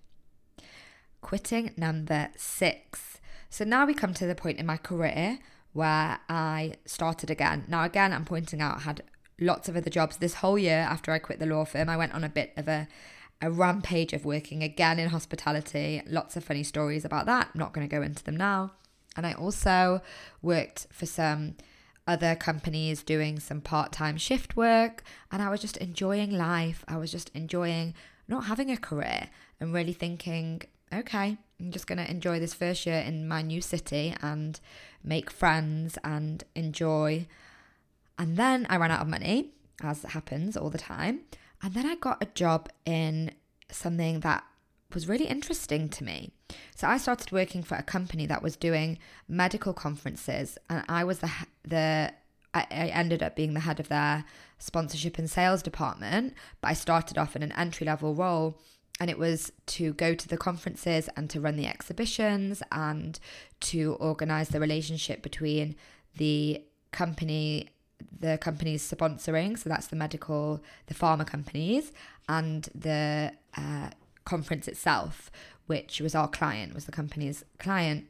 quitting 1.23 1.73
number 1.75 2.29
six. 2.37 3.19
So 3.49 3.63
now 3.63 3.87
we 3.87 3.95
come 3.95 4.13
to 4.13 4.27
the 4.27 4.35
point 4.35 4.59
in 4.59 4.65
my 4.67 4.77
career 4.77 5.39
where 5.71 6.19
I 6.29 6.73
started 6.85 7.31
again. 7.31 7.63
Now, 7.67 7.83
again, 7.83 8.13
I'm 8.13 8.25
pointing 8.25 8.61
out 8.61 8.77
I 8.77 8.81
had 8.81 9.01
lots 9.39 9.67
of 9.67 9.75
other 9.75 9.89
jobs 9.89 10.17
this 10.17 10.35
whole 10.35 10.59
year 10.59 10.85
after 10.87 11.11
I 11.11 11.19
quit 11.19 11.39
the 11.39 11.47
law 11.47 11.65
firm. 11.65 11.89
I 11.89 11.97
went 11.97 12.13
on 12.13 12.23
a 12.23 12.29
bit 12.29 12.53
of 12.55 12.67
a, 12.67 12.87
a 13.41 13.49
rampage 13.49 14.13
of 14.13 14.25
working 14.25 14.61
again 14.61 14.99
in 14.99 15.09
hospitality. 15.09 16.03
Lots 16.05 16.35
of 16.35 16.43
funny 16.43 16.63
stories 16.63 17.05
about 17.05 17.25
that. 17.25 17.49
I'm 17.53 17.59
not 17.59 17.73
going 17.73 17.87
to 17.87 17.95
go 17.95 18.03
into 18.03 18.23
them 18.23 18.37
now. 18.37 18.73
And 19.15 19.25
I 19.25 19.33
also 19.33 20.01
worked 20.41 20.87
for 20.91 21.05
some 21.05 21.55
other 22.05 22.35
companies 22.35 23.01
doing 23.01 23.39
some 23.39 23.61
part 23.61 23.91
time 23.91 24.17
shift 24.17 24.55
work. 24.55 25.03
And 25.31 25.41
I 25.41 25.49
was 25.49 25.61
just 25.61 25.77
enjoying 25.77 26.31
life. 26.31 26.83
I 26.87 26.97
was 26.97 27.11
just 27.11 27.29
enjoying 27.33 27.93
not 28.27 28.45
having 28.45 28.69
a 28.69 28.77
career 28.77 29.29
and 29.59 29.73
really 29.73 29.93
thinking, 29.93 30.61
okay, 30.99 31.37
I'm 31.59 31.71
just 31.71 31.87
going 31.87 31.97
to 31.97 32.09
enjoy 32.09 32.39
this 32.39 32.53
first 32.53 32.85
year 32.85 32.99
in 32.99 33.27
my 33.27 33.41
new 33.41 33.61
city 33.61 34.15
and 34.21 34.59
make 35.03 35.29
friends 35.29 35.97
and 36.03 36.43
enjoy. 36.55 37.27
And 38.17 38.37
then 38.37 38.67
I 38.69 38.77
ran 38.77 38.91
out 38.91 39.01
of 39.01 39.07
money, 39.07 39.51
as 39.81 40.03
happens 40.03 40.55
all 40.55 40.69
the 40.69 40.77
time. 40.77 41.21
And 41.61 41.73
then 41.73 41.85
I 41.85 41.95
got 41.95 42.21
a 42.21 42.27
job 42.27 42.69
in 42.85 43.31
something 43.71 44.19
that 44.21 44.43
was 44.93 45.07
really 45.07 45.25
interesting 45.25 45.89
to 45.89 46.03
me. 46.03 46.31
So 46.75 46.87
I 46.87 46.97
started 46.97 47.31
working 47.31 47.63
for 47.63 47.75
a 47.75 47.83
company 47.83 48.25
that 48.27 48.43
was 48.43 48.55
doing 48.55 48.99
medical 49.27 49.73
conferences, 49.73 50.57
and 50.69 50.83
I 50.87 51.03
was 51.03 51.19
the 51.19 51.31
the 51.63 52.13
I, 52.53 52.67
I 52.69 52.87
ended 52.87 53.23
up 53.23 53.35
being 53.35 53.53
the 53.53 53.61
head 53.61 53.79
of 53.79 53.89
their 53.89 54.25
sponsorship 54.59 55.17
and 55.17 55.29
sales 55.29 55.63
department. 55.63 56.35
But 56.61 56.67
I 56.69 56.73
started 56.73 57.17
off 57.17 57.35
in 57.35 57.43
an 57.43 57.51
entry 57.53 57.87
level 57.87 58.13
role 58.13 58.59
and 58.99 59.09
it 59.09 59.17
was 59.17 59.51
to 59.65 59.93
go 59.93 60.13
to 60.13 60.27
the 60.27 60.37
conferences 60.37 61.09
and 61.15 61.29
to 61.29 61.41
run 61.41 61.55
the 61.55 61.67
exhibitions 61.67 62.61
and 62.71 63.19
to 63.59 63.93
organize 63.99 64.49
the 64.49 64.59
relationship 64.59 65.21
between 65.21 65.75
the 66.17 66.63
company 66.91 67.69
the 68.19 68.37
companies 68.37 68.89
sponsoring 68.89 69.57
so 69.57 69.69
that's 69.69 69.87
the 69.87 69.95
medical 69.95 70.61
the 70.87 70.93
pharma 70.93 71.25
companies 71.25 71.91
and 72.27 72.69
the 72.75 73.31
uh, 73.57 73.89
conference 74.25 74.67
itself 74.67 75.31
which 75.67 76.01
was 76.01 76.13
our 76.13 76.27
client 76.27 76.73
was 76.73 76.85
the 76.85 76.91
company's 76.91 77.43
client 77.57 78.05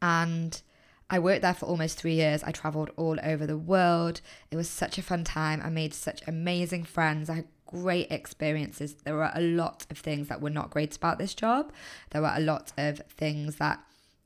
and 0.00 0.62
I 1.10 1.18
worked 1.18 1.42
there 1.42 1.54
for 1.54 1.66
almost 1.66 1.98
three 1.98 2.14
years. 2.14 2.42
I 2.44 2.50
traveled 2.50 2.90
all 2.96 3.18
over 3.22 3.46
the 3.46 3.56
world. 3.56 4.20
It 4.50 4.56
was 4.56 4.68
such 4.68 4.98
a 4.98 5.02
fun 5.02 5.24
time. 5.24 5.62
I 5.64 5.70
made 5.70 5.94
such 5.94 6.22
amazing 6.26 6.84
friends. 6.84 7.30
I 7.30 7.44
great 7.68 8.10
experiences. 8.10 8.94
There 9.04 9.14
were 9.14 9.30
a 9.34 9.40
lot 9.40 9.86
of 9.90 9.98
things 9.98 10.28
that 10.28 10.40
were 10.40 10.50
not 10.50 10.70
great 10.70 10.96
about 10.96 11.18
this 11.18 11.34
job. 11.34 11.72
There 12.10 12.22
were 12.22 12.32
a 12.34 12.40
lot 12.40 12.72
of 12.76 12.98
things 13.08 13.56
that 13.56 13.80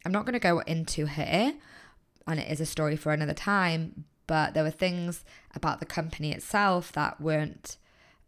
I'm 0.04 0.12
not 0.12 0.24
going 0.24 0.32
to 0.34 0.40
go 0.40 0.60
into 0.60 1.06
here, 1.06 1.54
and 2.26 2.40
it 2.40 2.50
is 2.50 2.60
a 2.60 2.66
story 2.66 2.96
for 2.96 3.12
another 3.12 3.34
time. 3.34 4.04
But 4.26 4.54
there 4.54 4.64
were 4.64 4.70
things 4.70 5.24
about 5.54 5.80
the 5.80 5.86
company 5.86 6.32
itself 6.32 6.92
that 6.92 7.20
weren't 7.20 7.76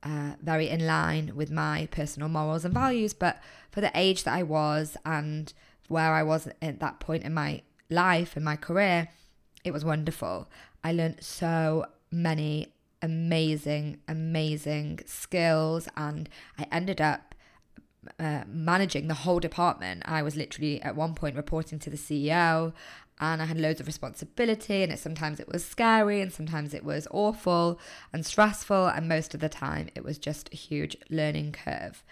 uh, 0.03 0.35
very 0.43 0.69
in 0.69 0.87
line 0.87 1.33
with 1.35 1.51
my 1.51 1.89
personal 1.91 2.29
morals 2.29 2.65
and 2.65 2.75
values. 2.75 3.15
But 3.15 3.41
for 3.71 3.81
the 3.81 3.93
age 3.95 4.25
that 4.25 4.35
I 4.35 4.43
was 4.43 4.97
and 5.05 5.53
where 5.89 6.13
I 6.13 6.23
was 6.23 6.49
at 6.61 6.81
that 6.81 7.01
point 7.01 7.25
in 7.25 7.33
my 7.33 7.63
life 7.89 8.37
and 8.37 8.45
my 8.45 8.57
career, 8.57 9.09
it 9.65 9.73
was 9.73 9.85
wonderful. 9.85 10.51
I 10.83 10.93
learned 10.93 11.23
so 11.23 11.87
many 12.11 12.74
amazing, 13.05 13.99
amazing 14.09 15.01
skills. 15.05 15.89
And 15.95 16.29
I 16.59 16.67
ended 16.73 17.01
up 17.03 17.35
uh, 18.19 18.45
managing 18.47 19.09
the 19.09 19.15
whole 19.15 19.41
department. 19.41 20.03
I 20.07 20.23
was 20.23 20.37
literally 20.37 20.81
at 20.83 20.97
one 20.97 21.15
point 21.15 21.37
reporting 21.37 21.79
to 21.81 21.91
the 21.91 21.99
CEO 21.99 22.73
and 23.21 23.43
I 23.43 23.45
had 23.45 23.61
loads 23.61 23.81
of 23.81 23.87
responsibility 23.87 24.83
and 24.83 24.91
it 24.91 24.99
sometimes 24.99 25.39
it 25.39 25.49
was 25.49 25.65
scary 25.65 26.21
and 26.21 26.33
sometimes 26.33 26.75
it 26.75 26.83
was 26.85 27.07
awful 27.11 27.79
and 28.13 28.27
stressful 28.27 28.89
and 28.89 29.09
most 29.09 29.35
of 29.35 29.41
the 29.41 29.49
time 29.49 29.89
it 29.95 30.03
was 30.03 30.19
just 30.19 30.53
a 30.53 30.57
huge 30.57 30.97
learning 31.11 31.53
curve. 31.53 32.03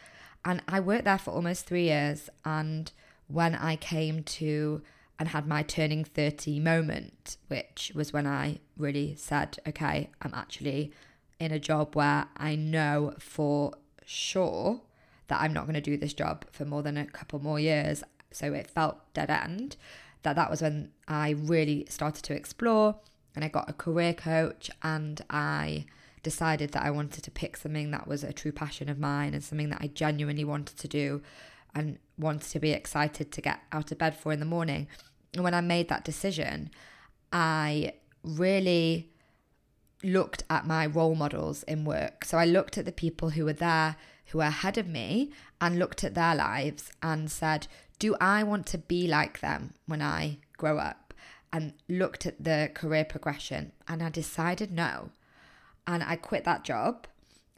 And 0.45 0.63
I 0.69 0.81
worked 0.81 1.05
there 1.05 1.19
for 1.19 1.31
almost 1.31 1.67
3 1.67 1.85
years 1.85 2.29
and 2.45 2.93
when 3.29 3.55
I 3.55 3.77
came 3.77 4.23
to 4.25 4.83
and 5.19 5.29
had 5.29 5.47
my 5.47 5.63
turning 5.63 6.05
30 6.05 6.61
moment, 6.61 7.37
which 7.49 7.93
was 7.95 8.13
when 8.13 8.27
I 8.27 8.59
really 8.77 9.15
said, 9.17 9.59
okay, 9.67 10.11
I'm 10.21 10.35
actually 10.35 10.93
in 11.39 11.53
a 11.53 11.59
job 11.59 11.95
where 11.95 12.27
I 12.37 12.55
know 12.55 13.15
for 13.19 13.75
sure 14.05 14.81
that 15.29 15.41
I'm 15.41 15.53
not 15.53 15.65
going 15.65 15.75
to 15.75 15.81
do 15.81 15.97
this 15.97 16.13
job 16.13 16.45
for 16.51 16.65
more 16.65 16.83
than 16.83 16.97
a 16.97 17.07
couple 17.07 17.39
more 17.39 17.61
years. 17.61 18.03
So 18.31 18.53
it 18.53 18.71
felt 18.71 19.13
dead 19.15 19.31
end. 19.31 19.77
That 20.23 20.37
that 20.37 20.51
was 20.51 20.63
when 20.63 20.91
I 21.09 21.31
really 21.31 21.87
started 21.89 22.25
to 22.25 22.35
explore 22.35 22.97
and 23.35 23.45
I 23.45 23.49
got 23.49 23.69
a 23.69 23.73
career 23.73 24.15
coach 24.15 24.71
and 24.83 25.21
I 25.31 25.87
decided 26.23 26.73
that 26.73 26.85
I 26.85 26.91
wanted 26.91 27.25
to 27.25 27.31
pick 27.31 27.57
something 27.57 27.91
that 27.91 28.07
was 28.07 28.23
a 28.23 28.33
true 28.33 28.53
passion 28.53 28.89
of 28.89 28.99
mine 28.99 29.35
and 29.35 29.43
something 29.43 29.71
that 29.71 29.81
I 29.81 29.89
genuinely 29.89 30.45
wanted 30.45 30.79
to 30.79 30.89
do 30.89 31.23
and 31.75 31.99
wanted 32.23 32.51
to 32.51 32.61
be 32.61 32.73
excited 32.73 33.33
to 33.33 33.41
get 33.41 33.61
out 33.73 33.93
of 33.93 33.99
bed 33.99 34.17
for 34.17 34.33
in 34.33 34.41
the 34.41 34.47
morning 34.47 34.89
And 35.35 35.45
when 35.45 35.55
I 35.55 35.61
made 35.61 35.89
that 35.89 36.05
decision, 36.05 36.71
I 37.33 37.95
really 38.23 39.11
looked 40.03 40.45
at 40.51 40.67
my 40.67 40.87
role 40.87 41.15
models 41.15 41.63
in 41.65 41.85
work. 41.85 42.25
So 42.25 42.39
I 42.39 42.45
looked 42.45 42.77
at 42.77 42.85
the 42.85 42.93
people 42.93 43.31
who 43.31 43.45
were 43.45 43.53
there, 43.53 43.97
who 44.27 44.39
were 44.39 44.45
ahead 44.45 44.77
of 44.77 44.87
me, 44.87 45.33
and 45.61 45.79
looked 45.79 46.05
at 46.05 46.15
their 46.15 46.35
lives 46.35 46.93
and 47.03 47.31
said, 47.31 47.67
Do 47.99 48.17
I 48.21 48.43
want 48.43 48.67
to 48.69 48.79
be 48.79 49.07
like 49.07 49.41
them 49.41 49.75
when 49.87 50.03
I 50.03 50.39
grow 50.57 50.79
up? 50.79 51.15
And 51.53 51.75
looked 51.89 52.25
at 52.27 52.43
the 52.43 52.71
career 52.75 53.05
progression, 53.05 53.73
and 53.87 54.03
I 54.03 54.09
decided 54.09 54.73
no. 54.73 55.11
And 55.87 56.03
I 56.03 56.17
quit 56.17 56.45
that 56.45 56.65
job. 56.65 57.07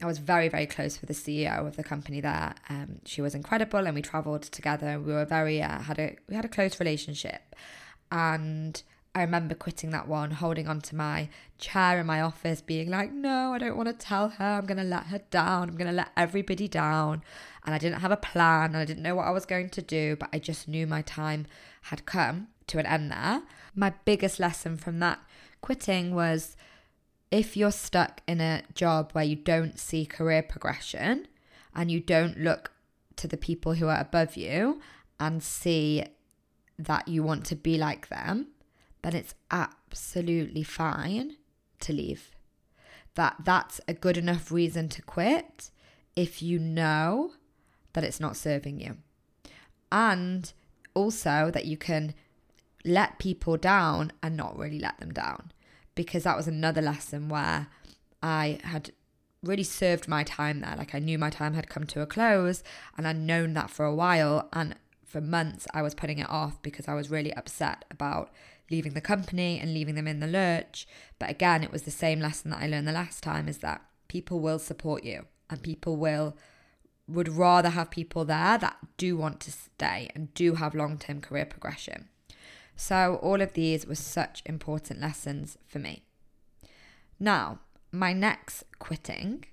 I 0.01 0.05
was 0.05 0.17
very, 0.17 0.49
very 0.49 0.65
close 0.65 0.99
with 0.99 1.07
the 1.07 1.13
CEO 1.13 1.65
of 1.65 1.77
the 1.77 1.83
company 1.83 2.19
there. 2.19 2.53
Um, 2.69 2.99
she 3.05 3.21
was 3.21 3.33
incredible, 3.33 3.85
and 3.85 3.95
we 3.95 4.01
travelled 4.01 4.43
together. 4.43 4.99
We 4.99 5.13
were 5.13 5.25
very 5.25 5.61
uh, 5.61 5.79
had 5.79 5.99
a 5.99 6.17
we 6.27 6.35
had 6.35 6.45
a 6.45 6.49
close 6.49 6.79
relationship, 6.79 7.55
and 8.11 8.81
I 9.15 9.21
remember 9.21 9.55
quitting 9.55 9.91
that 9.91 10.09
one, 10.09 10.31
holding 10.31 10.67
onto 10.67 10.93
my 10.93 11.29
chair 11.57 12.01
in 12.01 12.05
my 12.05 12.19
office, 12.19 12.59
being 12.59 12.89
like, 12.89 13.13
no, 13.13 13.53
I 13.53 13.57
don't 13.57 13.77
want 13.77 13.87
to 13.87 13.93
tell 13.93 14.27
her. 14.27 14.43
I'm 14.43 14.65
going 14.65 14.77
to 14.77 14.83
let 14.83 15.05
her 15.05 15.19
down. 15.31 15.69
I'm 15.69 15.77
going 15.77 15.89
to 15.89 15.93
let 15.93 16.11
everybody 16.17 16.67
down. 16.67 17.23
And 17.65 17.73
I 17.73 17.77
didn't 17.77 18.01
have 18.01 18.11
a 18.11 18.17
plan 18.17 18.71
and 18.71 18.77
I 18.77 18.83
didn't 18.83 19.03
know 19.03 19.15
what 19.15 19.25
I 19.25 19.31
was 19.31 19.45
going 19.45 19.69
to 19.69 19.81
do, 19.81 20.17
but 20.17 20.27
I 20.33 20.39
just 20.39 20.67
knew 20.67 20.85
my 20.85 21.01
time 21.01 21.47
had 21.83 22.05
come 22.05 22.49
to 22.67 22.77
an 22.77 22.85
end 22.85 23.09
there. 23.09 23.43
My 23.73 23.93
biggest 24.03 24.37
lesson 24.37 24.75
from 24.75 24.99
that 24.99 25.19
quitting 25.61 26.13
was 26.13 26.57
if 27.35 27.57
you're 27.57 27.69
stuck 27.69 28.21
in 28.29 28.39
a 28.39 28.63
job 28.73 29.11
where 29.11 29.25
you 29.25 29.35
don't 29.35 29.77
see 29.77 30.05
career 30.05 30.41
progression 30.41 31.27
and 31.75 31.91
you 31.91 31.99
don't 31.99 32.37
look 32.39 32.71
to 33.17 33.27
the 33.27 33.35
people 33.35 33.73
who 33.73 33.89
are 33.89 33.99
above 33.99 34.37
you 34.37 34.79
and 35.19 35.43
see 35.43 36.01
that 36.79 37.05
you 37.09 37.21
want 37.23 37.45
to 37.45 37.53
be 37.53 37.77
like 37.77 38.07
them, 38.07 38.47
then 39.01 39.13
it's 39.13 39.35
absolutely 39.51 40.63
fine 40.63 41.35
to 41.81 41.91
leave. 41.91 42.31
That 43.15 43.35
that's 43.43 43.81
a 43.85 43.93
good 43.93 44.17
enough 44.17 44.49
reason 44.49 44.87
to 44.87 45.01
quit 45.01 45.71
if 46.15 46.41
you 46.41 46.57
know 46.57 47.33
that 47.91 48.05
it's 48.05 48.21
not 48.21 48.37
serving 48.37 48.79
you. 48.79 48.95
And 49.91 50.53
also 50.93 51.51
that 51.53 51.65
you 51.65 51.75
can 51.75 52.13
let 52.85 53.19
people 53.19 53.57
down 53.57 54.13
and 54.23 54.37
not 54.37 54.57
really 54.57 54.79
let 54.79 55.01
them 55.01 55.11
down. 55.11 55.51
Because 55.95 56.23
that 56.23 56.37
was 56.37 56.47
another 56.47 56.81
lesson 56.81 57.29
where 57.29 57.67
I 58.21 58.59
had 58.63 58.91
really 59.41 59.63
served 59.63 60.07
my 60.07 60.23
time 60.23 60.61
there. 60.61 60.75
Like 60.77 60.93
I 60.93 60.99
knew 60.99 61.17
my 61.17 61.29
time 61.29 61.53
had 61.53 61.69
come 61.69 61.85
to 61.85 62.01
a 62.01 62.05
close 62.05 62.63
and 62.97 63.07
I'd 63.07 63.17
known 63.17 63.53
that 63.53 63.69
for 63.69 63.85
a 63.85 63.95
while. 63.95 64.49
And 64.51 64.75
for 65.05 65.21
months, 65.21 65.67
I 65.73 65.81
was 65.81 65.95
putting 65.95 66.19
it 66.19 66.29
off 66.29 66.61
because 66.61 66.87
I 66.87 66.93
was 66.93 67.09
really 67.09 67.33
upset 67.33 67.85
about 67.89 68.31
leaving 68.69 68.93
the 68.93 69.01
company 69.01 69.59
and 69.59 69.73
leaving 69.73 69.95
them 69.95 70.07
in 70.07 70.19
the 70.19 70.27
lurch. 70.27 70.87
But 71.19 71.29
again, 71.29 71.63
it 71.63 71.71
was 71.71 71.83
the 71.83 71.91
same 71.91 72.19
lesson 72.19 72.51
that 72.51 72.61
I 72.61 72.67
learned 72.67 72.87
the 72.87 72.91
last 72.91 73.23
time 73.23 73.47
is 73.47 73.59
that 73.59 73.81
people 74.07 74.39
will 74.39 74.59
support 74.59 75.03
you 75.03 75.25
and 75.49 75.61
people 75.61 75.95
will 75.95 76.35
would 77.07 77.29
rather 77.29 77.69
have 77.69 77.91
people 77.91 78.25
there 78.25 78.57
that 78.57 78.77
do 78.97 79.15
want 79.15 79.39
to 79.39 79.51
stay 79.51 80.09
and 80.15 80.33
do 80.33 80.55
have 80.55 80.73
long-term 80.73 81.21
career 81.21 81.45
progression. 81.45 82.09
So 82.75 83.19
all 83.21 83.41
of 83.41 83.53
these 83.53 83.85
were 83.85 83.95
such 83.95 84.41
important 84.45 85.01
lessons 85.01 85.57
for 85.65 85.79
me. 85.79 86.03
Now, 87.19 87.59
my 87.91 88.13
next 88.13 88.63
quitting 88.79 89.45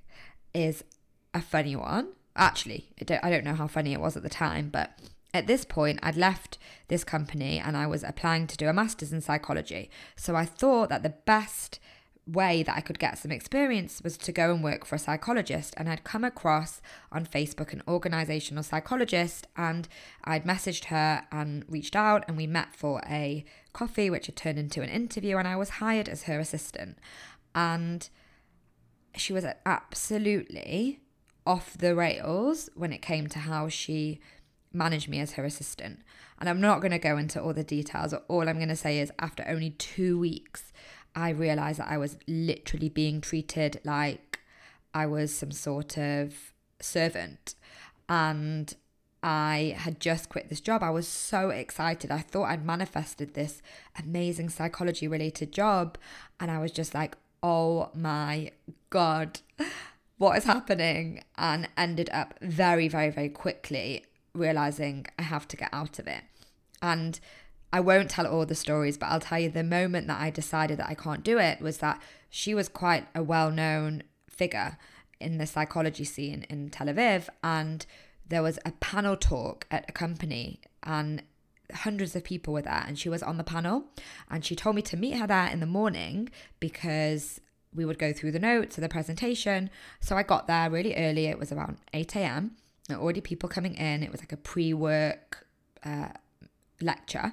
is 0.52 0.84
a 1.32 1.40
funny 1.40 1.76
one. 1.76 2.08
Actually, 2.34 2.88
I 3.00 3.30
don't 3.30 3.44
know 3.44 3.54
how 3.54 3.66
funny 3.66 3.92
it 3.92 4.00
was 4.00 4.16
at 4.16 4.22
the 4.22 4.28
time, 4.28 4.70
but 4.70 4.98
at 5.34 5.46
this 5.46 5.64
point, 5.64 5.98
I'd 6.02 6.16
left 6.16 6.58
this 6.88 7.04
company 7.04 7.58
and 7.58 7.76
I 7.76 7.86
was 7.86 8.02
applying 8.02 8.46
to 8.48 8.56
do 8.56 8.68
a 8.68 8.72
master's 8.72 9.12
in 9.12 9.20
psychology. 9.20 9.90
So 10.16 10.34
I 10.34 10.44
thought 10.44 10.88
that 10.90 11.02
the 11.02 11.14
best 11.24 11.78
way 12.26 12.62
that 12.62 12.76
I 12.76 12.80
could 12.80 12.98
get 12.98 13.18
some 13.18 13.32
experience 13.32 14.00
was 14.02 14.16
to 14.16 14.32
go 14.32 14.54
and 14.54 14.62
work 14.62 14.84
for 14.84 14.94
a 14.94 14.98
psychologist. 14.98 15.74
And 15.76 15.88
I'd 15.88 16.04
come 16.04 16.24
across 16.24 16.80
on 17.10 17.26
Facebook 17.26 17.72
an 17.72 17.82
organizational 17.88 18.62
psychologist, 18.62 19.46
and 19.56 19.88
I'd 20.24 20.44
messaged 20.44 20.84
her 20.86 21.26
and 21.32 21.64
reached 21.68 21.96
out, 21.96 22.24
and 22.28 22.36
we 22.36 22.46
met 22.46 22.76
for 22.76 23.02
a 23.08 23.44
coffee, 23.72 24.08
which 24.08 24.26
had 24.26 24.36
turned 24.36 24.58
into 24.58 24.82
an 24.82 24.88
interview. 24.88 25.36
And 25.36 25.48
I 25.48 25.56
was 25.56 25.70
hired 25.70 26.08
as 26.08 26.24
her 26.24 26.38
assistant. 26.38 26.98
And 27.54 28.08
she 29.16 29.32
was 29.32 29.44
absolutely 29.66 31.00
off 31.46 31.76
the 31.76 31.94
rails 31.94 32.70
when 32.74 32.92
it 32.92 33.02
came 33.02 33.26
to 33.26 33.40
how 33.40 33.68
she 33.68 34.20
managed 34.72 35.08
me 35.08 35.20
as 35.20 35.32
her 35.32 35.44
assistant. 35.44 36.00
And 36.38 36.48
I'm 36.48 36.60
not 36.60 36.80
going 36.80 36.92
to 36.92 36.98
go 36.98 37.18
into 37.18 37.42
all 37.42 37.52
the 37.52 37.64
details. 37.64 38.14
All 38.28 38.48
I'm 38.48 38.56
going 38.56 38.68
to 38.68 38.76
say 38.76 39.00
is 39.00 39.12
after 39.18 39.44
only 39.46 39.70
two 39.70 40.18
weeks, 40.18 40.72
I 41.14 41.30
realized 41.30 41.78
that 41.78 41.90
I 41.90 41.98
was 41.98 42.16
literally 42.26 42.88
being 42.88 43.20
treated 43.20 43.80
like 43.84 44.40
I 44.94 45.06
was 45.06 45.34
some 45.34 45.52
sort 45.52 45.98
of 45.98 46.52
servant. 46.80 47.54
And 48.08 48.74
I 49.22 49.76
had 49.78 50.00
just 50.00 50.28
quit 50.28 50.48
this 50.48 50.60
job. 50.60 50.82
I 50.82 50.90
was 50.90 51.06
so 51.06 51.50
excited. 51.50 52.10
I 52.10 52.18
thought 52.18 52.50
I'd 52.50 52.64
manifested 52.64 53.34
this 53.34 53.62
amazing 53.98 54.48
psychology 54.48 55.06
related 55.06 55.52
job. 55.52 55.96
And 56.40 56.50
I 56.50 56.58
was 56.58 56.72
just 56.72 56.94
like, 56.94 57.16
oh 57.42 57.90
my 57.94 58.50
God, 58.90 59.40
what 60.18 60.36
is 60.36 60.44
happening? 60.44 61.22
And 61.38 61.68
ended 61.76 62.10
up 62.12 62.34
very, 62.42 62.88
very, 62.88 63.10
very 63.10 63.28
quickly 63.28 64.04
realizing 64.34 65.06
I 65.18 65.22
have 65.22 65.46
to 65.48 65.56
get 65.56 65.70
out 65.72 65.98
of 65.98 66.06
it. 66.06 66.24
And 66.80 67.20
I 67.72 67.80
won't 67.80 68.10
tell 68.10 68.26
all 68.26 68.44
the 68.44 68.54
stories, 68.54 68.98
but 68.98 69.06
I'll 69.06 69.20
tell 69.20 69.38
you 69.38 69.48
the 69.48 69.64
moment 69.64 70.06
that 70.08 70.20
I 70.20 70.30
decided 70.30 70.78
that 70.78 70.90
I 70.90 70.94
can't 70.94 71.24
do 71.24 71.38
it 71.38 71.60
was 71.60 71.78
that 71.78 72.00
she 72.28 72.54
was 72.54 72.68
quite 72.68 73.06
a 73.14 73.22
well 73.22 73.50
known 73.50 74.02
figure 74.28 74.78
in 75.20 75.38
the 75.38 75.46
psychology 75.46 76.04
scene 76.04 76.44
in 76.50 76.68
Tel 76.68 76.88
Aviv. 76.88 77.28
And 77.42 77.86
there 78.28 78.42
was 78.42 78.58
a 78.64 78.72
panel 78.72 79.16
talk 79.16 79.66
at 79.70 79.88
a 79.88 79.92
company, 79.92 80.60
and 80.82 81.22
hundreds 81.72 82.14
of 82.14 82.24
people 82.24 82.52
were 82.52 82.62
there, 82.62 82.84
and 82.86 82.98
she 82.98 83.08
was 83.08 83.22
on 83.22 83.38
the 83.38 83.44
panel. 83.44 83.84
And 84.30 84.44
she 84.44 84.54
told 84.54 84.76
me 84.76 84.82
to 84.82 84.96
meet 84.96 85.16
her 85.16 85.26
there 85.26 85.48
in 85.48 85.60
the 85.60 85.66
morning 85.66 86.28
because 86.60 87.40
we 87.74 87.86
would 87.86 87.98
go 87.98 88.12
through 88.12 88.32
the 88.32 88.38
notes 88.38 88.76
of 88.76 88.82
the 88.82 88.88
presentation. 88.88 89.70
So 90.00 90.16
I 90.16 90.22
got 90.22 90.46
there 90.46 90.68
really 90.68 90.94
early, 90.94 91.26
it 91.26 91.38
was 91.38 91.52
around 91.52 91.78
8 91.94 92.16
a.m. 92.16 92.52
Already 92.90 93.22
people 93.22 93.48
coming 93.48 93.76
in, 93.76 94.02
it 94.02 94.10
was 94.10 94.20
like 94.20 94.32
a 94.32 94.36
pre 94.36 94.74
work. 94.74 95.46
Uh, 95.84 96.08
lecture 96.82 97.32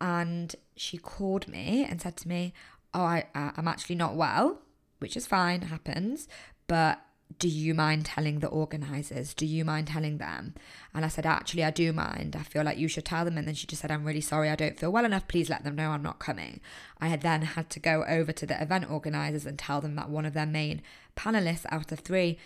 and 0.00 0.54
she 0.76 0.98
called 0.98 1.48
me 1.48 1.86
and 1.88 2.00
said 2.00 2.16
to 2.18 2.28
me, 2.28 2.52
"Oh, 2.92 3.02
I, 3.02 3.26
uh, 3.34 3.52
I'm 3.56 3.68
actually 3.68 3.96
not 3.96 4.16
well," 4.16 4.60
which 4.98 5.16
is 5.16 5.26
fine, 5.26 5.62
happens, 5.62 6.28
but 6.66 7.00
do 7.38 7.48
you 7.48 7.74
mind 7.74 8.06
telling 8.06 8.40
the 8.40 8.48
organizers? 8.48 9.34
Do 9.34 9.46
you 9.46 9.64
mind 9.64 9.88
telling 9.88 10.18
them? 10.18 10.54
And 10.92 11.04
I 11.04 11.08
said, 11.08 11.26
actually, 11.26 11.64
I 11.64 11.70
do 11.70 11.92
mind. 11.92 12.36
I 12.36 12.42
feel 12.42 12.62
like 12.62 12.78
you 12.78 12.86
should 12.86 13.04
tell 13.04 13.24
them. 13.24 13.36
And 13.36 13.48
then 13.48 13.54
she 13.54 13.66
just 13.66 13.82
said, 13.82 13.90
I'm 13.90 14.04
really 14.04 14.20
sorry. 14.20 14.50
I 14.50 14.54
don't 14.54 14.78
feel 14.78 14.92
well 14.92 15.04
enough. 15.04 15.26
Please 15.26 15.50
let 15.50 15.64
them 15.64 15.74
know 15.74 15.90
I'm 15.90 16.02
not 16.02 16.18
coming. 16.18 16.60
I 17.00 17.08
had 17.08 17.22
then 17.22 17.42
had 17.42 17.70
to 17.70 17.80
go 17.80 18.04
over 18.06 18.32
to 18.32 18.46
the 18.46 18.60
event 18.62 18.90
organizers 18.90 19.46
and 19.46 19.58
tell 19.58 19.80
them 19.80 19.96
that 19.96 20.10
one 20.10 20.26
of 20.26 20.34
their 20.34 20.46
main 20.46 20.82
panelists 21.16 21.66
out 21.70 21.90
of 21.90 22.00
three 22.00 22.38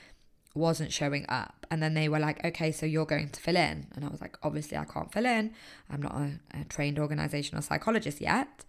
wasn't 0.59 0.92
showing 0.92 1.24
up. 1.28 1.66
And 1.70 1.82
then 1.82 1.94
they 1.94 2.09
were 2.09 2.18
like, 2.18 2.44
okay, 2.44 2.72
so 2.72 2.86
you're 2.86 3.06
going 3.06 3.30
to 3.30 3.40
fill 3.40 3.56
in. 3.56 3.86
And 3.94 4.04
I 4.04 4.09
was 4.09 4.20
like, 4.20 4.36
obviously, 4.42 4.76
I 4.76 4.84
can't 4.84 5.12
fill 5.12 5.26
in. 5.26 5.52
I'm 5.90 6.02
not 6.02 6.14
a, 6.14 6.40
a 6.61 6.64
trained 6.64 6.98
organizational 6.98 7.62
psychologist 7.62 8.20
yet. 8.20 8.64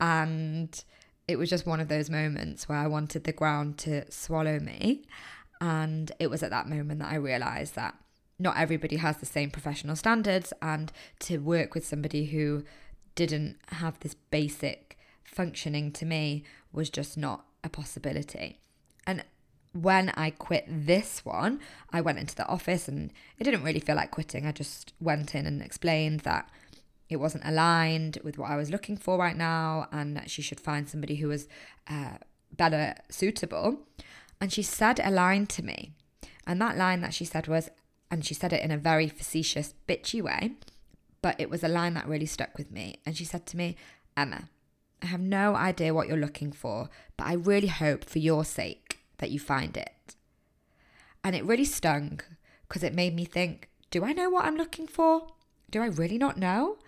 And 0.00 0.82
it 1.28 1.36
was 1.36 1.50
just 1.50 1.66
one 1.66 1.80
of 1.80 1.88
those 1.88 2.10
moments 2.10 2.68
where 2.68 2.78
I 2.78 2.86
wanted 2.86 3.24
the 3.24 3.32
ground 3.32 3.78
to 3.78 4.10
swallow 4.10 4.58
me. 4.58 5.04
And 5.60 6.10
it 6.18 6.28
was 6.28 6.42
at 6.42 6.50
that 6.50 6.68
moment 6.68 7.00
that 7.00 7.12
I 7.12 7.16
realized 7.16 7.74
that 7.76 7.94
not 8.38 8.56
everybody 8.58 8.96
has 8.96 9.18
the 9.18 9.26
same 9.26 9.50
professional 9.50 9.96
standards. 9.96 10.52
And 10.60 10.92
to 11.20 11.38
work 11.38 11.74
with 11.74 11.86
somebody 11.86 12.26
who 12.26 12.64
didn't 13.14 13.58
have 13.68 14.00
this 14.00 14.14
basic 14.14 14.98
functioning 15.24 15.92
to 15.92 16.04
me 16.04 16.44
was 16.72 16.90
just 16.90 17.16
not 17.16 17.44
a 17.64 17.68
possibility. 17.68 18.58
When 19.72 20.10
I 20.10 20.30
quit 20.30 20.64
this 20.68 21.24
one, 21.24 21.60
I 21.90 22.00
went 22.00 22.18
into 22.18 22.34
the 22.34 22.46
office 22.46 22.88
and 22.88 23.12
it 23.38 23.44
didn't 23.44 23.62
really 23.62 23.80
feel 23.80 23.96
like 23.96 24.10
quitting. 24.10 24.46
I 24.46 24.52
just 24.52 24.92
went 25.00 25.34
in 25.34 25.46
and 25.46 25.62
explained 25.62 26.20
that 26.20 26.50
it 27.08 27.16
wasn't 27.16 27.46
aligned 27.46 28.18
with 28.22 28.38
what 28.38 28.50
I 28.50 28.56
was 28.56 28.70
looking 28.70 28.96
for 28.96 29.18
right 29.18 29.36
now 29.36 29.88
and 29.92 30.16
that 30.16 30.30
she 30.30 30.42
should 30.42 30.60
find 30.60 30.88
somebody 30.88 31.16
who 31.16 31.28
was 31.28 31.48
uh, 31.88 32.16
better 32.56 32.94
suitable. 33.10 33.80
And 34.40 34.52
she 34.52 34.62
said 34.62 35.00
a 35.02 35.10
line 35.10 35.46
to 35.48 35.62
me. 35.62 35.92
And 36.46 36.60
that 36.60 36.76
line 36.76 37.00
that 37.02 37.14
she 37.14 37.24
said 37.24 37.48
was, 37.48 37.70
and 38.10 38.24
she 38.24 38.34
said 38.34 38.52
it 38.52 38.62
in 38.62 38.70
a 38.70 38.78
very 38.78 39.08
facetious, 39.08 39.74
bitchy 39.86 40.20
way, 40.20 40.52
but 41.22 41.40
it 41.40 41.48
was 41.48 41.62
a 41.62 41.68
line 41.68 41.94
that 41.94 42.08
really 42.08 42.26
stuck 42.26 42.58
with 42.58 42.70
me. 42.70 42.96
And 43.06 43.16
she 43.16 43.24
said 43.24 43.46
to 43.46 43.56
me, 43.56 43.76
Emma, 44.16 44.48
I 45.02 45.06
have 45.06 45.20
no 45.20 45.54
idea 45.54 45.94
what 45.94 46.08
you're 46.08 46.16
looking 46.16 46.52
for, 46.52 46.88
but 47.16 47.26
I 47.26 47.34
really 47.34 47.68
hope 47.68 48.04
for 48.04 48.18
your 48.18 48.44
sake 48.44 48.81
that 49.22 49.30
you 49.30 49.40
find 49.40 49.76
it. 49.76 50.16
And 51.24 51.34
it 51.34 51.44
really 51.44 51.64
stung 51.64 52.20
because 52.68 52.82
it 52.82 52.94
made 52.94 53.14
me 53.14 53.24
think 53.24 53.70
do 53.90 54.04
I 54.04 54.12
know 54.12 54.30
what 54.30 54.46
I'm 54.46 54.56
looking 54.56 54.86
for? 54.86 55.26
Do 55.70 55.82
I 55.82 55.86
really 55.86 56.16
not 56.16 56.38
know? 56.38 56.78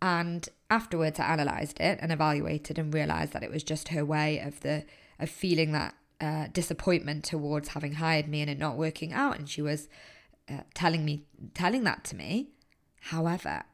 And 0.00 0.48
afterwards, 0.70 1.18
I 1.18 1.34
analysed 1.34 1.80
it 1.80 1.98
and 2.00 2.12
evaluated 2.12 2.78
and 2.78 2.94
realised 2.94 3.32
that 3.32 3.42
it 3.42 3.50
was 3.50 3.64
just 3.64 3.88
her 3.88 4.04
way 4.04 4.38
of 4.38 4.60
the 4.60 4.84
of 5.18 5.30
feeling 5.30 5.72
that 5.72 5.94
uh, 6.20 6.46
disappointment 6.52 7.24
towards 7.24 7.68
having 7.68 7.94
hired 7.94 8.28
me 8.28 8.40
and 8.40 8.50
it 8.50 8.58
not 8.58 8.76
working 8.76 9.12
out. 9.12 9.38
And 9.38 9.48
she 9.48 9.62
was 9.62 9.88
uh, 10.48 10.60
telling 10.74 11.04
me 11.04 11.24
telling 11.54 11.84
that 11.84 12.04
to 12.04 12.16
me. 12.16 12.50
However, 13.00 13.64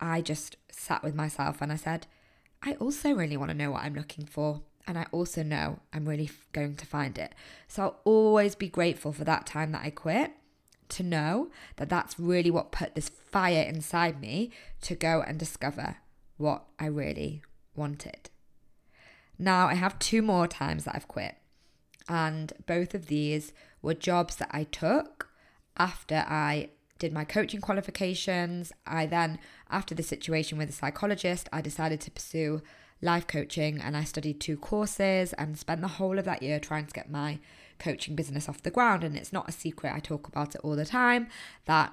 I 0.00 0.20
just 0.20 0.56
sat 0.70 1.02
with 1.02 1.14
myself 1.14 1.62
and 1.62 1.72
I 1.72 1.76
said, 1.76 2.06
I 2.62 2.74
also 2.74 3.12
really 3.14 3.36
want 3.36 3.50
to 3.50 3.56
know 3.56 3.70
what 3.70 3.84
I'm 3.84 3.94
looking 3.94 4.26
for. 4.26 4.62
And 4.86 4.98
I 4.98 5.06
also 5.12 5.42
know 5.42 5.78
I'm 5.92 6.06
really 6.06 6.30
going 6.52 6.76
to 6.76 6.86
find 6.86 7.16
it. 7.18 7.34
So 7.68 7.82
I'll 7.82 8.00
always 8.04 8.54
be 8.54 8.68
grateful 8.68 9.12
for 9.12 9.24
that 9.24 9.46
time 9.46 9.72
that 9.72 9.82
I 9.82 9.90
quit 9.90 10.32
to 10.90 11.02
know 11.02 11.50
that 11.76 11.88
that's 11.88 12.18
really 12.18 12.50
what 12.50 12.72
put 12.72 12.94
this 12.94 13.08
fire 13.08 13.62
inside 13.62 14.20
me 14.20 14.50
to 14.82 14.94
go 14.94 15.22
and 15.26 15.38
discover 15.38 15.96
what 16.36 16.64
I 16.78 16.86
really 16.86 17.42
wanted. 17.74 18.30
Now, 19.38 19.66
I 19.66 19.74
have 19.74 19.98
two 19.98 20.22
more 20.22 20.46
times 20.46 20.84
that 20.84 20.94
I've 20.94 21.08
quit, 21.08 21.36
and 22.08 22.52
both 22.66 22.94
of 22.94 23.06
these 23.06 23.52
were 23.82 23.94
jobs 23.94 24.36
that 24.36 24.50
I 24.52 24.64
took 24.64 25.30
after 25.76 26.24
I 26.28 26.70
did 26.98 27.12
my 27.12 27.24
coaching 27.24 27.60
qualifications. 27.60 28.72
I 28.86 29.06
then, 29.06 29.38
after 29.70 29.94
the 29.94 30.02
situation 30.02 30.58
with 30.58 30.68
a 30.68 30.72
psychologist, 30.72 31.48
I 31.52 31.60
decided 31.60 32.00
to 32.02 32.10
pursue 32.10 32.62
life 33.00 33.26
coaching 33.26 33.80
and 33.80 33.96
I 33.96 34.04
studied 34.04 34.40
two 34.40 34.56
courses 34.56 35.32
and 35.34 35.58
spent 35.58 35.80
the 35.80 35.88
whole 35.88 36.18
of 36.18 36.24
that 36.24 36.42
year 36.42 36.58
trying 36.58 36.86
to 36.86 36.92
get 36.92 37.10
my 37.10 37.38
coaching 37.78 38.14
business 38.14 38.48
off 38.48 38.62
the 38.62 38.70
ground. 38.70 39.04
And 39.04 39.16
it's 39.16 39.32
not 39.32 39.48
a 39.48 39.52
secret, 39.52 39.94
I 39.94 40.00
talk 40.00 40.28
about 40.28 40.54
it 40.54 40.60
all 40.62 40.76
the 40.76 40.84
time 40.84 41.28
that 41.66 41.92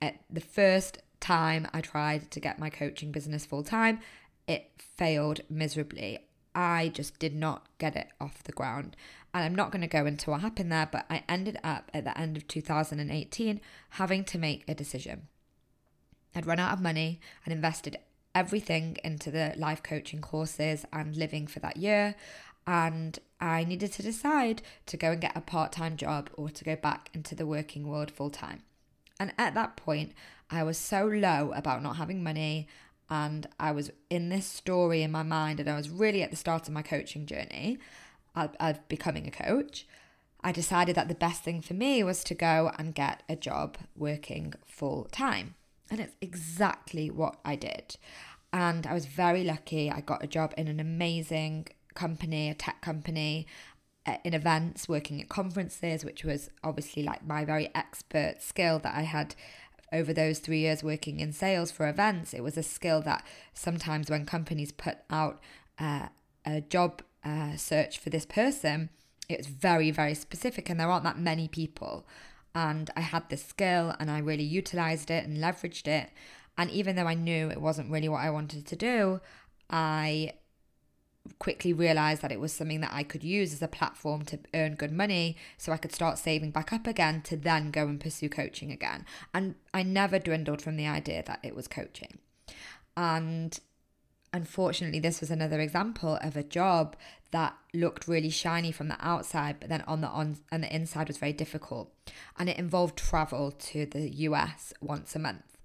at 0.00 0.20
the 0.30 0.40
first 0.40 0.98
time 1.20 1.66
I 1.72 1.80
tried 1.80 2.30
to 2.30 2.40
get 2.40 2.58
my 2.58 2.70
coaching 2.70 3.10
business 3.10 3.46
full 3.46 3.62
time, 3.62 4.00
it 4.46 4.70
failed 4.78 5.40
miserably. 5.48 6.18
I 6.54 6.90
just 6.94 7.18
did 7.18 7.34
not 7.34 7.66
get 7.78 7.96
it 7.96 8.08
off 8.20 8.44
the 8.44 8.52
ground. 8.52 8.96
And 9.32 9.42
I'm 9.42 9.54
not 9.54 9.72
going 9.72 9.82
to 9.82 9.88
go 9.88 10.06
into 10.06 10.30
what 10.30 10.42
happened 10.42 10.70
there, 10.70 10.88
but 10.90 11.06
I 11.10 11.24
ended 11.28 11.58
up 11.64 11.90
at 11.92 12.04
the 12.04 12.16
end 12.16 12.36
of 12.36 12.46
2018 12.46 13.60
having 13.90 14.24
to 14.24 14.38
make 14.38 14.64
a 14.68 14.74
decision. 14.74 15.28
I'd 16.36 16.46
run 16.46 16.60
out 16.60 16.72
of 16.72 16.80
money 16.80 17.20
and 17.44 17.52
invested 17.52 17.96
everything 18.34 18.96
into 19.04 19.30
the 19.30 19.54
life 19.56 19.82
coaching 19.82 20.20
courses 20.20 20.84
and 20.92 21.16
living 21.16 21.46
for 21.46 21.60
that 21.60 21.76
year. 21.76 22.14
And 22.66 23.18
I 23.40 23.64
needed 23.64 23.92
to 23.92 24.02
decide 24.02 24.62
to 24.86 24.96
go 24.96 25.12
and 25.12 25.20
get 25.20 25.36
a 25.36 25.40
part 25.40 25.72
time 25.72 25.96
job 25.96 26.30
or 26.34 26.48
to 26.48 26.64
go 26.64 26.76
back 26.76 27.10
into 27.12 27.34
the 27.34 27.46
working 27.46 27.86
world 27.86 28.10
full 28.10 28.30
time. 28.30 28.62
And 29.20 29.32
at 29.38 29.54
that 29.54 29.76
point, 29.76 30.12
I 30.50 30.62
was 30.62 30.78
so 30.78 31.06
low 31.06 31.52
about 31.54 31.82
not 31.82 31.96
having 31.96 32.22
money 32.22 32.68
and 33.10 33.46
I 33.60 33.72
was 33.72 33.90
in 34.08 34.28
this 34.28 34.46
story 34.46 35.02
in 35.02 35.10
my 35.10 35.22
mind, 35.22 35.60
and 35.60 35.68
I 35.68 35.76
was 35.76 35.90
really 35.90 36.22
at 36.22 36.30
the 36.30 36.36
start 36.36 36.66
of 36.66 36.74
my 36.74 36.82
coaching 36.82 37.26
journey 37.26 37.78
of, 38.34 38.88
becoming 38.88 39.26
a 39.26 39.30
coach. 39.30 39.86
I 40.42 40.52
decided 40.52 40.96
that 40.96 41.08
the 41.08 41.14
best 41.14 41.42
thing 41.42 41.60
for 41.60 41.74
me 41.74 42.02
was 42.02 42.24
to 42.24 42.34
go 42.34 42.72
and 42.78 42.94
get 42.94 43.22
a 43.28 43.36
job 43.36 43.76
working 43.96 44.54
full 44.64 45.04
time. 45.12 45.54
And 45.90 46.00
it's 46.00 46.16
exactly 46.20 47.10
what 47.10 47.38
I 47.44 47.56
did. 47.56 47.96
And 48.52 48.86
I 48.86 48.94
was 48.94 49.06
very 49.06 49.44
lucky. 49.44 49.90
I 49.90 50.00
got 50.00 50.24
a 50.24 50.28
job 50.28 50.54
in 50.56 50.68
an 50.68 50.80
amazing 50.80 51.68
company, 51.94 52.50
a 52.50 52.54
tech 52.54 52.80
company, 52.80 53.46
uh, 54.06 54.16
in 54.22 54.34
events, 54.34 54.88
working 54.88 55.20
at 55.20 55.28
conferences, 55.28 56.04
which 56.04 56.24
was 56.24 56.50
obviously 56.62 57.02
like 57.02 57.26
my 57.26 57.44
very 57.44 57.70
expert 57.74 58.42
skill 58.42 58.78
that 58.80 58.94
I 58.94 59.02
had 59.02 59.34
over 59.92 60.12
those 60.12 60.40
three 60.40 60.60
years 60.60 60.82
working 60.82 61.20
in 61.20 61.32
sales 61.32 61.70
for 61.70 61.88
events. 61.88 62.34
It 62.34 62.42
was 62.42 62.56
a 62.56 62.62
skill 62.62 63.00
that 63.02 63.24
sometimes 63.54 64.10
when 64.10 64.26
companies 64.26 64.72
put 64.72 64.98
out 65.08 65.40
uh, 65.78 66.08
a 66.44 66.60
job 66.60 67.02
uh, 67.24 67.56
search 67.56 67.98
for 67.98 68.10
this 68.10 68.26
person, 68.26 68.90
it's 69.28 69.46
very, 69.46 69.90
very 69.90 70.14
specific, 70.14 70.68
and 70.68 70.78
there 70.78 70.90
aren't 70.90 71.04
that 71.04 71.18
many 71.18 71.48
people. 71.48 72.06
And 72.54 72.90
I 72.96 73.00
had 73.00 73.28
this 73.28 73.44
skill 73.44 73.94
and 73.98 74.10
I 74.10 74.18
really 74.18 74.44
utilized 74.44 75.10
it 75.10 75.24
and 75.24 75.38
leveraged 75.38 75.88
it. 75.88 76.10
And 76.56 76.70
even 76.70 76.94
though 76.96 77.06
I 77.06 77.14
knew 77.14 77.50
it 77.50 77.60
wasn't 77.60 77.90
really 77.90 78.08
what 78.08 78.22
I 78.22 78.30
wanted 78.30 78.66
to 78.66 78.76
do, 78.76 79.20
I 79.68 80.34
quickly 81.38 81.72
realized 81.72 82.22
that 82.22 82.32
it 82.32 82.40
was 82.40 82.52
something 82.52 82.80
that 82.82 82.92
I 82.92 83.02
could 83.02 83.24
use 83.24 83.52
as 83.52 83.62
a 83.62 83.68
platform 83.68 84.24
to 84.26 84.38
earn 84.52 84.74
good 84.74 84.92
money 84.92 85.36
so 85.56 85.72
I 85.72 85.78
could 85.78 85.92
start 85.92 86.18
saving 86.18 86.50
back 86.50 86.72
up 86.72 86.86
again 86.86 87.22
to 87.22 87.36
then 87.36 87.70
go 87.70 87.86
and 87.86 87.98
pursue 88.00 88.28
coaching 88.28 88.70
again. 88.70 89.06
And 89.32 89.54
I 89.72 89.82
never 89.82 90.18
dwindled 90.18 90.62
from 90.62 90.76
the 90.76 90.86
idea 90.86 91.22
that 91.26 91.40
it 91.42 91.56
was 91.56 91.66
coaching. 91.66 92.18
And 92.96 93.58
unfortunately, 94.34 94.98
this 94.98 95.20
was 95.20 95.30
another 95.30 95.60
example 95.60 96.18
of 96.20 96.36
a 96.36 96.42
job 96.42 96.96
that 97.30 97.56
looked 97.72 98.08
really 98.08 98.30
shiny 98.30 98.72
from 98.72 98.88
the 98.88 98.96
outside, 99.00 99.56
but 99.60 99.68
then 99.68 99.82
on 99.82 100.00
the 100.00 100.08
on 100.08 100.36
and 100.50 100.62
the 100.62 100.74
inside 100.74 101.06
was 101.06 101.18
very 101.18 101.32
difficult. 101.32 101.90
And 102.38 102.48
it 102.48 102.58
involved 102.58 102.96
travel 102.96 103.52
to 103.52 103.86
the 103.86 104.10
US 104.28 104.74
once 104.80 105.14
a 105.14 105.20
month. 105.20 105.56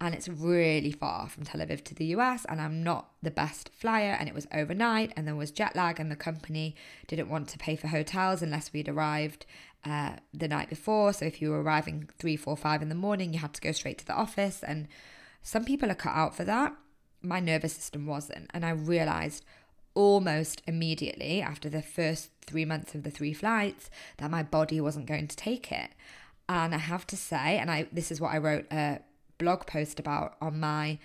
And 0.00 0.14
it's 0.14 0.28
really 0.28 0.90
far 0.90 1.28
from 1.28 1.44
Tel 1.44 1.60
Aviv 1.60 1.84
to 1.84 1.94
the 1.94 2.06
US 2.16 2.46
and 2.46 2.60
I'm 2.60 2.82
not 2.82 3.10
the 3.22 3.30
best 3.30 3.68
flyer 3.68 4.16
and 4.18 4.28
it 4.28 4.34
was 4.34 4.46
overnight 4.52 5.12
and 5.16 5.28
there 5.28 5.36
was 5.36 5.50
jet 5.50 5.76
lag 5.76 6.00
and 6.00 6.10
the 6.10 6.16
company 6.16 6.74
didn't 7.06 7.28
want 7.28 7.48
to 7.48 7.58
pay 7.58 7.76
for 7.76 7.88
hotels 7.88 8.42
unless 8.42 8.72
we'd 8.72 8.88
arrived 8.88 9.44
uh, 9.84 10.16
the 10.32 10.48
night 10.48 10.70
before. 10.70 11.12
So 11.12 11.26
if 11.26 11.42
you 11.42 11.50
were 11.50 11.62
arriving 11.62 12.08
three 12.18 12.36
four 12.36 12.56
five 12.56 12.80
in 12.80 12.88
the 12.88 12.94
morning 12.94 13.34
you 13.34 13.40
had 13.40 13.52
to 13.52 13.60
go 13.60 13.72
straight 13.72 13.98
to 13.98 14.06
the 14.06 14.14
office 14.14 14.62
and 14.62 14.88
some 15.42 15.66
people 15.66 15.90
are 15.90 15.94
cut 15.94 16.16
out 16.16 16.34
for 16.34 16.44
that 16.44 16.74
my 17.24 17.40
nervous 17.40 17.74
system 17.74 18.06
wasn't 18.06 18.50
and 18.52 18.64
I 18.64 18.70
realized 18.70 19.44
almost 19.94 20.62
immediately 20.66 21.40
after 21.40 21.68
the 21.68 21.82
first 21.82 22.30
three 22.46 22.64
months 22.64 22.94
of 22.94 23.02
the 23.04 23.10
three 23.10 23.32
flights 23.32 23.90
that 24.18 24.30
my 24.30 24.42
body 24.42 24.80
wasn't 24.80 25.06
going 25.06 25.28
to 25.28 25.36
take 25.36 25.70
it 25.70 25.90
and 26.48 26.74
I 26.74 26.78
have 26.78 27.06
to 27.08 27.16
say 27.16 27.58
and 27.58 27.70
I 27.70 27.88
this 27.92 28.10
is 28.10 28.20
what 28.20 28.34
I 28.34 28.38
wrote 28.38 28.66
a 28.72 29.00
blog 29.38 29.66
post 29.66 29.98
about 29.98 30.36
on 30.40 30.60
my 30.60 30.98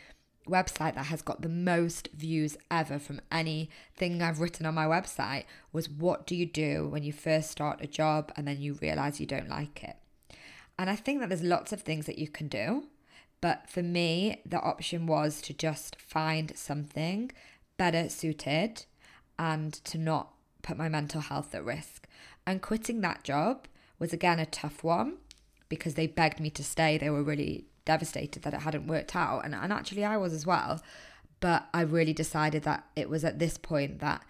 website 0.50 0.96
that 0.96 1.06
has 1.06 1.22
got 1.22 1.42
the 1.42 1.50
most 1.50 2.10
views 2.14 2.58
ever 2.72 3.00
from 3.00 3.22
anything 3.32 4.22
I've 4.22 4.40
written 4.40 4.66
on 4.66 4.74
my 4.74 4.86
website 4.86 5.46
was 5.72 5.90
what 5.90 6.26
do 6.26 6.36
you 6.36 6.46
do 6.46 6.88
when 6.88 7.04
you 7.04 7.14
first 7.14 7.52
start 7.52 7.82
a 7.82 7.88
job 7.88 8.32
and 8.36 8.48
then 8.48 8.60
you 8.60 8.78
realize 8.82 9.20
you 9.20 9.26
don't 9.26 9.50
like 9.50 9.84
it? 9.84 9.96
And 10.78 10.90
I 10.90 10.96
think 10.96 11.20
that 11.20 11.30
there's 11.30 11.44
lots 11.44 11.72
of 11.72 11.82
things 11.82 12.06
that 12.06 12.18
you 12.18 12.28
can 12.28 12.48
do, 12.48 12.86
but 13.42 13.70
for 13.70 13.82
me, 13.82 14.42
the 14.46 14.60
option 14.60 15.08
was 15.08 15.42
to 15.44 15.54
just 15.54 16.00
find 16.00 16.52
something 16.56 17.32
better 17.78 18.10
suited 18.10 18.86
and 19.38 19.74
to 19.86 19.98
not 19.98 20.34
put 20.62 20.78
my 20.78 20.90
mental 20.90 21.22
health 21.22 21.56
at 21.56 21.64
risk. 21.64 22.08
And 22.46 22.62
quitting 22.62 23.02
that 23.02 23.24
job 23.24 23.68
was 23.98 24.12
again 24.14 24.40
a 24.40 24.46
tough 24.46 24.84
one 24.84 25.18
because 25.70 25.94
they 25.94 26.08
begged 26.08 26.40
me 26.40 26.50
to 26.52 26.64
stay. 26.64 26.98
They 26.98 27.10
were 27.10 27.24
really 27.24 27.66
devastated 27.86 28.44
that 28.44 28.54
it 28.54 28.62
hadn't 28.62 28.88
worked 28.88 29.16
out. 29.16 29.46
And, 29.46 29.56
and 29.56 29.72
actually, 29.72 30.04
I 30.04 30.18
was 30.18 30.34
as 30.34 30.46
well. 30.46 30.82
But 31.40 31.68
I 31.74 31.82
really 31.82 32.14
decided 32.14 32.64
that 32.64 32.86
it 32.96 33.10
was 33.10 33.24
at 33.24 33.40
this 33.40 33.58
point 33.58 34.00
that 34.00 34.26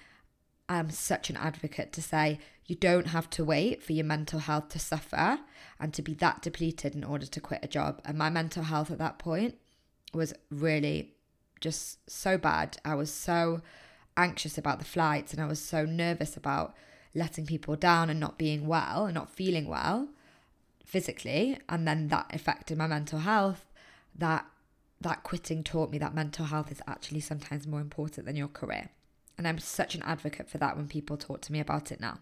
I'm 0.67 0.91
such 0.91 1.31
an 1.31 1.37
advocate 1.37 1.91
to 1.93 2.01
say 2.01 2.39
you 2.67 2.75
don't 2.75 3.07
have 3.07 3.29
to 3.31 3.43
wait 3.43 3.81
for 3.81 3.93
your 3.93 4.05
mental 4.05 4.39
health 4.39 4.69
to 4.69 4.79
suffer 4.79 5.39
and 5.79 5.93
to 5.93 6.01
be 6.01 6.13
that 6.15 6.41
depleted 6.41 6.95
in 6.95 7.03
order 7.03 7.25
to 7.25 7.41
quit 7.41 7.63
a 7.63 7.67
job. 7.67 8.01
And 8.05 8.17
my 8.17 8.29
mental 8.29 8.63
health 8.63 8.91
at 8.91 8.97
that 8.97 9.19
point 9.19 9.55
was 10.13 10.33
really 10.49 11.13
just 11.61 12.09
so 12.09 12.37
bad. 12.37 12.77
I 12.83 12.95
was 12.95 13.11
so 13.11 13.61
anxious 14.17 14.57
about 14.57 14.79
the 14.79 14.85
flights 14.85 15.31
and 15.31 15.41
I 15.41 15.45
was 15.45 15.61
so 15.61 15.85
nervous 15.85 16.35
about 16.35 16.75
letting 17.15 17.45
people 17.45 17.75
down 17.75 18.09
and 18.09 18.19
not 18.19 18.37
being 18.37 18.67
well 18.67 19.05
and 19.05 19.15
not 19.15 19.29
feeling 19.29 19.67
well 19.67 20.09
physically 20.85 21.57
and 21.69 21.87
then 21.87 22.07
that 22.09 22.25
affected 22.33 22.77
my 22.77 22.87
mental 22.87 23.19
health 23.19 23.65
that 24.15 24.45
that 25.01 25.23
quitting 25.23 25.63
taught 25.63 25.91
me 25.91 25.97
that 25.97 26.13
mental 26.13 26.45
health 26.45 26.71
is 26.71 26.81
actually 26.87 27.19
sometimes 27.19 27.65
more 27.65 27.79
important 27.79 28.25
than 28.25 28.35
your 28.35 28.47
career 28.47 28.89
and 29.37 29.47
i'm 29.47 29.59
such 29.59 29.95
an 29.95 30.01
advocate 30.03 30.49
for 30.49 30.57
that 30.57 30.75
when 30.75 30.87
people 30.87 31.15
talk 31.15 31.41
to 31.41 31.51
me 31.51 31.59
about 31.59 31.91
it 31.91 31.99
now 31.99 32.17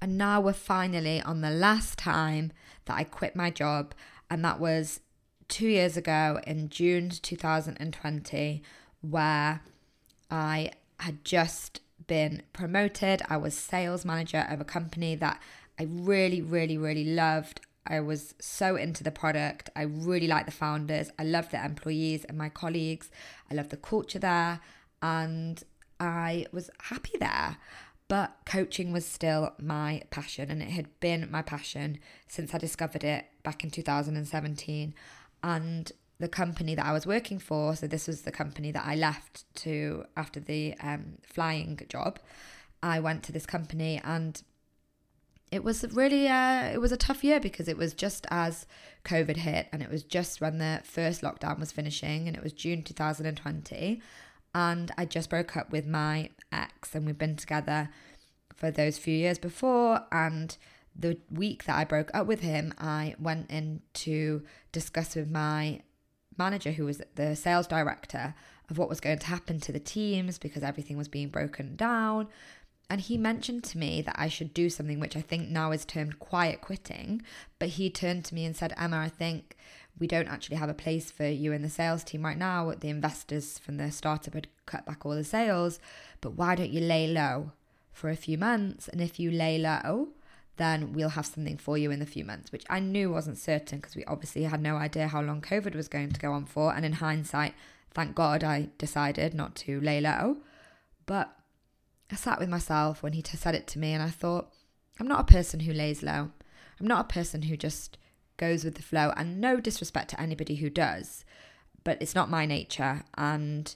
and 0.00 0.16
now 0.16 0.40
we're 0.40 0.52
finally 0.52 1.20
on 1.22 1.40
the 1.40 1.50
last 1.50 1.98
time 1.98 2.52
that 2.86 2.96
i 2.96 3.04
quit 3.04 3.34
my 3.36 3.50
job 3.50 3.94
and 4.30 4.44
that 4.44 4.60
was 4.60 5.00
two 5.48 5.68
years 5.68 5.96
ago 5.96 6.40
in 6.46 6.68
june 6.68 7.10
2020 7.10 8.62
where 9.00 9.60
i 10.30 10.70
had 11.00 11.24
just 11.24 11.80
been 12.06 12.42
promoted 12.52 13.22
i 13.28 13.36
was 13.36 13.54
sales 13.54 14.04
manager 14.04 14.46
of 14.50 14.60
a 14.60 14.64
company 14.64 15.14
that 15.14 15.40
I 15.78 15.84
really, 15.84 16.42
really, 16.42 16.76
really 16.76 17.04
loved. 17.04 17.60
I 17.86 18.00
was 18.00 18.34
so 18.40 18.76
into 18.76 19.04
the 19.04 19.10
product. 19.10 19.70
I 19.76 19.82
really 19.82 20.26
liked 20.26 20.46
the 20.46 20.52
founders. 20.52 21.10
I 21.18 21.22
loved 21.22 21.52
the 21.52 21.64
employees 21.64 22.24
and 22.24 22.36
my 22.36 22.48
colleagues. 22.48 23.10
I 23.50 23.54
loved 23.54 23.70
the 23.70 23.76
culture 23.76 24.18
there. 24.18 24.60
And 25.00 25.62
I 26.00 26.46
was 26.52 26.70
happy 26.82 27.16
there. 27.18 27.56
But 28.08 28.36
coaching 28.46 28.90
was 28.90 29.04
still 29.04 29.52
my 29.60 30.02
passion, 30.10 30.50
and 30.50 30.62
it 30.62 30.70
had 30.70 30.88
been 31.00 31.28
my 31.30 31.42
passion 31.42 31.98
since 32.26 32.54
I 32.54 32.58
discovered 32.58 33.04
it 33.04 33.26
back 33.42 33.62
in 33.62 33.70
2017. 33.70 34.94
And 35.42 35.92
the 36.18 36.28
company 36.28 36.74
that 36.74 36.86
I 36.86 36.92
was 36.92 37.06
working 37.06 37.38
for, 37.38 37.76
so 37.76 37.86
this 37.86 38.08
was 38.08 38.22
the 38.22 38.32
company 38.32 38.72
that 38.72 38.84
I 38.84 38.96
left 38.96 39.44
to 39.56 40.04
after 40.16 40.40
the 40.40 40.74
um, 40.80 41.18
flying 41.22 41.78
job, 41.88 42.18
I 42.82 42.98
went 42.98 43.22
to 43.24 43.32
this 43.32 43.46
company 43.46 44.00
and 44.02 44.42
it 45.50 45.64
was 45.64 45.84
really 45.92 46.28
uh, 46.28 46.64
it 46.72 46.80
was 46.80 46.92
a 46.92 46.96
tough 46.96 47.24
year 47.24 47.40
because 47.40 47.68
it 47.68 47.76
was 47.76 47.94
just 47.94 48.26
as 48.30 48.66
covid 49.04 49.38
hit 49.38 49.66
and 49.72 49.82
it 49.82 49.90
was 49.90 50.02
just 50.02 50.40
when 50.40 50.58
the 50.58 50.80
first 50.84 51.22
lockdown 51.22 51.58
was 51.58 51.72
finishing 51.72 52.28
and 52.28 52.36
it 52.36 52.42
was 52.42 52.52
june 52.52 52.82
2020 52.82 54.02
and 54.54 54.90
i 54.96 55.04
just 55.04 55.30
broke 55.30 55.56
up 55.56 55.70
with 55.70 55.86
my 55.86 56.30
ex 56.52 56.94
and 56.94 57.06
we've 57.06 57.18
been 57.18 57.36
together 57.36 57.88
for 58.54 58.70
those 58.70 58.98
few 58.98 59.14
years 59.14 59.38
before 59.38 60.00
and 60.10 60.56
the 60.96 61.16
week 61.30 61.64
that 61.64 61.76
i 61.76 61.84
broke 61.84 62.10
up 62.14 62.26
with 62.26 62.40
him 62.40 62.72
i 62.78 63.14
went 63.18 63.50
in 63.50 63.80
to 63.92 64.42
discuss 64.72 65.14
with 65.14 65.30
my 65.30 65.80
manager 66.38 66.72
who 66.72 66.84
was 66.84 67.02
the 67.16 67.34
sales 67.34 67.66
director 67.66 68.34
of 68.70 68.78
what 68.78 68.88
was 68.88 69.00
going 69.00 69.18
to 69.18 69.26
happen 69.26 69.60
to 69.60 69.72
the 69.72 69.80
teams 69.80 70.38
because 70.38 70.62
everything 70.62 70.96
was 70.96 71.08
being 71.08 71.28
broken 71.28 71.76
down. 71.76 72.28
And 72.90 73.00
he 73.00 73.18
mentioned 73.18 73.64
to 73.64 73.78
me 73.78 74.00
that 74.02 74.16
I 74.18 74.28
should 74.28 74.54
do 74.54 74.70
something 74.70 74.98
which 74.98 75.16
I 75.16 75.20
think 75.20 75.48
now 75.48 75.72
is 75.72 75.84
termed 75.84 76.18
quiet 76.18 76.60
quitting. 76.62 77.22
But 77.58 77.70
he 77.70 77.90
turned 77.90 78.24
to 78.26 78.34
me 78.34 78.46
and 78.46 78.56
said, 78.56 78.72
Emma, 78.78 78.98
I 78.98 79.08
think 79.08 79.56
we 79.98 80.06
don't 80.06 80.28
actually 80.28 80.56
have 80.56 80.68
a 80.68 80.74
place 80.74 81.10
for 81.10 81.26
you 81.26 81.52
in 81.52 81.62
the 81.62 81.68
sales 81.68 82.04
team 82.04 82.24
right 82.24 82.38
now. 82.38 82.72
The 82.72 82.88
investors 82.88 83.58
from 83.58 83.76
the 83.76 83.90
startup 83.90 84.34
had 84.34 84.48
cut 84.66 84.86
back 84.86 85.04
all 85.04 85.14
the 85.14 85.24
sales, 85.24 85.78
but 86.20 86.34
why 86.34 86.54
don't 86.54 86.70
you 86.70 86.80
lay 86.80 87.06
low 87.08 87.52
for 87.92 88.10
a 88.10 88.16
few 88.16 88.38
months? 88.38 88.88
And 88.88 89.00
if 89.00 89.18
you 89.18 89.30
lay 89.30 89.58
low, 89.58 90.08
then 90.56 90.92
we'll 90.92 91.10
have 91.10 91.26
something 91.26 91.56
for 91.56 91.78
you 91.78 91.90
in 91.90 92.00
the 92.00 92.06
few 92.06 92.24
months, 92.24 92.52
which 92.52 92.64
I 92.68 92.80
knew 92.80 93.10
wasn't 93.10 93.38
certain 93.38 93.78
because 93.78 93.96
we 93.96 94.04
obviously 94.04 94.42
had 94.42 94.60
no 94.60 94.76
idea 94.76 95.08
how 95.08 95.22
long 95.22 95.40
COVID 95.40 95.74
was 95.74 95.88
going 95.88 96.10
to 96.10 96.20
go 96.20 96.32
on 96.32 96.44
for. 96.44 96.74
And 96.74 96.84
in 96.84 96.94
hindsight, 96.94 97.54
thank 97.92 98.14
God 98.14 98.44
I 98.44 98.68
decided 98.76 99.34
not 99.34 99.54
to 99.56 99.80
lay 99.80 100.00
low. 100.00 100.38
But 101.06 101.34
I 102.10 102.16
sat 102.16 102.38
with 102.38 102.48
myself 102.48 103.02
when 103.02 103.12
he 103.12 103.22
said 103.22 103.54
it 103.54 103.66
to 103.68 103.78
me 103.78 103.92
and 103.92 104.02
I 104.02 104.10
thought, 104.10 104.52
I'm 105.00 105.08
not 105.08 105.20
a 105.20 105.32
person 105.32 105.60
who 105.60 105.72
lays 105.72 106.02
low. 106.02 106.30
I'm 106.80 106.86
not 106.86 107.06
a 107.06 107.14
person 107.14 107.42
who 107.42 107.56
just 107.56 107.96
goes 108.38 108.64
with 108.64 108.76
the 108.76 108.82
flow. 108.82 109.12
And 109.16 109.40
no 109.40 109.60
disrespect 109.60 110.08
to 110.10 110.20
anybody 110.20 110.54
who 110.56 110.70
does, 110.70 111.26
but 111.84 112.00
it's 112.00 112.14
not 112.14 112.30
my 112.30 112.46
nature. 112.46 113.02
And 113.16 113.74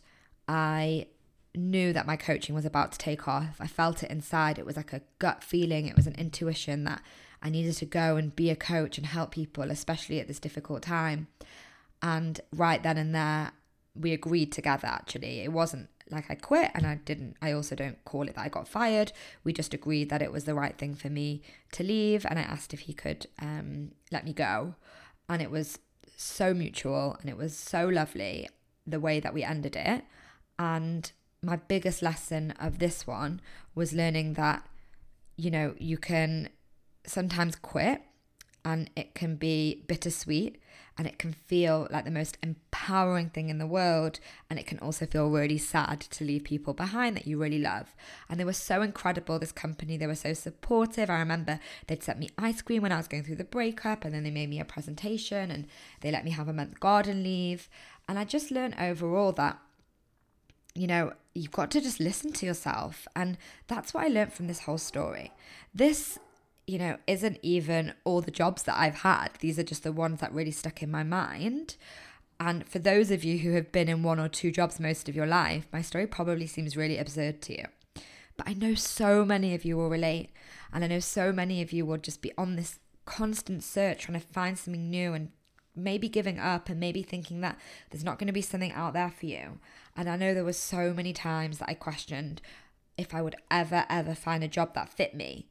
I 0.48 1.06
knew 1.54 1.92
that 1.92 2.06
my 2.06 2.16
coaching 2.16 2.54
was 2.54 2.64
about 2.64 2.92
to 2.92 2.98
take 2.98 3.28
off. 3.28 3.56
I 3.60 3.66
felt 3.66 4.02
it 4.02 4.10
inside. 4.10 4.58
It 4.58 4.64
was 4.64 4.76
like 4.76 4.94
a 4.94 5.02
gut 5.18 5.44
feeling, 5.44 5.86
it 5.86 5.96
was 5.96 6.06
an 6.06 6.14
intuition 6.14 6.84
that 6.84 7.02
I 7.42 7.50
needed 7.50 7.74
to 7.76 7.86
go 7.86 8.16
and 8.16 8.34
be 8.34 8.50
a 8.50 8.56
coach 8.56 8.96
and 8.96 9.06
help 9.06 9.32
people, 9.32 9.70
especially 9.70 10.20
at 10.20 10.28
this 10.28 10.38
difficult 10.38 10.82
time. 10.82 11.26
And 12.00 12.40
right 12.54 12.82
then 12.82 12.96
and 12.96 13.14
there, 13.14 13.52
we 13.94 14.12
agreed 14.12 14.52
together 14.52 14.86
actually. 14.86 15.40
It 15.40 15.52
wasn't 15.52 15.88
like 16.12 16.30
I 16.30 16.34
quit 16.34 16.70
and 16.74 16.86
I 16.86 16.96
didn't, 16.96 17.36
I 17.42 17.52
also 17.52 17.74
don't 17.74 18.02
call 18.04 18.28
it 18.28 18.34
that 18.34 18.44
I 18.44 18.48
got 18.48 18.68
fired. 18.68 19.12
We 19.44 19.52
just 19.52 19.74
agreed 19.74 20.10
that 20.10 20.22
it 20.22 20.32
was 20.32 20.44
the 20.44 20.54
right 20.54 20.76
thing 20.76 20.94
for 20.94 21.08
me 21.08 21.42
to 21.72 21.82
leave. 21.82 22.24
And 22.28 22.38
I 22.38 22.42
asked 22.42 22.72
if 22.72 22.80
he 22.80 22.92
could 22.92 23.26
um, 23.40 23.92
let 24.10 24.24
me 24.24 24.32
go. 24.32 24.74
And 25.28 25.42
it 25.42 25.50
was 25.50 25.78
so 26.16 26.54
mutual 26.54 27.16
and 27.20 27.28
it 27.28 27.36
was 27.36 27.56
so 27.56 27.88
lovely 27.88 28.48
the 28.86 29.00
way 29.00 29.20
that 29.20 29.34
we 29.34 29.42
ended 29.42 29.76
it. 29.76 30.04
And 30.58 31.10
my 31.42 31.56
biggest 31.56 32.02
lesson 32.02 32.52
of 32.60 32.78
this 32.78 33.06
one 33.06 33.40
was 33.74 33.92
learning 33.92 34.34
that, 34.34 34.66
you 35.36 35.50
know, 35.50 35.74
you 35.78 35.98
can 35.98 36.48
sometimes 37.04 37.56
quit 37.56 38.02
and 38.64 38.90
it 38.94 39.14
can 39.14 39.36
be 39.36 39.82
bittersweet 39.88 40.61
and 40.98 41.06
it 41.06 41.18
can 41.18 41.32
feel 41.32 41.88
like 41.90 42.04
the 42.04 42.10
most 42.10 42.36
empowering 42.42 43.30
thing 43.30 43.48
in 43.48 43.58
the 43.58 43.66
world 43.66 44.20
and 44.50 44.58
it 44.58 44.66
can 44.66 44.78
also 44.80 45.06
feel 45.06 45.30
really 45.30 45.58
sad 45.58 46.00
to 46.00 46.24
leave 46.24 46.44
people 46.44 46.74
behind 46.74 47.16
that 47.16 47.26
you 47.26 47.40
really 47.40 47.58
love. 47.58 47.94
And 48.28 48.38
they 48.38 48.44
were 48.44 48.52
so 48.52 48.82
incredible 48.82 49.38
this 49.38 49.52
company 49.52 49.96
they 49.96 50.06
were 50.06 50.14
so 50.14 50.34
supportive. 50.34 51.08
I 51.08 51.18
remember 51.18 51.60
they'd 51.86 52.02
sent 52.02 52.18
me 52.18 52.28
ice 52.36 52.60
cream 52.62 52.82
when 52.82 52.92
i 52.92 52.96
was 52.96 53.08
going 53.08 53.24
through 53.24 53.36
the 53.36 53.44
breakup 53.44 54.04
and 54.04 54.14
then 54.14 54.22
they 54.22 54.30
made 54.30 54.50
me 54.50 54.60
a 54.60 54.64
presentation 54.64 55.50
and 55.50 55.66
they 56.00 56.10
let 56.10 56.24
me 56.24 56.30
have 56.32 56.48
a 56.48 56.52
month 56.52 56.78
garden 56.80 57.22
leave. 57.22 57.68
And 58.08 58.18
i 58.18 58.24
just 58.24 58.50
learned 58.50 58.74
overall 58.78 59.32
that 59.32 59.58
you 60.74 60.86
know 60.86 61.12
you've 61.34 61.50
got 61.50 61.70
to 61.70 61.80
just 61.80 62.00
listen 62.00 62.32
to 62.32 62.46
yourself. 62.46 63.08
And 63.16 63.38
that's 63.66 63.94
what 63.94 64.04
i 64.04 64.08
learned 64.08 64.34
from 64.34 64.46
this 64.46 64.60
whole 64.60 64.78
story. 64.78 65.32
This 65.74 66.18
you 66.66 66.78
know, 66.78 66.96
isn't 67.06 67.38
even 67.42 67.94
all 68.04 68.20
the 68.20 68.30
jobs 68.30 68.62
that 68.64 68.78
I've 68.78 68.96
had. 68.96 69.30
These 69.40 69.58
are 69.58 69.64
just 69.64 69.82
the 69.82 69.92
ones 69.92 70.20
that 70.20 70.32
really 70.32 70.50
stuck 70.50 70.82
in 70.82 70.90
my 70.90 71.02
mind. 71.02 71.76
And 72.38 72.66
for 72.66 72.78
those 72.78 73.10
of 73.10 73.24
you 73.24 73.38
who 73.38 73.52
have 73.52 73.70
been 73.72 73.88
in 73.88 74.02
one 74.02 74.18
or 74.18 74.28
two 74.28 74.50
jobs 74.50 74.80
most 74.80 75.08
of 75.08 75.14
your 75.14 75.26
life, 75.26 75.66
my 75.72 75.82
story 75.82 76.06
probably 76.06 76.46
seems 76.46 76.76
really 76.76 76.98
absurd 76.98 77.40
to 77.42 77.52
you. 77.52 77.64
But 78.36 78.48
I 78.48 78.54
know 78.54 78.74
so 78.74 79.24
many 79.24 79.54
of 79.54 79.64
you 79.64 79.76
will 79.76 79.90
relate. 79.90 80.30
And 80.72 80.82
I 80.82 80.88
know 80.88 81.00
so 81.00 81.32
many 81.32 81.62
of 81.62 81.72
you 81.72 81.84
will 81.84 81.98
just 81.98 82.22
be 82.22 82.32
on 82.38 82.56
this 82.56 82.78
constant 83.04 83.62
search 83.62 84.02
trying 84.02 84.20
to 84.20 84.26
find 84.26 84.58
something 84.58 84.88
new 84.90 85.12
and 85.12 85.30
maybe 85.74 86.08
giving 86.08 86.38
up 86.38 86.68
and 86.68 86.78
maybe 86.78 87.02
thinking 87.02 87.40
that 87.40 87.58
there's 87.90 88.04
not 88.04 88.18
going 88.18 88.26
to 88.26 88.32
be 88.32 88.42
something 88.42 88.72
out 88.72 88.92
there 88.92 89.10
for 89.10 89.26
you. 89.26 89.58
And 89.96 90.08
I 90.08 90.16
know 90.16 90.34
there 90.34 90.44
were 90.44 90.52
so 90.52 90.92
many 90.92 91.12
times 91.12 91.58
that 91.58 91.68
I 91.68 91.74
questioned 91.74 92.40
if 92.96 93.14
I 93.14 93.22
would 93.22 93.36
ever, 93.50 93.84
ever 93.88 94.14
find 94.14 94.44
a 94.44 94.48
job 94.48 94.74
that 94.74 94.88
fit 94.88 95.14
me. 95.14 95.48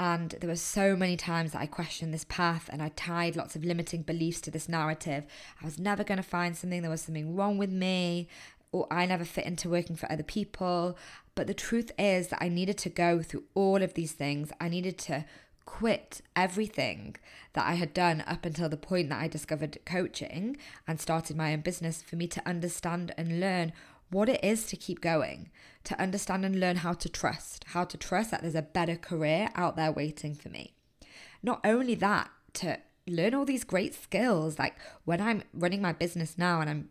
And 0.00 0.30
there 0.40 0.48
were 0.48 0.56
so 0.56 0.96
many 0.96 1.14
times 1.14 1.52
that 1.52 1.60
I 1.60 1.66
questioned 1.66 2.14
this 2.14 2.24
path 2.24 2.70
and 2.72 2.82
I 2.82 2.88
tied 2.96 3.36
lots 3.36 3.54
of 3.54 3.66
limiting 3.66 4.00
beliefs 4.00 4.40
to 4.40 4.50
this 4.50 4.66
narrative. 4.66 5.26
I 5.60 5.64
was 5.66 5.78
never 5.78 6.04
going 6.04 6.16
to 6.16 6.22
find 6.22 6.56
something, 6.56 6.80
there 6.80 6.90
was 6.90 7.02
something 7.02 7.36
wrong 7.36 7.58
with 7.58 7.68
me, 7.68 8.26
or 8.72 8.86
I 8.90 9.04
never 9.04 9.26
fit 9.26 9.44
into 9.44 9.68
working 9.68 9.96
for 9.96 10.10
other 10.10 10.22
people. 10.22 10.96
But 11.34 11.48
the 11.48 11.52
truth 11.52 11.92
is 11.98 12.28
that 12.28 12.42
I 12.42 12.48
needed 12.48 12.78
to 12.78 12.88
go 12.88 13.20
through 13.20 13.44
all 13.54 13.82
of 13.82 13.92
these 13.92 14.12
things. 14.12 14.50
I 14.58 14.70
needed 14.70 14.96
to 15.00 15.26
quit 15.66 16.22
everything 16.34 17.16
that 17.52 17.66
I 17.66 17.74
had 17.74 17.92
done 17.92 18.24
up 18.26 18.46
until 18.46 18.70
the 18.70 18.78
point 18.78 19.10
that 19.10 19.20
I 19.20 19.28
discovered 19.28 19.76
coaching 19.84 20.56
and 20.88 20.98
started 20.98 21.36
my 21.36 21.52
own 21.52 21.60
business 21.60 22.00
for 22.00 22.16
me 22.16 22.26
to 22.28 22.48
understand 22.48 23.12
and 23.18 23.38
learn 23.38 23.74
what 24.10 24.28
it 24.28 24.42
is 24.44 24.66
to 24.66 24.76
keep 24.76 25.00
going, 25.00 25.50
to 25.84 26.00
understand 26.00 26.44
and 26.44 26.60
learn 26.60 26.76
how 26.76 26.92
to 26.92 27.08
trust, 27.08 27.64
how 27.68 27.84
to 27.84 27.96
trust 27.96 28.30
that 28.30 28.42
there's 28.42 28.54
a 28.54 28.62
better 28.62 28.96
career 28.96 29.48
out 29.54 29.76
there 29.76 29.92
waiting 29.92 30.34
for 30.34 30.48
me. 30.48 30.74
Not 31.42 31.60
only 31.64 31.94
that, 31.96 32.30
to 32.54 32.78
learn 33.06 33.34
all 33.34 33.44
these 33.44 33.64
great 33.64 33.94
skills, 33.94 34.58
like 34.58 34.74
when 35.04 35.20
I'm 35.20 35.42
running 35.54 35.80
my 35.80 35.92
business 35.92 36.36
now 36.36 36.60
and 36.60 36.68
I'm 36.68 36.90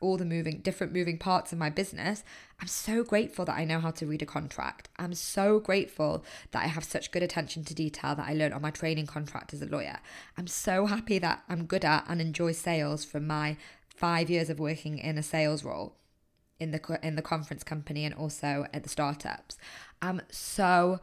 all 0.00 0.16
the 0.16 0.24
moving 0.24 0.58
different 0.58 0.92
moving 0.92 1.16
parts 1.16 1.52
of 1.52 1.58
my 1.58 1.70
business 1.70 2.22
i'm 2.60 2.66
so 2.66 3.02
grateful 3.02 3.46
that 3.46 3.56
i 3.56 3.64
know 3.64 3.80
how 3.80 3.90
to 3.90 4.06
read 4.06 4.20
a 4.20 4.26
contract. 4.26 4.90
I'm 4.98 5.14
so 5.14 5.58
grateful 5.58 6.22
that 6.50 6.62
i 6.62 6.66
have 6.66 6.84
such 6.84 7.10
good 7.10 7.22
attention 7.22 7.64
to 7.64 7.74
detail 7.74 8.14
that 8.14 8.28
i 8.28 8.34
learned 8.34 8.52
on 8.52 8.60
my 8.60 8.70
training 8.70 9.06
contract 9.06 9.54
as 9.54 9.62
a 9.62 9.66
lawyer. 9.66 10.00
I'm 10.36 10.48
so 10.48 10.86
happy 10.86 11.18
that 11.20 11.44
i'm 11.48 11.64
good 11.64 11.84
at 11.84 12.04
and 12.08 12.20
enjoy 12.20 12.52
sales 12.52 13.04
from 13.06 13.26
my 13.26 13.56
5 13.88 14.28
years 14.28 14.50
of 14.50 14.58
working 14.58 14.98
in 14.98 15.16
a 15.16 15.22
sales 15.22 15.64
role 15.64 15.96
in 16.58 16.70
the 16.70 16.98
in 17.02 17.16
the 17.16 17.22
conference 17.22 17.62
company 17.62 18.04
and 18.04 18.14
also 18.14 18.66
at 18.72 18.82
the 18.82 18.88
startups. 18.88 19.58
I'm 20.00 20.22
so 20.30 21.00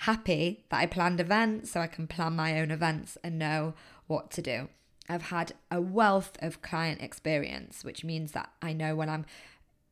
happy 0.00 0.64
that 0.68 0.78
I 0.78 0.86
planned 0.86 1.20
events 1.20 1.70
so 1.70 1.80
I 1.80 1.86
can 1.86 2.06
plan 2.06 2.36
my 2.36 2.60
own 2.60 2.70
events 2.70 3.16
and 3.24 3.38
know 3.38 3.74
what 4.06 4.30
to 4.32 4.42
do. 4.42 4.68
I've 5.08 5.22
had 5.22 5.52
a 5.70 5.80
wealth 5.80 6.36
of 6.40 6.62
client 6.62 7.00
experience, 7.00 7.84
which 7.84 8.04
means 8.04 8.32
that 8.32 8.50
I 8.60 8.72
know 8.72 8.96
when 8.96 9.08
I'm 9.08 9.24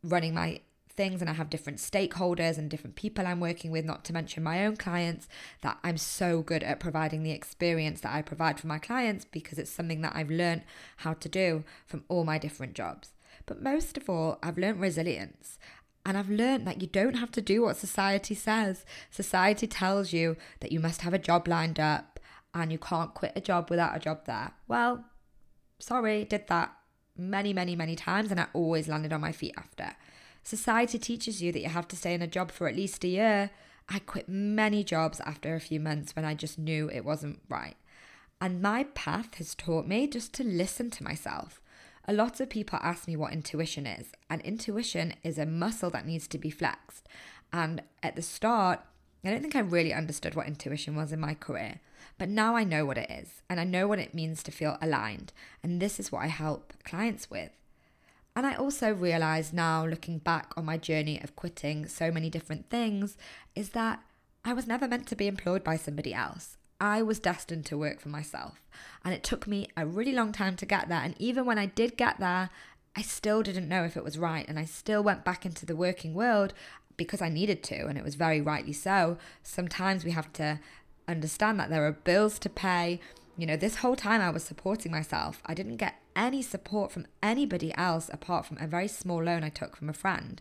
running 0.03 0.35
my 0.35 0.61
things 0.97 1.21
and 1.21 1.31
I 1.31 1.35
have 1.35 1.51
different 1.51 1.79
stakeholders 1.79 2.59
and 2.59 2.71
different 2.71 2.97
people 2.97 3.27
I'm 3.27 3.41
working 3.41 3.71
with, 3.71 3.85
not 3.85 4.05
to 4.07 4.13
mention 4.13 4.43
my 4.43 4.65
own 4.65 4.77
clients, 4.77 5.29
that 5.63 5.79
I'm 5.83 5.97
so 5.97 6.43
good 6.43 6.63
at 6.63 6.81
providing 6.81 7.23
the 7.23 7.33
experience 7.33 8.01
that 8.03 8.15
I 8.15 8.23
provide 8.23 8.61
for 8.61 8.67
my 8.67 8.79
clients 8.79 9.25
because 9.25 9.59
it's 9.59 9.71
something 9.71 10.03
that 10.03 10.15
I've 10.15 10.31
learned 10.31 10.63
how 10.99 11.15
to 11.15 11.29
do 11.29 11.65
from 11.87 12.05
all 12.09 12.25
my 12.25 12.39
different 12.39 12.75
jobs. 12.75 13.14
But 13.47 13.63
most 13.63 13.97
of 13.97 14.09
all, 14.09 14.39
I've 14.43 14.59
learned 14.59 14.81
resilience. 14.81 15.59
And 16.07 16.19
I've 16.19 16.31
learned 16.31 16.67
that 16.67 16.83
you 16.83 16.87
don't 16.87 17.15
have 17.15 17.33
to 17.33 17.41
do 17.41 17.63
what 17.63 17.77
society 17.77 18.35
says. 18.35 18.85
Society 19.11 19.67
tells 19.67 20.13
you 20.13 20.37
that 20.61 20.73
you 20.73 20.81
must 20.81 21.01
have 21.01 21.15
a 21.15 21.19
job 21.19 21.49
lined 21.49 21.81
up 21.81 22.21
and 22.53 22.71
you 22.71 22.79
can't 22.79 23.15
quit 23.15 23.33
a 23.35 23.41
job 23.41 23.71
without 23.71 23.97
a 23.97 24.01
job 24.01 24.27
there. 24.27 24.53
Well, 24.69 25.05
sorry, 25.79 26.25
did 26.25 26.47
that 26.49 26.77
many, 27.17 27.53
many, 27.53 27.75
many 27.75 27.97
times 27.97 28.31
and 28.31 28.41
I 28.41 28.47
always 28.53 28.89
landed 28.89 29.13
on 29.13 29.21
my 29.21 29.33
feet 29.33 29.55
after. 29.57 29.97
Society 30.43 30.99
teaches 30.99 31.43
you 31.43 31.53
that 31.53 31.61
you 31.61 31.71
have 31.71 31.89
to 31.89 31.97
stay 31.97 32.13
in 32.13 32.21
a 32.21 32.27
job 32.27 32.51
for 32.51 32.69
at 32.69 32.77
least 32.77 33.03
a 33.05 33.09
year. 33.09 33.51
I 33.89 33.99
quit 33.99 34.29
many 34.29 34.85
jobs 34.85 35.21
after 35.21 35.55
a 35.55 35.61
few 35.61 35.81
months 35.81 36.15
when 36.15 36.25
I 36.25 36.35
just 36.35 36.59
knew 36.59 36.91
it 36.91 37.05
wasn't 37.05 37.41
right. 37.49 37.77
And 38.41 38.61
my 38.61 38.85
path 38.95 39.37
has 39.37 39.55
taught 39.55 39.87
me 39.87 40.07
just 40.07 40.35
to 40.35 40.45
listen 40.45 40.91
to 40.91 41.05
myself. 41.05 41.63
A 42.07 42.13
lot 42.13 42.39
of 42.41 42.51
people 42.51 42.79
ask 42.83 43.09
me 43.09 43.17
what 43.17 43.33
intuition 43.33 43.87
is, 43.87 44.13
and 44.29 44.43
intuition 44.43 45.15
is 45.23 45.39
a 45.39 45.47
muscle 45.47 45.91
that 45.91 46.07
needs 46.07 46.27
to 46.29 46.39
be 46.39 46.51
flexed. 46.51 47.09
And 47.53 47.83
at 48.03 48.15
the 48.15 48.23
start, 48.23 48.81
I 49.25 49.31
don't 49.31 49.41
think 49.41 49.57
I 49.57 49.61
really 49.61 49.95
understood 49.95 50.35
what 50.35 50.47
intuition 50.47 50.97
was 50.97 51.13
in 51.13 51.21
my 51.21 51.33
career, 51.33 51.81
but 52.19 52.29
now 52.29 52.57
I 52.57 52.65
know 52.65 52.85
what 52.85 52.99
it 52.99 53.11
is, 53.11 53.41
and 53.49 53.59
I 53.59 53.65
know 53.65 53.89
what 53.89 53.99
it 53.99 54.13
means 54.13 54.43
to 54.43 54.53
feel 54.53 54.77
aligned, 54.83 55.33
and 55.63 55.81
this 55.81 55.99
is 55.99 56.13
what 56.13 56.23
I 56.23 56.27
help 56.27 56.75
clients 56.85 57.31
with. 57.31 57.53
And 58.37 58.47
I 58.47 58.55
also 58.55 58.93
realize 58.93 59.53
now, 59.53 59.87
looking 59.87 60.19
back 60.19 60.53
on 60.57 60.67
my 60.67 60.77
journey 60.77 61.23
of 61.23 61.37
quitting 61.37 61.87
so 61.87 62.11
many 62.11 62.29
different 62.29 62.69
things, 62.69 63.17
is 63.55 63.71
that 63.71 64.03
I 64.45 64.53
was 64.53 64.67
never 64.67 64.87
meant 64.87 65.07
to 65.07 65.17
be 65.17 65.27
employed 65.27 65.65
by 65.65 65.77
somebody 65.77 66.13
else. 66.13 66.59
I 66.81 67.03
was 67.03 67.19
destined 67.19 67.67
to 67.67 67.79
work 67.79 68.01
for 68.01 68.09
myself. 68.09 68.61
And 69.05 69.15
it 69.15 69.23
took 69.23 69.47
me 69.47 69.69
a 69.77 69.87
really 69.87 70.13
long 70.13 70.33
time 70.33 70.57
to 70.57 70.67
get 70.67 70.89
there. 70.89 71.01
And 71.01 71.15
even 71.19 71.47
when 71.47 71.59
I 71.59 71.67
did 71.67 71.97
get 71.97 72.19
there, 72.19 72.51
I 72.97 73.03
still 73.03 73.43
didn't 73.43 73.69
know 73.69 73.85
if 73.85 73.97
it 73.97 74.05
was 74.05 74.19
right. 74.19 74.47
And 74.49 74.59
I 74.59 74.65
still 74.65 75.03
went 75.03 75.25
back 75.25 75.45
into 75.45 75.67
the 75.67 75.77
working 75.77 76.15
world 76.15 76.55
because 76.97 77.23
I 77.23 77.29
needed 77.29 77.63
to. 77.65 77.87
And 77.87 77.99
it 77.99 78.05
was 78.05 78.15
very 78.15 78.41
rightly 78.41 78.73
so. 78.73 79.19
Sometimes 79.43 80.05
we 80.05 80.13
have 80.13 80.33
to 80.35 80.61
understand 81.09 81.59
that 81.61 81.71
there 81.71 81.87
are 81.87 81.93
bills 81.93 82.39
to 82.41 82.49
pay. 82.49 83.01
You 83.37 83.47
know, 83.47 83.57
this 83.57 83.77
whole 83.77 83.97
time 83.97 84.21
I 84.21 84.31
was 84.31 84.45
supporting 84.45 84.93
myself. 84.93 85.43
I 85.47 85.55
didn't 85.55 85.77
get 85.77 86.01
any 86.17 86.43
support 86.43 86.93
from 86.93 87.07
anybody 87.23 87.75
else 87.77 88.09
apart 88.13 88.47
from 88.47 88.59
a 88.59 88.67
very 88.67 88.89
small 88.89 89.23
loan 89.23 89.43
I 89.43 89.49
took 89.49 89.77
from 89.77 89.89
a 89.89 89.95
friend 89.95 90.41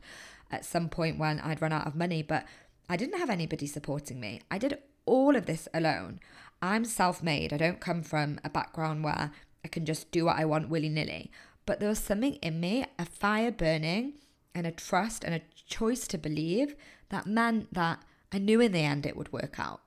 at 0.51 0.65
some 0.65 0.89
point 0.89 1.17
when 1.17 1.39
I'd 1.39 1.61
run 1.61 1.73
out 1.73 1.87
of 1.87 1.95
money. 1.95 2.21
But 2.21 2.45
I 2.87 2.97
didn't 2.97 3.19
have 3.19 3.29
anybody 3.29 3.65
supporting 3.65 4.19
me. 4.19 4.41
I 4.51 4.57
did 4.57 4.77
all 5.05 5.35
of 5.35 5.45
this 5.45 5.67
alone. 5.73 6.19
I'm 6.61 6.85
self 6.85 7.21
made. 7.21 7.51
I 7.51 7.57
don't 7.57 7.79
come 7.81 8.03
from 8.03 8.39
a 8.43 8.49
background 8.49 9.03
where 9.03 9.31
I 9.63 9.67
can 9.67 9.85
just 9.85 10.11
do 10.11 10.25
what 10.25 10.37
I 10.37 10.45
want 10.45 10.69
willy 10.69 10.89
nilly. 10.89 11.31
But 11.65 11.79
there 11.79 11.89
was 11.89 11.99
something 11.99 12.35
in 12.35 12.59
me, 12.59 12.85
a 12.99 13.05
fire 13.05 13.51
burning, 13.51 14.13
and 14.55 14.67
a 14.67 14.71
trust 14.71 15.23
and 15.23 15.33
a 15.33 15.41
choice 15.67 16.07
to 16.07 16.17
believe 16.17 16.75
that 17.09 17.25
meant 17.25 17.73
that 17.73 18.03
I 18.31 18.39
knew 18.39 18.59
in 18.61 18.71
the 18.71 18.79
end 18.79 19.05
it 19.05 19.15
would 19.15 19.31
work 19.31 19.59
out. 19.59 19.81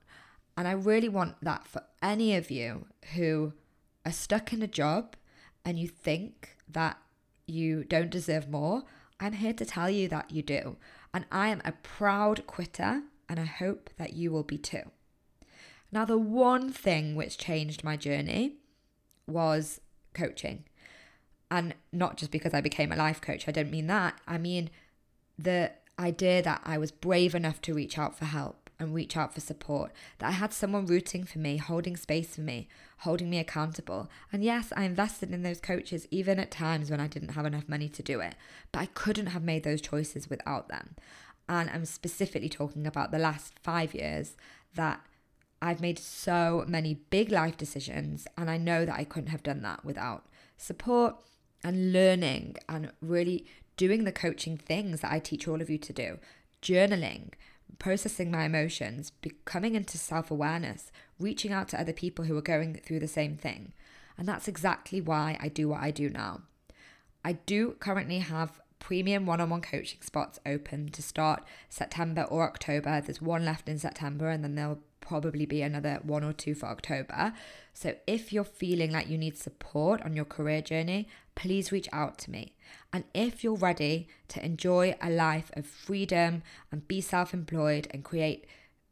And 0.56 0.66
I 0.66 0.72
really 0.72 1.08
want 1.08 1.36
that 1.42 1.66
for 1.66 1.82
any 2.02 2.34
of 2.34 2.50
you 2.50 2.86
who 3.14 3.52
are 4.04 4.12
stuck 4.12 4.52
in 4.52 4.62
a 4.62 4.66
job 4.66 5.16
and 5.64 5.78
you 5.78 5.88
think 5.88 6.56
that 6.68 6.98
you 7.46 7.84
don't 7.84 8.10
deserve 8.10 8.48
more. 8.48 8.84
I'm 9.20 9.34
here 9.34 9.52
to 9.54 9.64
tell 9.64 9.90
you 9.90 10.08
that 10.08 10.30
you 10.30 10.42
do. 10.42 10.76
And 11.12 11.26
I 11.30 11.48
am 11.48 11.62
a 11.64 11.72
proud 11.72 12.46
quitter, 12.46 13.02
and 13.28 13.40
I 13.40 13.44
hope 13.44 13.90
that 13.96 14.12
you 14.12 14.30
will 14.30 14.42
be 14.42 14.58
too. 14.58 14.90
Now, 15.92 16.04
the 16.04 16.18
one 16.18 16.72
thing 16.72 17.14
which 17.14 17.38
changed 17.38 17.84
my 17.84 17.96
journey 17.96 18.54
was 19.26 19.80
coaching. 20.14 20.64
And 21.50 21.74
not 21.92 22.16
just 22.16 22.30
because 22.30 22.54
I 22.54 22.60
became 22.60 22.92
a 22.92 22.96
life 22.96 23.20
coach, 23.20 23.46
I 23.46 23.52
don't 23.52 23.70
mean 23.70 23.86
that. 23.86 24.20
I 24.26 24.38
mean 24.38 24.70
the 25.38 25.72
idea 25.98 26.42
that 26.42 26.60
I 26.64 26.78
was 26.78 26.90
brave 26.90 27.34
enough 27.34 27.60
to 27.62 27.74
reach 27.74 27.98
out 27.98 28.18
for 28.18 28.24
help 28.24 28.66
and 28.78 28.94
reach 28.94 29.16
out 29.16 29.32
for 29.32 29.40
support, 29.40 29.90
that 30.18 30.28
I 30.28 30.32
had 30.32 30.52
someone 30.52 30.84
rooting 30.84 31.24
for 31.24 31.38
me, 31.38 31.56
holding 31.56 31.96
space 31.96 32.34
for 32.34 32.42
me, 32.42 32.68
holding 32.98 33.30
me 33.30 33.38
accountable. 33.38 34.10
And 34.30 34.44
yes, 34.44 34.72
I 34.76 34.84
invested 34.84 35.32
in 35.32 35.42
those 35.42 35.60
coaches 35.60 36.06
even 36.10 36.38
at 36.38 36.50
times 36.50 36.90
when 36.90 37.00
I 37.00 37.06
didn't 37.06 37.30
have 37.30 37.46
enough 37.46 37.68
money 37.68 37.88
to 37.88 38.02
do 38.02 38.20
it, 38.20 38.34
but 38.72 38.80
I 38.80 38.86
couldn't 38.86 39.28
have 39.28 39.42
made 39.42 39.62
those 39.62 39.80
choices 39.80 40.28
without 40.28 40.68
them. 40.68 40.94
And 41.48 41.70
I'm 41.70 41.86
specifically 41.86 42.50
talking 42.50 42.86
about 42.86 43.12
the 43.12 43.18
last 43.18 43.54
five 43.62 43.94
years 43.94 44.36
that 44.74 45.00
I've 45.62 45.80
made 45.80 45.98
so 45.98 46.64
many 46.68 46.94
big 46.94 47.30
life 47.30 47.56
decisions, 47.56 48.26
and 48.36 48.50
I 48.50 48.58
know 48.58 48.84
that 48.84 48.98
I 48.98 49.04
couldn't 49.04 49.30
have 49.30 49.42
done 49.42 49.62
that 49.62 49.84
without 49.84 50.26
support 50.56 51.16
and 51.64 51.92
learning 51.92 52.56
and 52.68 52.92
really 53.00 53.46
doing 53.76 54.04
the 54.04 54.12
coaching 54.12 54.56
things 54.56 55.00
that 55.00 55.12
I 55.12 55.18
teach 55.18 55.48
all 55.48 55.60
of 55.60 55.70
you 55.70 55.78
to 55.78 55.92
do 55.92 56.18
journaling, 56.62 57.32
processing 57.78 58.30
my 58.30 58.44
emotions, 58.44 59.10
becoming 59.10 59.74
into 59.74 59.98
self 59.98 60.30
awareness, 60.30 60.90
reaching 61.18 61.52
out 61.52 61.68
to 61.68 61.80
other 61.80 61.92
people 61.92 62.24
who 62.24 62.36
are 62.36 62.42
going 62.42 62.74
through 62.84 63.00
the 63.00 63.08
same 63.08 63.36
thing. 63.36 63.72
And 64.18 64.26
that's 64.26 64.48
exactly 64.48 65.00
why 65.00 65.36
I 65.40 65.48
do 65.48 65.68
what 65.68 65.82
I 65.82 65.90
do 65.90 66.08
now. 66.08 66.42
I 67.24 67.32
do 67.32 67.76
currently 67.78 68.18
have 68.20 68.60
premium 68.78 69.26
one 69.26 69.40
on 69.40 69.50
one 69.50 69.60
coaching 69.60 70.00
spots 70.00 70.38
open 70.46 70.90
to 70.90 71.02
start 71.02 71.44
September 71.68 72.22
or 72.22 72.44
October. 72.44 73.00
There's 73.00 73.20
one 73.20 73.44
left 73.44 73.68
in 73.68 73.78
September, 73.78 74.28
and 74.28 74.42
then 74.42 74.54
there'll 74.54 74.82
probably 75.00 75.46
be 75.46 75.62
another 75.62 76.00
one 76.02 76.24
or 76.24 76.32
two 76.32 76.54
for 76.54 76.66
October. 76.66 77.32
So 77.72 77.94
if 78.06 78.32
you're 78.32 78.44
feeling 78.44 78.90
like 78.92 79.08
you 79.08 79.18
need 79.18 79.36
support 79.36 80.02
on 80.02 80.14
your 80.14 80.24
career 80.24 80.62
journey, 80.62 81.08
please 81.34 81.72
reach 81.72 81.88
out 81.92 82.18
to 82.18 82.30
me. 82.30 82.54
And 82.92 83.04
if 83.14 83.44
you're 83.44 83.54
ready 83.54 84.08
to 84.28 84.44
enjoy 84.44 84.96
a 85.00 85.10
life 85.10 85.50
of 85.54 85.66
freedom 85.66 86.42
and 86.72 86.88
be 86.88 87.00
self 87.00 87.32
employed 87.32 87.88
and 87.90 88.04
create 88.04 88.46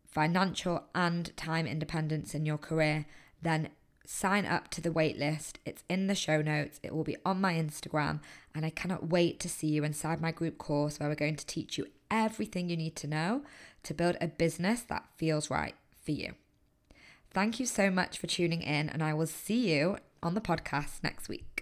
financial 0.07 0.85
and 0.95 1.37
time 1.37 1.67
independence 1.67 2.35
in 2.35 2.47
your 2.47 2.59
career, 2.59 3.07
then 3.43 3.71
sign 4.07 4.45
up 4.45 4.69
to 4.69 4.81
the 4.81 4.91
waitlist. 4.91 5.55
It's 5.65 5.83
in 5.89 6.07
the 6.07 6.15
show 6.15 6.43
notes. 6.43 6.79
It 6.83 6.95
will 6.95 7.05
be 7.05 7.17
on 7.25 7.41
my 7.41 7.55
Instagram. 7.55 8.21
And 8.55 8.65
I 8.65 8.71
cannot 8.71 9.09
wait 9.09 9.41
to 9.41 9.49
see 9.49 9.69
you 9.69 9.83
inside 9.83 10.21
my 10.21 10.31
group 10.31 10.59
course 10.59 11.01
where 11.01 11.09
we're 11.09 11.15
going 11.15 11.37
to 11.37 11.47
teach 11.47 11.79
you 11.79 11.87
everything 12.11 12.69
you 12.69 12.77
need 12.77 12.95
to 12.97 13.07
know 13.09 13.43
to 13.83 13.95
build 13.95 14.17
a 14.21 14.29
business 14.29 14.83
that 14.83 15.09
feels 15.17 15.51
right 15.51 15.75
for 16.05 16.13
you. 16.13 16.35
Thank 17.33 17.59
you 17.59 17.67
so 17.67 17.91
much 17.91 18.19
for 18.19 18.27
tuning 18.27 18.63
in, 18.63 18.89
and 18.89 19.03
I 19.03 19.15
will 19.15 19.27
see 19.27 19.75
you 19.75 19.99
on 20.23 20.35
the 20.35 20.41
podcast 20.41 21.03
next 21.03 21.29
week. 21.29 21.54